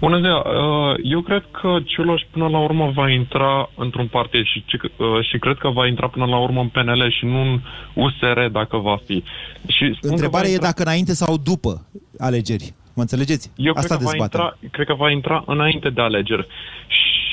Bună 0.00 0.18
ziua! 0.18 0.38
Uh, 0.40 0.94
Eu 1.02 1.20
cred 1.20 1.42
că 1.60 1.76
Cioloș 1.84 2.22
până 2.32 2.48
la 2.48 2.58
urmă 2.58 2.92
va 2.94 3.10
intra 3.10 3.70
într-un 3.76 4.08
partid 4.08 4.44
și, 4.44 4.64
ci- 4.66 4.90
uh, 4.98 5.06
și 5.30 5.38
cred 5.38 5.56
că 5.58 5.68
va 5.68 5.86
intra 5.86 6.08
până 6.08 6.24
la 6.24 6.38
urmă 6.38 6.60
în 6.60 6.68
PNL 6.68 7.10
și 7.18 7.24
nu 7.24 7.40
în 7.40 7.60
USR 7.94 8.40
dacă 8.52 8.76
va 8.76 8.96
fi. 9.06 9.22
Și 9.66 9.84
spun 9.84 9.94
că 10.00 10.06
Întrebarea 10.08 10.46
va 10.48 10.52
e 10.52 10.56
intra- 10.58 10.68
dacă 10.68 10.82
înainte 10.82 11.14
sau 11.14 11.36
după 11.36 11.86
alegeri. 12.18 12.74
Mă 12.94 13.02
înțelegeți? 13.02 13.50
Eu 13.56 13.72
Asta 13.76 13.96
cred 13.96 13.98
că, 13.98 14.04
va 14.04 14.10
dezbatem. 14.10 14.40
intra, 14.40 14.58
cred 14.70 14.86
că 14.86 14.94
va 14.94 15.10
intra 15.10 15.42
înainte 15.46 15.90
de 15.90 16.00
alegeri 16.00 16.46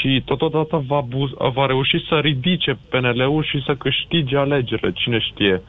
și 0.01 0.21
totodată 0.25 0.83
va, 0.87 1.01
buz, 1.07 1.29
va 1.53 1.65
reuși 1.65 1.97
să 2.09 2.15
ridice 2.21 2.79
PNL-ul 2.89 3.43
și 3.43 3.63
să 3.65 3.75
câștige 3.75 4.37
alegerile, 4.37 4.91
cine 4.93 5.19
știe. 5.19 5.61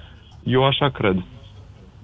Eu 0.42 0.66
așa 0.66 0.90
cred. 0.90 1.16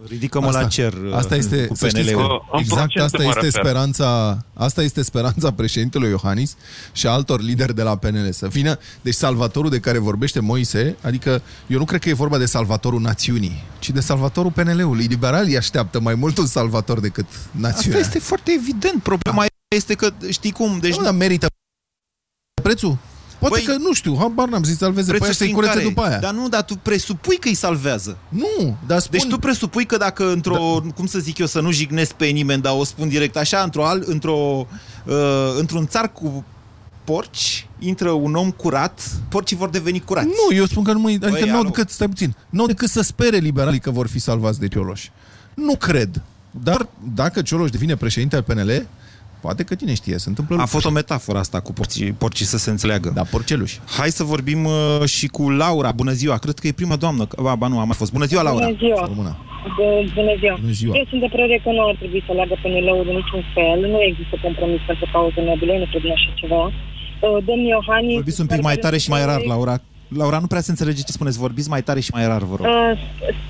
Ridică-mă 0.08 0.46
Asta- 0.46 0.60
la 0.60 0.66
cer 0.66 0.92
Asta 1.12 1.36
este, 1.36 1.66
cu 1.66 1.74
să 1.74 1.88
știți 1.88 2.12
că 2.12 2.18
PNL-ul. 2.18 2.44
exact 2.52 2.96
asta 2.98 3.22
este 3.22 3.50
speranța, 3.50 4.38
asta 4.54 4.82
este 4.82 5.02
speranța 5.02 5.52
președintelui 5.52 6.08
Iohannis 6.08 6.56
și 6.92 7.06
a 7.06 7.10
altor 7.10 7.40
lideri 7.40 7.74
de 7.74 7.82
la 7.82 7.96
PNL 7.96 8.30
să 8.30 8.48
vină. 8.48 8.78
Deci 9.00 9.14
salvatorul 9.14 9.70
de 9.70 9.80
care 9.80 9.98
vorbește 9.98 10.40
Moise, 10.40 10.96
adică 11.02 11.42
eu 11.66 11.78
nu 11.78 11.84
cred 11.84 12.00
că 12.00 12.08
e 12.08 12.12
vorba 12.12 12.38
de 12.38 12.46
salvatorul 12.46 13.00
națiunii, 13.00 13.62
ci 13.78 13.90
de 13.90 14.00
salvatorul 14.00 14.50
PNL-ului. 14.50 15.04
Liberalii 15.04 15.56
așteaptă 15.56 16.00
mai 16.00 16.14
mult 16.14 16.38
un 16.38 16.46
salvator 16.46 17.00
decât 17.00 17.26
națiunea. 17.50 18.00
Asta 18.00 18.16
este 18.16 18.28
foarte 18.28 18.52
evident. 18.58 19.02
Problema 19.02 19.44
este 19.76 19.94
că, 19.94 20.08
știi 20.30 20.52
cum, 20.52 20.78
deci... 20.80 20.96
Nu, 20.96 21.02
dar 21.04 21.14
merită 21.14 21.46
prețul? 22.68 22.98
Poate 23.38 23.62
Băi, 23.64 23.74
că, 23.74 23.82
nu 23.82 23.92
știu, 23.92 24.16
habar 24.18 24.48
n-am 24.48 24.62
zis 24.62 24.76
salveze 24.76 25.12
pe 25.12 25.18
aia 25.20 25.30
și 25.30 25.36
să-i 25.36 25.46
fiind 25.46 25.60
curețe 25.60 25.78
care? 25.78 25.88
după 25.88 26.02
aia. 26.02 26.18
Dar 26.18 26.32
nu, 26.32 26.48
dar 26.48 26.62
tu 26.62 26.76
presupui 26.76 27.36
că 27.36 27.48
îi 27.48 27.54
salvează. 27.54 28.16
Nu, 28.28 28.76
dar 28.86 28.98
spun... 28.98 29.18
Deci 29.18 29.28
tu 29.28 29.38
presupui 29.38 29.84
că 29.84 29.96
dacă 29.96 30.30
într-o, 30.32 30.80
da. 30.84 30.90
cum 30.94 31.06
să 31.06 31.18
zic 31.18 31.38
eu, 31.38 31.46
să 31.46 31.60
nu 31.60 31.70
jignesc 31.70 32.12
pe 32.12 32.26
nimeni, 32.26 32.62
dar 32.62 32.72
o 32.76 32.84
spun 32.84 33.08
direct 33.08 33.36
așa, 33.36 33.60
într-o, 33.62 33.86
al, 33.86 34.02
într-o, 34.06 34.66
uh, 35.04 35.14
într-un 35.58 35.86
țar 35.86 36.12
cu 36.12 36.44
porci, 37.04 37.66
intră 37.78 38.10
un 38.10 38.34
om 38.34 38.50
curat, 38.50 39.00
porcii 39.28 39.56
vor 39.56 39.68
deveni 39.68 40.00
curați. 40.00 40.26
Nu, 40.26 40.56
eu 40.56 40.66
spun 40.66 40.84
că 40.84 40.92
nu, 40.92 41.06
adică 41.06 41.28
Băi, 41.30 41.42
nu 41.44 41.52
au 41.52 41.60
alo. 41.60 41.68
decât, 41.68 41.90
stai 41.90 42.08
puțin, 42.08 42.36
nu 42.50 42.60
au 42.60 42.66
decât 42.66 42.88
să 42.88 43.00
spere 43.00 43.36
liberalii 43.36 43.80
că 43.80 43.90
vor 43.90 44.06
fi 44.08 44.18
salvați 44.18 44.60
de 44.60 44.68
Cioloș. 44.68 45.08
Nu 45.54 45.76
cred. 45.76 46.22
Dar 46.50 46.88
dacă 47.14 47.42
Cioloș 47.42 47.70
devine 47.70 47.96
președinte 47.96 48.36
al 48.36 48.42
PNL, 48.42 48.86
poate 49.40 49.62
că 49.64 49.74
cine 49.74 49.94
știe, 49.94 50.18
se 50.18 50.28
întâmplă 50.28 50.54
A 50.54 50.58
lucruri. 50.58 50.82
fost 50.82 50.92
o 50.92 50.96
metaforă 51.00 51.38
asta 51.38 51.60
cu 51.60 51.72
porcii, 51.72 52.12
porcii 52.12 52.46
să 52.46 52.58
se 52.58 52.70
înțeleagă. 52.70 53.10
Da, 53.14 53.22
porceluși. 53.22 53.80
Hai 53.98 54.08
să 54.10 54.24
vorbim 54.24 54.64
uh, 54.64 55.04
și 55.04 55.26
cu 55.26 55.50
Laura. 55.50 55.90
Bună 55.92 56.12
ziua, 56.12 56.36
cred 56.38 56.58
că 56.58 56.66
e 56.66 56.72
prima 56.72 56.96
doamnă. 56.96 57.26
Ba, 57.42 57.54
ba 57.54 57.66
nu, 57.66 57.78
a 57.80 57.84
mai 57.84 57.96
fost. 57.96 58.12
Bună 58.12 58.24
ziua, 58.24 58.42
Laura. 58.42 58.64
Bună 58.64 58.76
ziua. 58.78 59.04
Română. 59.06 59.36
Bu- 59.78 60.10
Bună 60.14 60.34
ziua. 60.40 60.56
Bună 60.60 60.72
ziua. 60.80 60.94
Eu 60.96 61.06
sunt 61.08 61.20
de 61.20 61.28
părere 61.34 61.60
că 61.64 61.70
nu 61.70 61.82
ar 61.88 61.94
trebui 62.00 62.22
să 62.26 62.32
leagă 62.32 62.54
PNL-ul 62.62 63.04
de 63.08 63.12
niciun 63.20 63.42
fel. 63.54 63.78
Nu 63.92 63.98
există 64.10 64.34
compromis 64.42 64.80
pentru 64.86 65.06
cauze 65.12 65.40
nobile, 65.50 65.78
nu 65.78 65.86
cred 65.90 66.04
în 66.04 66.10
așa 66.18 66.30
ceva. 66.42 66.62
Uh, 66.66 67.38
Domnul 67.48 67.68
Iohannis... 67.76 68.14
Vorbiți 68.14 68.40
un 68.40 68.46
pic 68.46 68.62
mai 68.62 68.76
tare 68.84 68.98
și 69.04 69.10
mai 69.14 69.24
rar, 69.24 69.40
Laura. 69.52 69.74
Laura, 70.20 70.38
nu 70.38 70.46
prea 70.46 70.60
se 70.60 70.70
înțelege 70.70 71.02
ce 71.02 71.12
spuneți. 71.12 71.38
Vorbiți 71.38 71.68
mai 71.74 71.82
tare 71.82 72.00
și 72.00 72.10
mai 72.14 72.26
rar, 72.26 72.42
vă 72.50 72.54
rog. 72.58 72.66
Uh, 72.66 72.98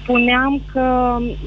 Spuneam 0.02 0.62
că 0.72 0.84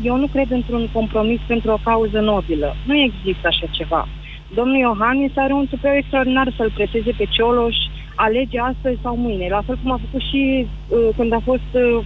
eu 0.03 0.15
nu 0.17 0.27
cred 0.27 0.51
într-un 0.51 0.89
compromis 0.93 1.39
pentru 1.47 1.71
o 1.71 1.79
cauză 1.83 2.19
nobilă. 2.19 2.75
Nu 2.87 2.95
există 3.07 3.45
așa 3.47 3.65
ceva. 3.71 4.07
Domnul 4.53 4.77
Iohannis 4.77 5.31
are 5.35 5.53
un 5.53 5.67
tupeu 5.67 5.93
extraordinar 5.95 6.53
să-l 6.57 6.71
preseze 6.75 7.11
pe 7.17 7.25
Cioloș, 7.29 7.75
alege 8.15 8.59
astăzi 8.59 8.99
sau 9.01 9.15
mâine, 9.15 9.47
la 9.49 9.61
fel 9.65 9.77
cum 9.81 9.91
a 9.91 9.99
făcut 10.05 10.21
și 10.29 10.67
uh, 10.67 11.09
când 11.17 11.33
a 11.33 11.41
fost 11.43 11.71
uh, 11.71 12.05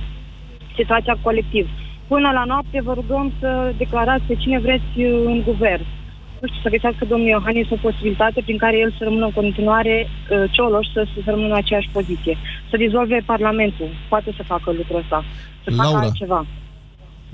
situația 0.75 1.17
colectiv. 1.21 1.69
Până 2.08 2.29
la 2.34 2.43
noapte 2.43 2.81
vă 2.81 2.93
rugăm 2.93 3.31
să 3.39 3.73
declarați 3.77 4.23
pe 4.27 4.36
cine 4.36 4.60
vreți 4.60 4.93
uh, 4.97 5.23
în 5.25 5.41
guvern. 5.45 5.86
Nu 6.41 6.47
știu, 6.47 6.62
să 6.63 6.69
găsească 6.69 7.05
domnul 7.05 7.27
Iohannis 7.27 7.69
o 7.69 7.75
posibilitate 7.81 8.41
prin 8.41 8.58
care 8.58 8.77
el 8.77 8.91
să 8.97 9.03
rămână 9.03 9.25
în 9.25 9.31
continuare 9.31 10.08
uh, 10.08 10.43
Cioloș 10.51 10.88
să, 10.93 11.05
să 11.23 11.29
rămână 11.29 11.47
în 11.47 11.62
aceeași 11.63 11.89
poziție. 11.91 12.38
Să 12.69 12.77
dizolve 12.77 13.21
Parlamentul. 13.25 13.89
Poate 14.10 14.34
să 14.38 14.43
facă 14.43 14.71
lucrul 14.71 14.99
ăsta. 14.99 15.23
Să 15.63 15.71
facă 15.71 15.89
Laura. 15.89 16.45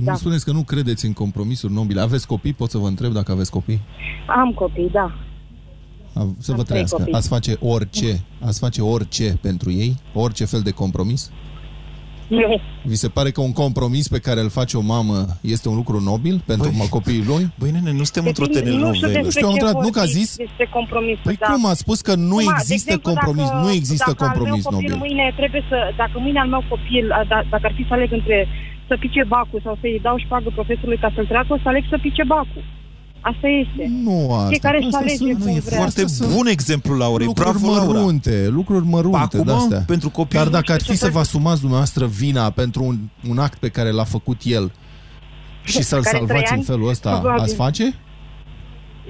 Altceva. 0.01 0.11
Nu 0.11 0.11
Da. 0.11 0.13
spuneți 0.13 0.45
că 0.45 0.51
nu 0.51 0.61
credeți 0.63 1.05
în 1.05 1.13
compromisuri 1.13 1.73
nobile. 1.73 2.01
Aveți 2.01 2.27
copii? 2.27 2.53
Pot 2.53 2.69
să 2.69 2.77
vă 2.77 2.87
întreb 2.87 3.11
dacă 3.11 3.31
aveți 3.31 3.51
copii? 3.51 3.79
Am 4.27 4.51
copii, 4.51 4.89
da. 4.91 5.11
A- 6.13 6.33
Să 6.39 6.51
vă 6.51 6.57
Am 6.57 6.63
trei 6.63 6.65
trăiască. 6.65 6.97
copii. 6.97 7.13
Ați 7.13 7.27
face 7.27 7.55
orice. 7.59 8.21
Ați 8.45 8.59
face 8.59 8.81
orice 8.81 9.37
pentru 9.41 9.71
ei? 9.71 9.95
Orice 10.13 10.45
fel 10.45 10.59
de 10.61 10.71
compromis? 10.71 11.31
Nu. 12.27 12.59
Vi 12.83 12.95
se 12.95 13.07
pare 13.09 13.29
că 13.31 13.41
un 13.41 13.51
compromis 13.51 14.07
pe 14.07 14.19
care 14.19 14.39
îl 14.41 14.49
face 14.49 14.77
o 14.77 14.81
mamă 14.81 15.25
este 15.41 15.69
un 15.69 15.75
lucru 15.75 15.99
nobil 16.01 16.43
pentru 16.45 16.69
băi, 16.77 16.87
copiii 16.89 17.23
lui? 17.31 17.43
Băi, 17.59 17.71
nene, 17.71 17.91
nu 17.91 18.03
suntem 18.03 18.25
într-o 18.25 18.45
Depinde- 18.45 18.69
nu 18.85 18.93
știu 18.93 19.07
Nu 19.07 19.13
despre 19.13 19.29
știu, 19.35 19.47
am 19.47 19.53
ce 19.53 19.59
întrebat, 19.59 19.83
nu 19.85 19.89
că 19.95 19.99
a 19.99 20.03
vorbiți 20.07 20.19
zis... 20.19 20.29
Despre 20.45 20.67
compromis. 20.77 21.17
Păi 21.27 21.35
da. 21.43 21.47
cum 21.53 21.65
a 21.65 21.73
spus 21.83 21.99
că 22.07 22.13
nu 22.15 22.35
Cum 22.35 22.47
a- 22.47 22.51
de 22.51 22.57
există 22.59 22.89
exemplu, 22.91 23.09
compromis, 23.11 23.47
dacă- 23.49 23.63
nu 23.65 23.69
există 23.79 24.09
dacă 24.11 24.23
al 24.23 24.29
compromis 24.29 24.63
meu 24.63 24.71
copil 24.73 24.89
nobil. 24.89 25.03
Mâine 25.05 25.25
trebuie 25.41 25.63
să, 25.71 25.77
dacă 26.01 26.15
mâine 26.25 26.39
al 26.43 26.49
meu 26.55 26.63
copil, 26.73 27.05
a, 27.19 27.21
da, 27.31 27.37
dacă 27.53 27.65
ar 27.69 27.73
fi 27.77 27.83
să 27.87 27.93
aleg 27.97 28.11
între 28.19 28.37
să 28.91 28.95
pice 29.05 29.23
bacul 29.35 29.59
sau 29.63 29.75
să-i 29.81 29.99
dau 30.07 30.17
șpagă 30.25 30.49
profesorului 30.57 30.97
ca 31.03 31.09
să-l 31.15 31.25
treacă, 31.31 31.49
o 31.53 31.57
să 31.63 31.67
aleg 31.67 31.83
să 31.89 31.97
pice 32.01 32.23
bacul. 32.35 32.63
Asta 33.31 33.47
este. 33.63 33.83
Nu 34.07 34.17
asta. 34.33 34.47
Fiecare 34.47 34.77
își 34.77 34.85
Asta 34.85 34.97
alege 34.97 35.15
sunt- 35.15 35.37
cum 35.37 35.47
Nu, 35.51 35.55
e 35.57 35.59
vrea. 35.67 35.77
foarte 35.77 36.03
bun 36.35 36.47
exemplu, 36.55 36.91
Laurei. 37.03 37.25
lucruri 37.31 37.49
Bravo, 37.59 37.67
Laura. 37.75 37.83
mărunte, 37.91 38.35
lucruri 38.59 38.85
mărunte 38.85 39.17
Acum, 39.37 39.43
de-astea. 39.43 39.81
pentru 39.93 40.09
copii, 40.09 40.37
Dar 40.37 40.45
nu 40.47 40.51
dacă 40.57 40.63
știu 40.63 40.73
ar 40.77 40.81
fi 40.81 40.91
ce 40.91 40.95
să 41.03 41.05
să- 41.05 41.11
vă 41.11 41.19
asumați 41.19 41.59
dumneavoastră 41.59 42.05
vina 42.05 42.49
pentru 42.61 42.83
un, 42.83 42.95
un 43.29 43.37
act 43.37 43.57
pe 43.65 43.69
care 43.69 43.89
l-a 43.91 44.03
făcut 44.15 44.39
el 44.43 44.71
și 45.63 45.81
să-l 45.89 46.01
Care 46.03 46.17
trei 46.17 46.27
salvați 46.27 46.51
în 46.51 46.57
ani? 46.57 46.65
felul 46.71 46.87
ăsta, 46.89 47.09
Probabil. 47.19 47.41
ați 47.43 47.55
face? 47.55 47.83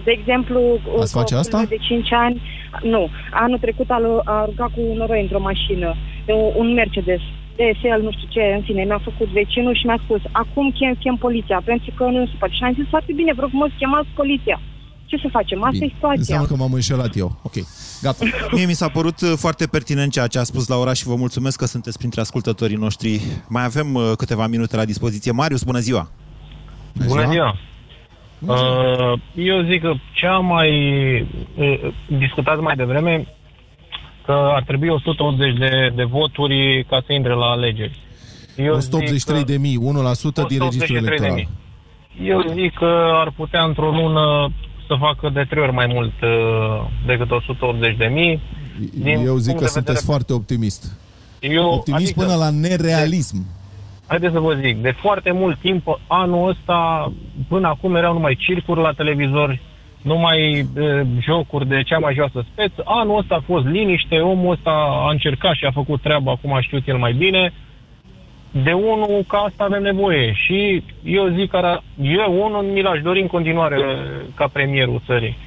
De 0.04 0.12
exemplu, 0.20 0.60
Ați 1.02 1.12
face 1.20 1.34
copilul 1.36 1.40
asta? 1.40 1.66
de 1.70 1.78
5 1.88 2.08
ani, 2.14 2.42
nu, 2.84 3.10
anul 3.32 3.58
trecut 3.58 3.90
a, 3.90 4.00
lu- 4.00 4.22
a 4.26 4.34
aruncat 4.42 4.68
cu 4.76 4.82
noroi 4.96 5.22
într-o 5.22 5.40
mașină, 5.40 5.96
un- 6.28 6.54
un 6.62 6.74
Mercedes, 6.74 7.22
DSL, 7.58 8.02
nu 8.08 8.12
știu 8.12 8.28
ce, 8.36 8.43
în 8.58 8.62
fine, 8.68 8.84
mi-a 8.84 9.02
făcut 9.10 9.28
vecinul 9.28 9.76
și 9.76 9.86
mi-a 9.86 9.99
spus, 10.04 10.22
acum 10.32 10.72
chem, 10.78 10.93
chem 11.04 11.16
poliția, 11.16 11.62
pentru 11.66 11.91
că 11.97 12.04
nu 12.04 12.26
se 12.26 12.36
poate. 12.39 12.54
Și 12.54 12.64
am 12.64 12.74
zis, 12.74 12.88
foarte 12.89 13.12
bine, 13.20 13.32
vă 13.34 13.41
rog 13.41 13.49
frumos, 13.49 13.72
chemați 13.78 14.10
poliția. 14.22 14.60
Ce 15.06 15.18
să 15.18 15.28
facem? 15.32 15.64
Asta 15.64 15.86
e 15.86 15.93
situația. 15.93 16.20
Înseamnă 16.20 16.47
că 16.47 16.56
m-am 16.56 16.74
înșelat 16.74 17.16
eu. 17.16 17.39
Ok, 17.43 17.56
gata. 18.02 18.26
Mie 18.56 18.66
mi 18.66 18.80
s-a 18.82 18.89
părut 18.89 19.22
uh, 19.22 19.34
foarte 19.36 19.66
pertinent 19.68 20.12
ceea 20.12 20.28
ce 20.28 20.39
a 20.39 20.43
spus 20.43 20.68
Laura 20.68 20.93
și 20.93 21.08
vă 21.08 21.16
mulțumesc 21.16 21.58
că 21.58 21.66
sunteți 21.66 21.97
printre 21.97 22.22
ascultătorii 22.22 22.76
noștri. 22.76 23.22
Mai 23.47 23.64
avem 23.64 23.93
uh, 23.93 24.12
câteva 24.18 24.47
minute 24.47 24.76
la 24.76 24.86
dispoziție. 24.86 25.32
Marius, 25.32 25.64
bună 25.64 25.80
ziua! 25.80 26.12
Bună 27.08 27.26
ziua! 27.30 27.58
Uh, 28.47 29.20
eu 29.36 29.62
zic 29.62 29.82
că 29.82 29.93
cea 30.12 30.38
mai 30.38 30.72
uh, 31.56 31.93
discutat 32.08 32.60
mai 32.60 32.76
devreme 32.76 33.28
că 34.26 34.32
ar 34.32 34.64
trebui 34.64 34.90
180 34.90 35.58
de, 35.58 35.92
de 35.96 36.04
voturi 36.04 36.86
ca 36.90 37.02
să 37.06 37.14
intre 37.14 37.34
la 37.34 37.46
alegeri. 37.46 38.00
Eu 38.56 38.74
183 38.74 39.44
de 39.44 39.58
mii, 39.58 39.78
1% 39.78 39.80
din 39.80 40.60
registrul 40.60 40.62
183 40.62 41.02
de 41.02 41.08
electoral. 41.08 41.34
mii. 41.34 41.50
Eu 42.24 42.42
zic 42.54 42.74
că 42.74 43.10
ar 43.14 43.32
putea 43.36 43.64
într-o 43.64 43.90
lună 43.92 44.52
să 44.88 44.96
facă 45.00 45.30
de 45.34 45.46
trei 45.50 45.64
ori 45.64 45.72
mai 45.74 45.86
mult 45.94 46.14
uh, 46.22 46.88
decât 47.06 47.32
180 47.32 47.98
de 47.98 48.06
mii. 48.06 48.42
Din 48.94 49.26
Eu 49.26 49.36
zic 49.36 49.46
punct 49.46 49.60
că 49.60 49.66
de 49.66 49.72
sunteți 49.78 49.78
vedere- 49.82 50.06
foarte 50.06 50.34
optimist. 50.34 50.98
Eu, 51.40 51.70
Optimist 51.72 52.04
adică- 52.12 52.22
până 52.26 52.36
la 52.36 52.50
nerealism. 52.50 53.46
Haideți 54.08 54.34
să 54.34 54.40
vă 54.40 54.54
zic, 54.64 54.82
de 54.82 54.92
foarte 55.02 55.32
mult 55.32 55.60
timp, 55.60 56.00
anul 56.08 56.50
ăsta, 56.50 57.12
până 57.48 57.68
acum 57.68 57.96
erau 57.96 58.14
numai 58.14 58.36
circuri 58.40 58.82
la 58.82 58.92
televizor, 58.92 59.60
numai 60.02 60.68
e, 60.76 61.06
jocuri 61.20 61.68
de 61.68 61.82
cea 61.84 61.97
mai 61.97 62.14
joasă 62.14 62.45
speță. 62.52 62.82
Anul 62.86 63.18
ăsta 63.18 63.36
a 63.36 63.43
fost 63.45 63.66
liniște, 63.66 64.20
omul 64.20 64.52
ăsta 64.52 64.72
a 65.06 65.12
încercat 65.12 65.56
și 65.56 65.66
a 65.66 65.72
făcut 65.72 66.02
treaba, 66.02 66.32
acum 66.32 66.54
a 66.54 66.62
știut 66.62 66.88
el 66.88 66.97
mai 66.97 67.14
bine. 67.14 67.54
De 68.64 68.72
unul 68.72 69.26
ca 69.28 69.38
asta 69.38 69.64
avem 69.64 69.82
nevoie 69.82 70.34
și 70.34 70.84
eu 71.04 71.28
zic 71.38 71.49
că 71.49 71.80
eu 72.02 72.45
unul 72.45 72.64
mi 72.64 72.82
l-aș 72.82 73.02
dori 73.02 73.22
în 73.22 73.28
continuare 73.28 73.78
ca 74.36 74.47
premierul 74.47 75.02
țării. 75.06 75.38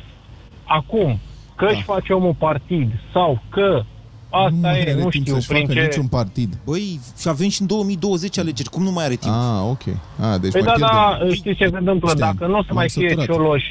Acum, 0.65 1.19
că 1.57 1.67
își 1.71 1.83
face 1.83 2.13
omul 2.13 2.35
partid 2.39 2.91
sau 3.13 3.43
că 3.49 3.83
asta 4.31 4.49
nu 4.53 4.59
mai 4.61 4.79
e, 4.79 4.81
are 4.81 4.95
nu 4.95 5.09
timp 5.09 5.25
știu, 5.25 5.35
să-și 5.35 5.49
prin 5.49 5.67
facă 5.67 5.73
ce... 5.73 5.85
niciun 5.85 6.07
partid. 6.07 6.55
Băi, 6.65 7.01
și 7.21 7.29
avem 7.29 7.49
și 7.49 7.61
în 7.61 7.67
2020 7.67 8.39
alegeri. 8.39 8.69
Cum 8.69 8.83
nu 8.83 8.91
mai 8.91 9.05
are 9.05 9.15
timp? 9.15 9.35
Ah, 9.35 9.61
ok. 9.71 9.83
Ah, 10.21 10.41
deci 10.41 10.53
Păi 10.53 10.63
mai 10.63 10.75
da, 10.79 10.87
pierdem. 10.87 11.29
da, 11.29 11.35
știți 11.35 11.57
ce 11.57 11.69
se 11.69 11.77
întâmplă? 11.77 12.09
Știam. 12.11 12.35
Dacă 12.39 12.51
nu 12.51 12.59
o 12.59 12.63
să 12.63 12.67
M-am 12.69 12.77
mai 12.77 12.89
fie 12.89 13.09
săturat. 13.09 13.27
Cioloș, 13.27 13.63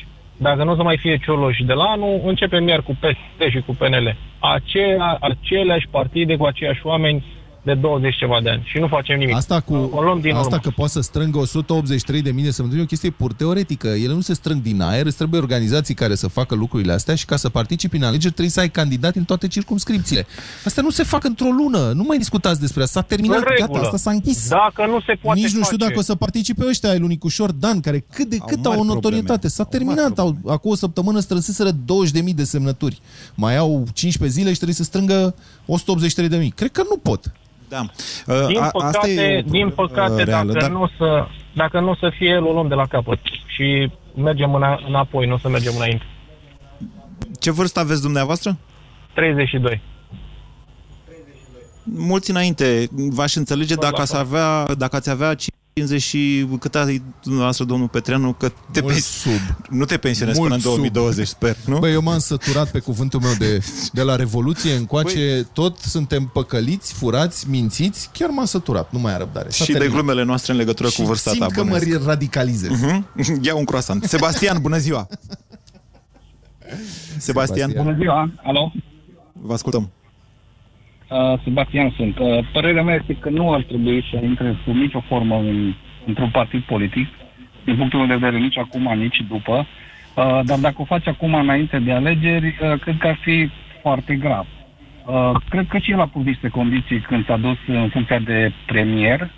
dacă 0.44 0.64
nu 0.64 0.72
o 0.72 0.76
să 0.76 0.84
mai 0.84 0.98
fie 0.98 1.18
Cioloș 1.18 1.58
de 1.66 1.74
la 1.74 1.84
anul, 1.84 2.22
începem 2.26 2.68
iar 2.68 2.82
cu 2.82 2.98
PSD 3.00 3.50
și 3.50 3.62
cu 3.66 3.76
PNL. 3.76 4.16
Aceea, 4.40 5.18
aceleași 5.22 5.88
partide 5.92 6.36
cu 6.36 6.46
aceiași 6.46 6.82
oameni 6.84 7.24
de 7.64 7.74
20 7.74 8.16
ceva 8.18 8.40
de 8.44 8.50
ani. 8.50 8.62
Și 8.66 8.78
nu 8.78 8.88
facem 8.88 9.18
nimic. 9.18 9.36
Asta 9.36 9.60
cu 9.60 9.74
o 9.74 10.02
luăm 10.02 10.20
din 10.20 10.32
asta 10.34 10.46
urmă. 10.46 10.60
că 10.64 10.70
poate 10.70 10.92
să 10.92 11.02
strângă 11.02 11.38
183 11.38 12.22
de 12.22 12.32
mii 12.32 12.44
de 12.44 12.52
semnături 12.52 12.82
e 12.82 12.84
o 12.84 12.88
chestie 12.88 13.10
pur 13.10 13.34
teoretică. 13.34 13.88
Ele 13.88 14.14
nu 14.14 14.22
se 14.22 14.34
strâng 14.34 14.62
din 14.62 14.82
aer, 14.82 15.06
îți 15.06 15.18
trebuie 15.18 15.40
organizații 15.42 15.94
care 15.94 16.16
să 16.16 16.28
facă 16.28 16.56
lucrurile 16.56 16.94
astea 16.94 17.16
și 17.16 17.26
ca 17.26 17.36
să 17.36 17.50
participi 17.50 17.96
în 17.98 18.04
alegeri 18.04 18.32
trebuie 18.34 18.50
să 18.54 18.60
ai 18.60 18.70
candidat 18.70 19.16
în 19.16 19.24
toate 19.24 19.48
circumscripțiile. 19.48 20.26
Asta 20.66 20.82
nu 20.82 20.90
se 20.90 21.04
fac 21.04 21.24
într-o 21.24 21.48
lună. 21.50 21.92
Nu 21.96 22.04
mai 22.08 22.18
discutați 22.18 22.60
despre 22.60 22.84
asta. 22.84 23.00
S-a 23.00 23.06
terminat, 23.06 23.38
În 23.38 23.44
gata, 23.44 23.56
regulă. 23.60 23.82
asta 23.82 23.98
s-a 23.98 24.12
închis. 24.12 24.48
Dacă 24.50 24.86
nu 24.92 25.00
se 25.02 25.14
poate 25.22 25.40
Nici 25.40 25.52
nu 25.54 25.64
știu 25.64 25.78
face. 25.78 25.88
dacă 25.88 26.00
o 26.00 26.02
să 26.02 26.16
participe 26.16 26.66
ăștia 26.68 26.90
ai 26.90 27.00
lui 27.00 27.08
Nicușor 27.08 27.52
Dan, 27.52 27.80
care 27.80 28.06
cât 28.14 28.30
de 28.30 28.38
Au 28.40 28.48
cât 28.48 28.66
au, 28.66 28.72
mari 28.72 28.82
o 28.82 28.94
notorietate. 28.94 29.48
probleme. 29.48 29.54
S-a 29.54 29.64
terminat. 29.64 30.20
Au, 30.20 30.38
acum 30.48 30.72
o 30.72 30.76
săptămână 30.76 31.20
strânseseră 31.20 31.70
20.000 31.72 32.34
de 32.36 32.44
semnături. 32.44 33.00
Mai 33.36 33.58
au 33.58 33.86
15 33.94 34.38
zile 34.40 34.50
și 34.50 34.56
trebuie 34.56 34.76
să 34.76 34.84
strângă 34.84 35.36
183.000. 35.66 36.54
Cred 36.56 36.72
că 36.72 36.84
nu 36.90 36.98
pot. 36.98 37.32
Da. 37.74 38.46
Din 38.48 38.60
A- 38.60 38.70
păcate, 38.70 38.98
asta 38.98 39.10
e 39.10 39.38
o 39.48 39.50
din 39.50 39.70
păcate 39.70 40.22
uh, 40.22 40.26
reală, 40.26 40.52
dacă, 40.52 40.60
dar- 40.66 40.72
nu 40.72 40.82
o 40.82 40.88
să, 40.98 41.28
dacă 41.54 41.80
nu 41.80 41.90
o 41.90 41.96
să 41.96 42.12
fie 42.18 42.28
el, 42.30 42.46
o 42.46 42.52
luăm 42.52 42.68
de 42.68 42.74
la 42.74 42.86
capăt. 42.88 43.20
Și 43.56 43.92
mergem 44.16 44.54
îna, 44.54 44.80
înapoi, 44.88 45.28
nu 45.28 45.34
o 45.34 45.38
să 45.38 45.50
mergem 45.50 45.74
înainte. 45.76 46.06
Ce 47.40 47.52
vârstă 47.52 47.80
aveți 47.80 48.02
dumneavoastră? 48.02 48.58
32. 49.14 49.82
Mulți 51.84 52.30
înainte. 52.30 52.88
V-aș 52.92 53.36
înțelege 53.36 53.76
dacă 53.76 54.02
ați 54.02 54.18
avea, 54.18 54.66
dacă 54.78 54.96
ați 54.96 55.10
avea 55.10 55.34
50 55.74 56.02
și 56.02 56.48
cât 56.60 56.76
ai 56.76 57.02
dumneavoastră, 57.24 57.66
domnul 57.66 57.88
Petreanu, 57.88 58.34
că 58.34 58.52
te 58.72 58.82
Mult 58.82 58.94
pens- 58.94 59.06
sub. 59.06 59.32
nu 59.70 59.86
te 59.86 59.98
pensionezi 59.98 60.38
Mult 60.40 60.50
până 60.52 60.62
în 60.64 60.68
sub. 60.70 60.76
2020, 60.76 61.28
sper, 61.28 61.56
nu? 61.66 61.80
Băi, 61.80 61.92
eu 61.94 62.02
m-am 62.02 62.20
săturat 62.20 62.72
pe 62.72 62.80
cuvântul 62.80 63.20
meu 63.20 63.34
de, 63.38 63.60
de 63.92 64.02
la 64.02 64.16
Revoluție 64.16 64.74
încoace, 64.76 65.48
tot 65.54 65.78
suntem 65.78 66.26
păcăliți, 66.34 66.94
furați, 66.94 67.50
mințiți, 67.50 68.10
chiar 68.14 68.30
m-am 68.30 68.46
săturat, 68.46 68.92
nu 68.92 69.00
mai 69.00 69.12
am 69.14 69.18
răbdare. 69.20 69.50
S-a 69.50 69.64
și 69.64 69.72
de 69.72 69.78
terminat. 69.78 70.04
glumele 70.04 70.24
noastre 70.24 70.52
în 70.52 70.58
legătură 70.58 70.90
Și 70.90 71.00
cu 71.00 71.06
vârsta 71.06 71.30
simt 71.32 71.42
ta. 71.48 71.54
că 71.54 71.64
mă 71.64 71.70
bănuiesc. 71.78 72.06
radicalizez. 72.06 72.70
Mhm. 72.70 73.08
Ia 73.46 73.56
un 73.56 73.66
croissant. 73.66 74.04
Sebastian, 74.04 74.62
bună 74.62 74.78
ziua! 74.78 75.08
Sebastian, 77.18 77.72
Bună 77.76 77.96
ziua, 78.00 78.32
alo? 78.44 78.72
vă 79.34 79.54
ascultăm. 79.54 79.92
Uh, 81.14 81.40
Sebastian 81.44 81.94
sunt. 81.96 82.20
Uh, 82.20 82.40
părerea 82.52 82.84
mea 82.84 82.96
este 82.96 83.14
că 83.14 83.30
nu 83.30 83.54
ar 83.54 83.62
trebui 83.62 84.06
să 84.12 84.26
intre 84.26 84.58
sub 84.66 84.76
nicio 84.76 85.00
formă 85.00 85.36
în, 85.36 85.74
într-un 86.06 86.30
partid 86.30 86.62
politic, 86.62 87.08
din 87.64 87.76
punctul 87.76 88.00
meu 88.00 88.08
de 88.08 88.14
vedere 88.14 88.38
nici 88.38 88.58
acum, 88.58 88.94
nici 88.98 89.22
după. 89.28 89.66
Uh, 90.16 90.40
dar 90.44 90.60
dacă 90.60 90.76
o 90.78 90.84
faci 90.84 91.08
acum 91.08 91.34
înainte 91.34 91.80
de 91.80 91.92
alegeri, 91.92 92.48
uh, 92.48 92.80
cred 92.80 92.98
că 92.98 93.08
ar 93.08 93.18
fi 93.22 93.50
foarte 93.82 94.16
grav. 94.16 94.46
Uh, 95.06 95.32
cred 95.50 95.68
că 95.68 95.78
și 95.78 95.92
el 95.92 96.00
a 96.00 96.08
pus 96.08 96.24
niște 96.24 96.48
condiții 96.48 97.00
când 97.00 97.26
s-a 97.26 97.38
dus 97.38 97.58
în 97.68 97.90
funcția 97.90 98.20
de 98.20 98.52
premier 98.66 99.30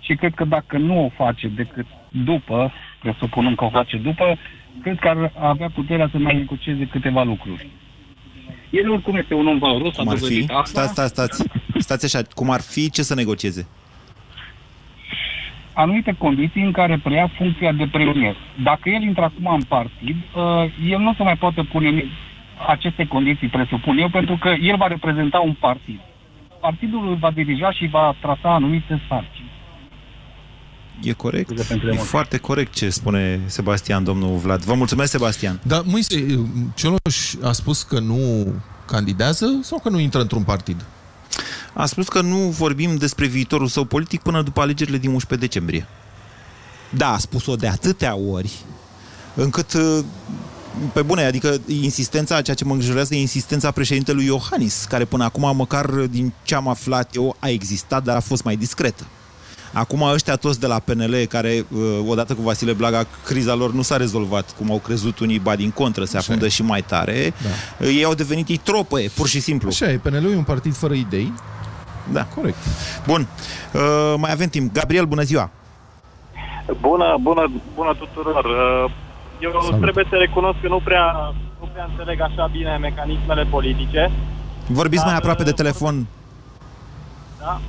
și 0.00 0.14
cred 0.14 0.34
că 0.34 0.44
dacă 0.44 0.78
nu 0.78 1.04
o 1.04 1.08
face 1.08 1.48
decât 1.48 1.86
după, 2.08 2.72
presupunând 3.00 3.56
că 3.56 3.64
o 3.64 3.68
face 3.68 3.96
după, 3.96 4.36
cred 4.82 4.98
că 4.98 5.08
ar 5.08 5.32
avea 5.38 5.70
puterea 5.74 6.08
să 6.10 6.18
mai 6.18 6.36
negocieze 6.36 6.86
câteva 6.86 7.22
lucruri. 7.22 7.66
El 8.70 8.90
oricum 8.90 9.16
este 9.16 9.34
un 9.34 9.46
om 9.46 9.58
valoros, 9.58 9.94
a 9.98 10.02
Cum 10.02 10.08
ar 10.08 10.16
fi? 10.16 10.20
dovedit 10.22 10.50
asta. 10.50 10.64
Stați, 10.86 10.88
stați, 10.90 11.12
stați. 11.12 11.44
Stați 11.78 12.04
așa, 12.04 12.26
cum 12.34 12.50
ar 12.50 12.60
fi 12.60 12.90
ce 12.90 13.02
să 13.02 13.14
negocieze? 13.14 13.66
anumite 15.72 16.14
condiții 16.18 16.62
în 16.62 16.72
care 16.72 17.00
preia 17.02 17.30
funcția 17.36 17.72
de 17.72 17.86
premier. 17.92 18.36
Dacă 18.62 18.88
el 18.88 19.02
intră 19.02 19.22
acum 19.24 19.54
în 19.54 19.62
partid, 19.62 20.16
uh, 20.34 20.42
el 20.90 20.98
nu 20.98 21.14
se 21.14 21.22
mai 21.22 21.36
poate 21.36 21.62
pune 21.62 21.88
ni- 21.90 22.10
aceste 22.68 23.06
condiții, 23.06 23.48
presupun 23.48 23.98
eu, 23.98 24.08
pentru 24.08 24.36
că 24.36 24.48
el 24.62 24.76
va 24.76 24.86
reprezenta 24.86 25.38
un 25.38 25.52
partid. 25.52 26.00
Partidul 26.60 27.08
îl 27.08 27.14
va 27.14 27.30
dirija 27.30 27.72
și 27.72 27.86
va 27.86 28.14
trasa 28.20 28.54
anumite 28.54 29.00
sarcini. 29.08 29.39
E 31.02 31.12
corect? 31.12 31.62
pentru 31.62 31.86
E 31.86 31.90
emoții. 31.90 32.08
foarte 32.08 32.36
corect 32.36 32.72
ce 32.72 32.90
spune 32.90 33.40
Sebastian, 33.46 34.04
domnul 34.04 34.36
Vlad. 34.36 34.62
Vă 34.62 34.74
mulțumesc, 34.74 35.10
Sebastian. 35.10 35.60
Dar, 35.62 35.82
Moise, 35.86 36.44
Cioloș 36.74 37.34
a 37.42 37.52
spus 37.52 37.82
că 37.82 37.98
nu 37.98 38.46
candidează 38.86 39.46
sau 39.62 39.78
că 39.78 39.88
nu 39.88 39.98
intră 39.98 40.20
într-un 40.20 40.42
partid? 40.42 40.84
A 41.72 41.86
spus 41.86 42.08
că 42.08 42.20
nu 42.20 42.36
vorbim 42.36 42.96
despre 42.96 43.26
viitorul 43.26 43.66
său 43.66 43.84
politic 43.84 44.20
până 44.20 44.42
după 44.42 44.60
alegerile 44.60 44.98
din 44.98 45.10
11 45.10 45.48
decembrie. 45.48 45.86
Da, 46.90 47.12
a 47.12 47.18
spus-o 47.18 47.56
de 47.56 47.66
atâtea 47.66 48.16
ori, 48.16 48.52
încât, 49.34 49.72
uh, 49.72 50.04
pe 50.92 51.02
bune, 51.02 51.24
adică 51.24 51.60
insistența, 51.66 52.42
ceea 52.42 52.56
ce 52.56 52.64
mă 52.64 52.72
îngrijorează 52.72 53.14
e 53.14 53.20
insistența 53.20 53.70
președintelui 53.70 54.24
Iohannis, 54.24 54.84
care 54.88 55.04
până 55.04 55.24
acum, 55.24 55.56
măcar 55.56 55.86
din 55.90 56.32
ce 56.42 56.54
am 56.54 56.68
aflat 56.68 57.14
eu, 57.14 57.36
a 57.38 57.48
existat, 57.48 58.02
dar 58.02 58.16
a 58.16 58.20
fost 58.20 58.42
mai 58.44 58.56
discretă. 58.56 59.06
Acum 59.72 60.02
ăștia 60.02 60.36
toți 60.36 60.60
de 60.60 60.66
la 60.66 60.78
PNL, 60.78 61.14
care 61.28 61.64
uh, 61.74 61.80
odată 62.08 62.34
cu 62.34 62.42
Vasile 62.42 62.72
Blaga, 62.72 63.06
criza 63.24 63.54
lor 63.54 63.72
nu 63.72 63.82
s-a 63.82 63.96
rezolvat, 63.96 64.54
cum 64.58 64.70
au 64.70 64.78
crezut 64.78 65.18
unii, 65.18 65.38
ba 65.38 65.56
din 65.56 65.70
contră, 65.70 66.04
se 66.04 66.16
afundă 66.16 66.48
și 66.48 66.62
mai 66.62 66.82
tare, 66.82 67.32
Da. 67.78 67.86
ei 67.86 68.04
au 68.04 68.14
devenit 68.14 68.48
ei 68.48 68.56
tropă, 68.56 68.98
pur 69.14 69.28
și 69.28 69.40
simplu. 69.40 69.68
Așa 69.68 69.90
e, 69.90 69.98
PNL-ul 69.98 70.32
e 70.32 70.36
un 70.36 70.42
partid 70.42 70.74
fără 70.74 70.94
idei. 70.94 71.32
Da. 72.12 72.24
Corect. 72.34 72.56
Bun. 73.06 73.26
Uh, 73.72 74.14
mai 74.16 74.32
avem 74.32 74.48
timp. 74.48 74.72
Gabriel, 74.72 75.04
bună 75.04 75.22
ziua! 75.22 75.50
Bună, 76.80 77.16
bună, 77.20 77.50
bună 77.74 77.94
tuturor. 77.98 78.44
Uh, 78.44 78.90
Eu 79.40 79.50
Salut. 79.62 79.80
trebuie 79.80 80.06
să 80.10 80.16
recunosc 80.16 80.58
că 80.62 80.68
nu 80.68 80.80
prea, 80.84 81.34
nu 81.60 81.68
prea 81.72 81.86
înțeleg 81.90 82.20
așa 82.20 82.48
bine 82.52 82.76
mecanismele 82.80 83.44
politice. 83.50 84.10
Vorbiți 84.66 85.02
mai 85.02 85.12
Dar, 85.12 85.20
aproape 85.20 85.42
de 85.42 85.48
uh, 85.50 85.56
telefon. 85.56 86.06
Da? 87.40 87.60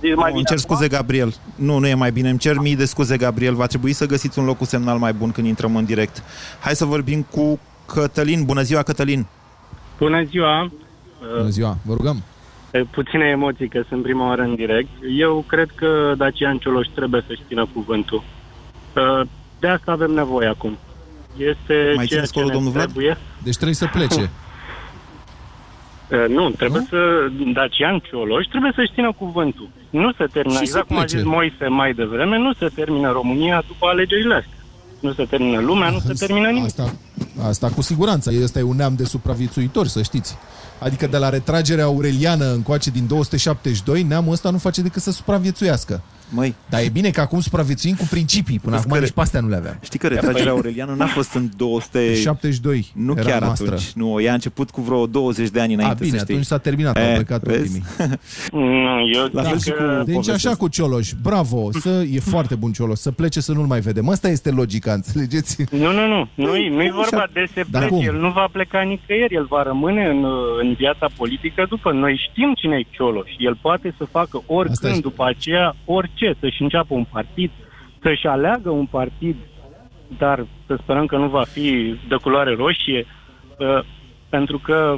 E 0.00 0.14
mai 0.14 0.14
Nu, 0.14 0.24
bine 0.24 0.34
îmi 0.36 0.44
cer 0.44 0.56
acum? 0.58 0.74
scuze, 0.74 0.88
Gabriel. 0.88 1.34
Nu, 1.54 1.78
nu 1.78 1.86
e 1.86 1.94
mai 1.94 2.12
bine. 2.12 2.28
Îmi 2.28 2.38
cer 2.38 2.58
mii 2.58 2.76
de 2.76 2.84
scuze, 2.84 3.16
Gabriel. 3.16 3.54
Va 3.54 3.66
trebui 3.66 3.92
să 3.92 4.06
găsiți 4.06 4.38
un 4.38 4.44
loc 4.44 4.56
cu 4.58 4.64
semnal 4.64 4.98
mai 4.98 5.12
bun 5.12 5.30
când 5.30 5.46
intrăm 5.46 5.76
în 5.76 5.84
direct. 5.84 6.22
Hai 6.60 6.74
să 6.76 6.84
vorbim 6.84 7.22
cu 7.30 7.58
Cătălin. 7.86 8.44
Bună 8.44 8.62
ziua, 8.62 8.82
Cătălin. 8.82 9.26
Bună 9.98 10.22
ziua! 10.22 10.70
Bună 11.36 11.48
ziua, 11.48 11.76
vă 11.82 11.94
rugăm. 11.94 12.22
E, 12.70 12.78
Puține 12.84 13.24
emoții 13.24 13.68
că 13.68 13.82
sunt 13.88 14.02
prima 14.02 14.26
oară 14.26 14.42
în 14.42 14.54
direct. 14.54 14.88
Eu 15.18 15.44
cred 15.48 15.68
că 15.74 16.14
Dacian 16.16 16.58
Cioloș 16.58 16.86
trebuie 16.94 17.24
să-și 17.26 17.42
țină 17.48 17.66
cuvântul. 17.72 18.22
Uh, 18.96 19.26
De 19.60 19.68
asta 19.68 19.92
avem 19.92 20.10
nevoie 20.10 20.48
acum. 20.48 20.78
Este 21.36 21.92
Mai 21.96 22.06
ceea 22.06 22.06
țineți 22.06 22.32
ce 22.32 22.38
acolo, 22.38 22.46
ne 22.46 22.52
domnul 22.52 22.72
Vlad? 22.72 22.84
trebuie. 22.92 23.16
Deci 23.42 23.54
trebuie 23.54 23.74
să 23.74 23.86
plece. 23.92 24.30
Uh, 26.12 26.24
Nu, 26.28 26.50
trebuie 26.50 26.86
să... 26.88 26.98
Dacian 27.52 27.98
Cioloș 27.98 28.46
trebuie 28.46 28.72
să-și 28.74 28.92
țină 28.94 29.12
cuvântul. 29.18 29.68
Nu 29.90 30.12
se 30.12 30.24
termină, 30.32 30.58
Și 30.58 30.66
să 30.66 30.70
exact 30.70 30.86
cum 30.86 30.96
a 30.96 30.98
plece. 31.00 31.16
zis 31.16 31.26
Moise 31.26 31.66
mai 31.68 31.92
devreme, 31.92 32.38
nu 32.38 32.52
se 32.52 32.68
termină 32.74 33.10
România 33.10 33.62
după 33.66 33.86
alegerile 33.86 34.34
astea. 34.34 34.56
Nu 35.00 35.12
se 35.12 35.24
termină 35.24 35.60
lumea, 35.60 35.90
nu 35.90 35.98
se 35.98 36.12
termină 36.26 36.48
nimic. 36.48 36.64
Asta, 36.64 36.94
asta 37.48 37.68
cu 37.68 37.82
siguranță. 37.82 38.32
Ăsta 38.42 38.58
e 38.58 38.62
un 38.62 38.76
neam 38.76 38.94
de 38.96 39.04
supraviețuitori, 39.04 39.88
să 39.88 40.02
știți. 40.02 40.36
Adică 40.78 41.06
de 41.06 41.16
la 41.16 41.28
retragerea 41.28 41.84
aureliană 41.84 42.52
încoace 42.52 42.90
din 42.90 43.06
272, 43.06 44.02
neamul 44.02 44.32
ăsta 44.32 44.50
nu 44.50 44.58
face 44.58 44.80
decât 44.82 45.02
să 45.02 45.10
supraviețuiască. 45.12 46.02
Măi. 46.30 46.54
Dar 46.68 46.80
e 46.80 46.88
bine 46.92 47.10
că 47.10 47.20
acum 47.20 47.40
supraviețuim 47.40 47.94
cu 47.94 48.06
principii. 48.10 48.58
Până 48.58 48.76
acum 48.76 48.90
că- 48.92 48.98
nici 48.98 49.10
pe 49.10 49.20
astea 49.20 49.40
nu 49.40 49.48
le 49.48 49.56
aveam. 49.56 49.78
Știi 49.82 49.98
că 49.98 50.06
retragerea 50.08 50.52
Aureliană 50.52 50.94
n-a 50.96 51.06
fost 51.06 51.34
în 51.34 51.48
200... 51.56 52.14
72 52.14 52.86
Nu 52.94 53.14
era 53.16 53.28
chiar 53.30 53.42
noastră. 53.42 53.66
atunci. 53.66 53.92
Nu, 53.94 54.20
ea 54.20 54.30
a 54.30 54.34
început 54.34 54.70
cu 54.70 54.80
vreo 54.80 55.06
20 55.06 55.48
de 55.48 55.60
ani 55.60 55.72
A, 55.72 55.76
înainte, 55.76 56.04
bine, 56.04 56.16
să 56.16 56.22
știi. 56.22 56.32
atunci 56.34 56.46
s-a 56.46 56.58
terminat, 56.58 56.96
au 56.96 57.02
Eh, 57.02 57.14
plecat 57.14 57.42
vezi? 57.42 57.60
ultimii. 57.60 57.82
Nu, 58.52 59.10
eu 59.14 59.28
La 59.32 59.42
fel 59.42 59.56
zic 59.56 59.72
și 59.72 59.78
că... 59.78 59.84
cu 59.98 60.04
Deci 60.04 60.14
povestea 60.14 60.34
așa 60.34 60.54
cu 60.56 60.68
Cioloș, 60.68 61.10
bravo, 61.22 61.68
să, 61.72 62.04
e 62.12 62.20
foarte 62.20 62.54
bun 62.54 62.72
Cioloș, 62.72 62.98
să 62.98 63.10
plece 63.10 63.40
să 63.40 63.52
nu-l 63.52 63.66
mai 63.66 63.80
vedem. 63.80 64.08
Asta 64.08 64.28
este 64.28 64.50
logica, 64.50 64.92
înțelegeți? 64.92 65.64
Nu, 65.70 65.92
nu, 65.92 66.06
nu. 66.06 66.28
Nu-i, 66.34 66.68
nu-i 66.68 66.90
vorba 66.90 67.26
de 67.32 67.46
se 67.54 67.64
Dar 67.70 67.86
plece. 67.86 67.94
cum? 68.06 68.14
El 68.14 68.20
nu 68.20 68.30
va 68.30 68.48
pleca 68.52 68.80
nicăieri. 68.82 69.34
El 69.34 69.46
va 69.48 69.62
rămâne 69.62 70.06
în, 70.06 70.24
uh, 70.24 70.32
în 70.62 70.72
viața 70.72 71.06
politică 71.16 71.66
după. 71.68 71.92
Noi 71.92 72.28
știm 72.30 72.52
cine 72.56 72.76
e 72.76 72.86
Cioloș. 72.90 73.30
El 73.38 73.58
poate 73.62 73.94
să 73.98 74.04
facă 74.10 74.42
oricând 74.46 75.00
după 75.02 75.24
aceea 75.26 75.76
orice. 75.84 76.17
Să-și 76.40 76.62
înceapă 76.62 76.94
un 76.94 77.04
partid, 77.04 77.50
să-și 78.02 78.26
aleagă 78.26 78.70
un 78.70 78.86
partid, 78.86 79.36
dar 80.18 80.46
să 80.66 80.78
sperăm 80.82 81.06
că 81.06 81.16
nu 81.16 81.28
va 81.28 81.44
fi 81.44 81.94
de 82.08 82.16
culoare 82.22 82.54
roșie, 82.54 83.06
uh, 83.58 83.84
pentru 84.28 84.58
că 84.58 84.96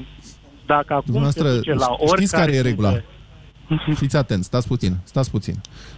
dacă 0.67 0.93
acum 0.93 1.03
se 1.05 1.13
Dumneavoastră, 1.13 1.49
duce 1.53 1.73
la 1.73 1.87
știți 1.93 2.13
oricare... 2.13 2.45
care 2.45 2.57
e 2.57 2.61
regula? 2.61 2.89
dintre- 2.89 3.07
Fiți 4.01 4.17
atenți, 4.17 4.47
stați 4.47 4.67
puțin, 4.67 4.97
stați 5.05 5.31
puțin. 5.31 5.55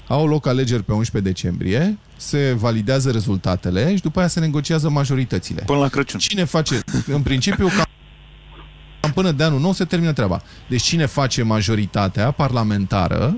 Au 0.09 0.27
loc 0.27 0.47
alegeri 0.47 0.83
pe 0.83 0.93
11 0.93 1.33
decembrie, 1.33 1.99
se 2.17 2.53
validează 2.59 3.11
rezultatele 3.11 3.95
și 3.97 4.03
după 4.03 4.19
aia 4.19 4.29
se 4.29 4.41
negociază 4.41 4.91
majoritățile. 4.91 5.63
Până 5.67 5.79
la 5.79 5.89
Crăciun. 5.89 6.19
Cine 6.19 6.45
face, 6.45 6.81
în 7.07 7.23
principiu, 7.23 7.67
cam 7.67 7.85
cam 9.01 9.11
până 9.13 9.31
de 9.31 9.45
anul 9.45 9.61
nou 9.61 9.73
se 9.73 9.85
termină 9.85 10.13
treaba. 10.13 10.41
Deci 10.69 10.83
cine 10.83 11.07
face 11.07 11.43
majoritatea 11.43 12.31
parlamentară, 12.31 13.37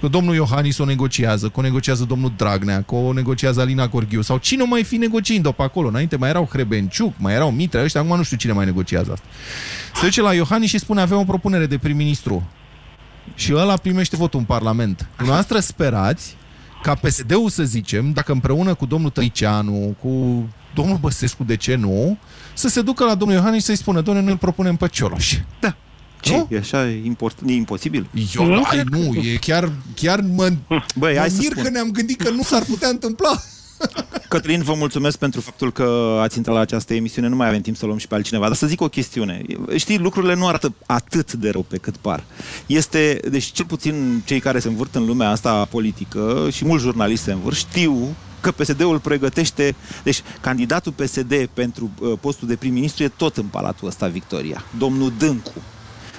că 0.00 0.08
domnul 0.08 0.34
Iohannis 0.34 0.78
o 0.78 0.84
negociază, 0.84 1.48
că 1.48 1.60
o 1.60 1.62
negociază 1.62 2.04
domnul 2.04 2.32
Dragnea, 2.36 2.82
că 2.82 2.94
o 2.94 3.12
negociază 3.12 3.60
Alina 3.60 3.86
Gorghiu, 3.86 4.20
sau 4.20 4.36
cine 4.38 4.62
o 4.62 4.66
mai 4.66 4.84
fi 4.84 4.96
negociind-o 4.96 5.52
pe 5.52 5.62
acolo? 5.62 5.88
Înainte 5.88 6.16
mai 6.16 6.28
erau 6.28 6.48
Hrebenciuc, 6.50 7.14
mai 7.18 7.34
erau 7.34 7.50
Mitre, 7.50 7.82
ăștia, 7.82 8.00
acum 8.00 8.16
nu 8.16 8.22
știu 8.22 8.36
cine 8.36 8.52
mai 8.52 8.64
negociază 8.64 9.12
asta. 9.12 9.26
Se 9.94 10.04
duce 10.04 10.20
la 10.20 10.34
Iohannis 10.34 10.68
și 10.68 10.78
spune, 10.78 11.00
avem 11.00 11.18
o 11.18 11.24
propunere 11.24 11.66
de 11.66 11.78
prim-ministru. 11.78 12.48
Și 13.34 13.54
ăla 13.54 13.76
primește 13.76 14.16
votul 14.16 14.38
în 14.38 14.44
Parlament. 14.44 15.08
Dumneavoastră 15.16 15.58
sperați 15.58 16.36
ca 16.82 16.94
PSD-ul, 16.94 17.48
să 17.48 17.62
zicem, 17.62 18.12
dacă 18.12 18.32
împreună 18.32 18.74
cu 18.74 18.86
domnul 18.86 19.10
Tăiceanu, 19.10 19.96
cu 20.00 20.44
domnul 20.74 20.96
Băsescu, 20.96 21.44
de 21.44 21.56
ce 21.56 21.74
nu, 21.74 22.18
să 22.54 22.68
se 22.68 22.82
ducă 22.82 23.04
la 23.04 23.14
domnul 23.14 23.36
Iohannis 23.36 23.60
și 23.60 23.66
să-i 23.66 23.76
spună, 23.76 24.00
doamne, 24.00 24.22
noi 24.22 24.32
îl 24.32 24.38
propunem 24.38 24.76
pe 24.76 24.88
Cioloș. 24.88 25.38
Da. 25.60 25.76
Ce? 26.26 26.46
E 26.48 26.58
așa 26.58 26.88
e, 26.88 27.02
import, 27.04 27.38
e 27.46 27.52
imposibil? 27.52 28.08
Eu, 28.36 28.46
nu, 28.46 28.62
ai, 28.64 28.82
nu, 28.90 29.14
e 29.14 29.36
chiar, 29.40 29.72
chiar 29.94 30.20
mă, 30.20 30.52
Băi, 30.96 31.12
mă 31.12 31.18
hai 31.18 31.30
să 31.30 31.36
mir 31.38 31.50
spun. 31.50 31.62
că 31.62 31.68
ne-am 31.68 31.90
gândit 31.90 32.22
că 32.22 32.30
nu 32.30 32.42
s-ar 32.42 32.62
putea 32.62 32.88
întâmpla. 32.88 33.42
Cătălin, 34.28 34.62
vă 34.62 34.74
mulțumesc 34.74 35.18
pentru 35.18 35.40
faptul 35.40 35.72
că 35.72 36.18
ați 36.22 36.36
intrat 36.36 36.54
la 36.54 36.60
această 36.60 36.94
emisiune. 36.94 37.28
Nu 37.28 37.36
mai 37.36 37.48
avem 37.48 37.60
timp 37.60 37.76
să 37.76 37.86
luăm 37.86 37.98
și 37.98 38.08
pe 38.08 38.14
altcineva. 38.14 38.46
Dar 38.46 38.56
să 38.56 38.66
zic 38.66 38.80
o 38.80 38.88
chestiune. 38.88 39.42
Știi, 39.76 39.98
lucrurile 39.98 40.34
nu 40.34 40.46
arată 40.46 40.74
atât 40.86 41.32
de 41.32 41.50
rău 41.50 41.62
pe 41.62 41.76
cât 41.76 41.96
par. 41.96 42.24
Este, 42.66 43.20
deci 43.30 43.44
cel 43.44 43.64
puțin 43.64 44.22
cei 44.24 44.40
care 44.40 44.58
se 44.58 44.68
învârt 44.68 44.94
în 44.94 45.06
lumea 45.06 45.30
asta 45.30 45.64
politică 45.64 46.48
și 46.52 46.64
mulți 46.64 46.84
jurnaliști 46.84 47.24
se 47.24 47.32
învârt, 47.32 47.56
știu 47.56 48.14
că 48.40 48.50
PSD-ul 48.52 48.98
pregătește... 48.98 49.74
Deci, 50.02 50.22
candidatul 50.40 50.92
PSD 50.92 51.48
pentru 51.54 51.90
uh, 52.00 52.12
postul 52.20 52.48
de 52.48 52.56
prim-ministru 52.56 53.02
e 53.02 53.08
tot 53.08 53.36
în 53.36 53.44
palatul 53.46 53.88
ăsta, 53.88 54.06
Victoria. 54.06 54.64
Domnul 54.78 55.12
Dâncu. 55.18 55.52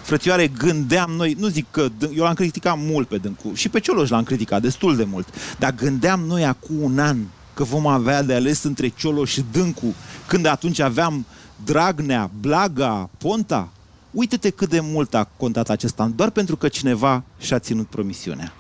Frățioare, 0.08 0.48
gândeam 0.48 1.12
noi, 1.12 1.36
nu 1.40 1.48
zic 1.48 1.66
că 1.72 1.88
Dân- 1.90 2.16
eu 2.16 2.24
l-am 2.24 2.34
criticat 2.34 2.76
mult 2.78 3.08
pe 3.08 3.18
Dâncu 3.18 3.54
și 3.54 3.70
pe 3.70 3.80
Cioloș 3.80 4.10
l-am 4.10 4.24
criticat 4.24 4.62
destul 4.62 4.96
de 4.96 5.04
mult, 5.04 5.28
dar 5.60 5.76
gândeam 5.76 6.20
noi 6.20 6.46
acum 6.46 6.82
un 6.82 7.00
an 7.00 7.18
că 7.54 7.64
vom 7.64 7.88
avea 7.88 8.24
de 8.24 8.34
ales 8.34 8.64
între 8.64 8.88
Cioloș 8.88 9.32
și 9.32 9.46
Dâncu, 9.52 9.96
când 10.26 10.46
atunci 10.46 10.80
aveam 10.80 11.26
Dragnea, 11.66 12.30
Blaga, 12.40 13.10
Ponta. 13.18 13.70
Uite-te 14.12 14.50
cât 14.50 14.70
de 14.70 14.80
mult 14.80 15.14
a 15.14 15.30
contat 15.38 15.70
acest 15.70 16.00
an, 16.00 16.16
doar 16.16 16.30
pentru 16.30 16.56
că 16.56 16.68
cineva 16.68 17.24
și-a 17.40 17.60
ținut 17.60 17.88
promisiunea. 17.88 18.54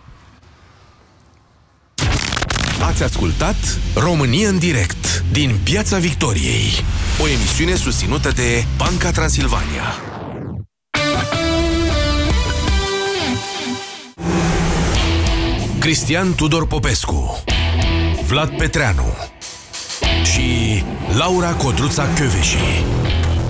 Ați 2.81 3.03
ascultat 3.03 3.79
România 3.95 4.49
în 4.49 4.59
direct 4.59 5.23
din 5.31 5.59
Piața 5.63 5.97
Victoriei, 5.97 6.71
o 7.21 7.27
emisiune 7.27 7.75
susținută 7.75 8.31
de 8.31 8.65
Banca 8.77 9.11
Transilvania. 9.11 10.06
Cristian 15.87 16.35
Tudor 16.35 16.67
Popescu, 16.67 17.43
Vlad 18.25 18.57
Petreanu 18.57 19.17
și 20.23 20.83
Laura 21.17 21.53
Codruța 21.53 22.07
Căveși. 22.15 22.57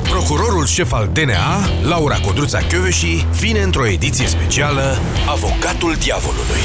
Procurorul 0.10 0.66
șef 0.66 0.94
al 0.94 1.10
DNA, 1.14 1.70
Laura 1.82 2.20
Codruța 2.20 2.60
Căveși, 2.60 3.26
vine 3.40 3.60
într-o 3.60 3.88
ediție 3.88 4.28
specială 4.28 4.98
Avocatul 5.30 5.96
Diavolului. 6.00 6.62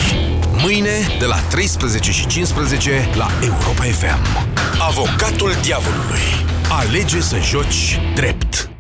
Mâine, 0.63 1.17
de 1.19 1.25
la 1.25 1.39
13 1.39 2.11
și 2.11 2.27
15 2.27 3.09
la 3.15 3.27
Europa 3.43 3.83
FM. 3.83 4.49
Avocatul 4.89 5.53
Diavolului. 5.63 6.23
Alege 6.69 7.21
să 7.21 7.37
joci 7.41 8.01
drept. 8.15 8.72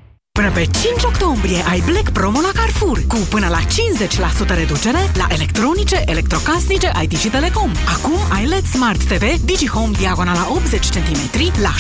Până 0.43 0.55
pe 0.55 0.69
5 0.81 1.03
octombrie 1.03 1.65
ai 1.69 1.83
Black 1.87 2.11
Promo 2.11 2.41
la 2.41 2.51
Carrefour 2.55 3.03
cu 3.09 3.17
până 3.17 3.49
la 3.49 3.59
50% 3.59 4.57
reducere 4.57 5.11
la 5.15 5.27
electronice, 5.29 6.03
electrocasnice, 6.07 6.93
IT 7.03 7.13
și 7.13 7.29
telecom. 7.29 7.71
Acum 7.97 8.19
ai 8.33 8.47
LED 8.47 8.65
Smart 8.65 9.03
TV 9.03 9.41
DigiHome 9.45 9.97
diagonala 9.99 10.49
80 10.51 10.89
cm 10.89 11.53
la 11.61 11.73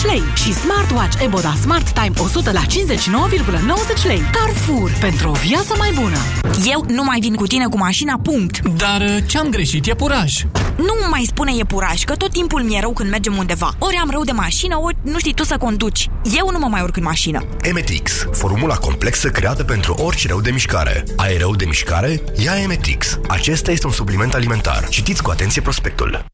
679,90 0.00 0.04
lei 0.04 0.22
și 0.34 0.52
Smartwatch 0.52 1.22
Eboda 1.22 1.54
Smart 1.60 1.90
Time 1.90 2.14
100 2.18 2.52
la 2.52 2.62
59,90 2.62 4.06
lei. 4.06 4.22
Carrefour, 4.32 4.90
pentru 5.00 5.28
o 5.28 5.32
viață 5.32 5.74
mai 5.78 5.90
bună. 5.94 6.18
Eu 6.64 6.84
nu 6.88 7.04
mai 7.04 7.20
vin 7.20 7.34
cu 7.34 7.46
tine 7.46 7.66
cu 7.66 7.76
mașina, 7.76 8.20
punct. 8.22 8.68
Dar 8.68 9.00
uh, 9.00 9.16
ce-am 9.26 9.48
greșit 9.48 9.86
e 9.86 9.94
puraj. 9.94 10.44
Nu 10.76 10.94
mai 11.10 11.24
spune 11.26 11.52
e 11.58 11.64
puraj, 11.64 12.04
că 12.04 12.14
tot 12.14 12.30
timpul 12.30 12.62
mi-e 12.62 12.80
rău 12.80 12.92
când 12.92 13.10
mergem 13.10 13.36
undeva. 13.36 13.74
Ori 13.78 13.96
am 13.96 14.10
rău 14.10 14.24
de 14.24 14.32
mașină, 14.32 14.78
ori 14.82 14.96
nu 15.02 15.18
știi 15.18 15.34
tu 15.34 15.44
să 15.44 15.56
conduci. 15.56 16.10
Eu 16.38 16.50
nu 16.54 16.60
mă 16.60 16.68
mai 16.70 16.82
urc 16.82 16.96
în 16.96 17.02
mașină. 17.02 17.46
Emetix, 17.62 18.26
formula 18.32 18.76
complexă 18.76 19.28
creată 19.28 19.64
pentru 19.64 19.94
orice 19.94 20.28
rău 20.28 20.40
de 20.40 20.50
mișcare. 20.50 21.04
Ai 21.16 21.36
rău 21.36 21.54
de 21.56 21.64
mișcare? 21.64 22.22
Ia 22.36 22.56
Emetix. 22.62 23.18
Acesta 23.28 23.70
este 23.70 23.86
un 23.86 23.92
supliment 23.92 24.34
alimentar. 24.34 24.88
Citiți 24.88 25.22
cu 25.22 25.30
atenție 25.30 25.62
prospectul. 25.62 26.33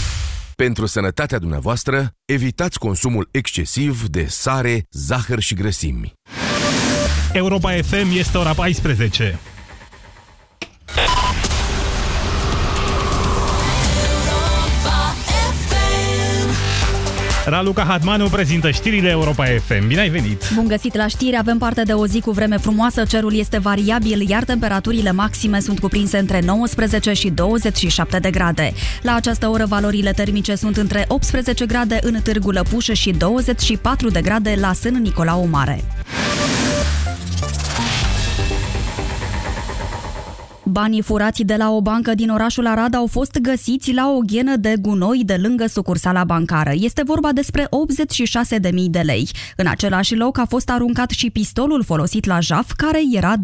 Pentru 0.61 0.85
sănătatea 0.85 1.37
dumneavoastră, 1.37 2.11
evitați 2.25 2.79
consumul 2.79 3.27
excesiv 3.31 4.07
de 4.07 4.25
sare, 4.27 4.85
zahăr 4.91 5.39
și 5.39 5.53
grăsimi. 5.53 6.13
Europa 7.33 7.71
FM 7.71 8.17
este 8.17 8.37
ora 8.37 8.53
14. 8.53 9.39
Raluca 17.51 17.83
Hatmanu 17.83 18.27
prezintă 18.29 18.71
știrile 18.71 19.09
Europa 19.09 19.43
FM. 19.43 19.87
Bine 19.87 19.99
ai 19.99 20.09
venit! 20.09 20.49
Bun 20.55 20.67
găsit 20.67 20.95
la 20.95 21.07
știri, 21.07 21.37
avem 21.37 21.57
parte 21.57 21.83
de 21.83 21.93
o 21.93 22.07
zi 22.07 22.21
cu 22.21 22.31
vreme 22.31 22.57
frumoasă, 22.57 23.03
cerul 23.03 23.35
este 23.35 23.57
variabil, 23.57 24.29
iar 24.29 24.43
temperaturile 24.43 25.11
maxime 25.11 25.59
sunt 25.59 25.79
cuprinse 25.79 26.17
între 26.17 26.41
19 26.45 27.13
și 27.13 27.29
27 27.29 28.19
de 28.19 28.29
grade. 28.29 28.73
La 29.01 29.15
această 29.15 29.47
oră 29.47 29.65
valorile 29.65 30.11
termice 30.11 30.55
sunt 30.55 30.77
între 30.77 31.05
18 31.07 31.65
grade 31.65 31.99
în 32.01 32.21
Târgu 32.23 32.51
Lăpușă 32.51 32.93
și 32.93 33.11
24 33.11 34.09
de 34.09 34.21
grade 34.21 34.55
la 34.59 34.73
Sân 34.73 35.01
Nicolau 35.01 35.47
Mare. 35.47 35.83
Banii 40.71 41.01
furați 41.01 41.43
de 41.43 41.55
la 41.55 41.71
o 41.71 41.81
bancă 41.81 42.13
din 42.15 42.29
orașul 42.29 42.67
Arad 42.67 42.95
au 42.95 43.07
fost 43.07 43.39
găsiți 43.39 43.93
la 43.93 44.09
o 44.09 44.19
ghenă 44.25 44.55
de 44.55 44.75
gunoi 44.81 45.21
de 45.25 45.39
lângă 45.41 45.65
sucursala 45.67 46.23
bancară. 46.23 46.71
Este 46.73 47.03
vorba 47.05 47.31
despre 47.31 47.67
86.000 48.61 48.71
de 48.89 48.99
lei. 48.99 49.29
În 49.55 49.67
același 49.67 50.15
loc 50.15 50.37
a 50.37 50.45
fost 50.45 50.69
aruncat 50.69 51.09
și 51.09 51.29
pistolul 51.29 51.83
folosit 51.83 52.25
la 52.25 52.39
jaf, 52.39 52.71
care 52.71 52.99
era 53.11 53.35
de 53.35 53.39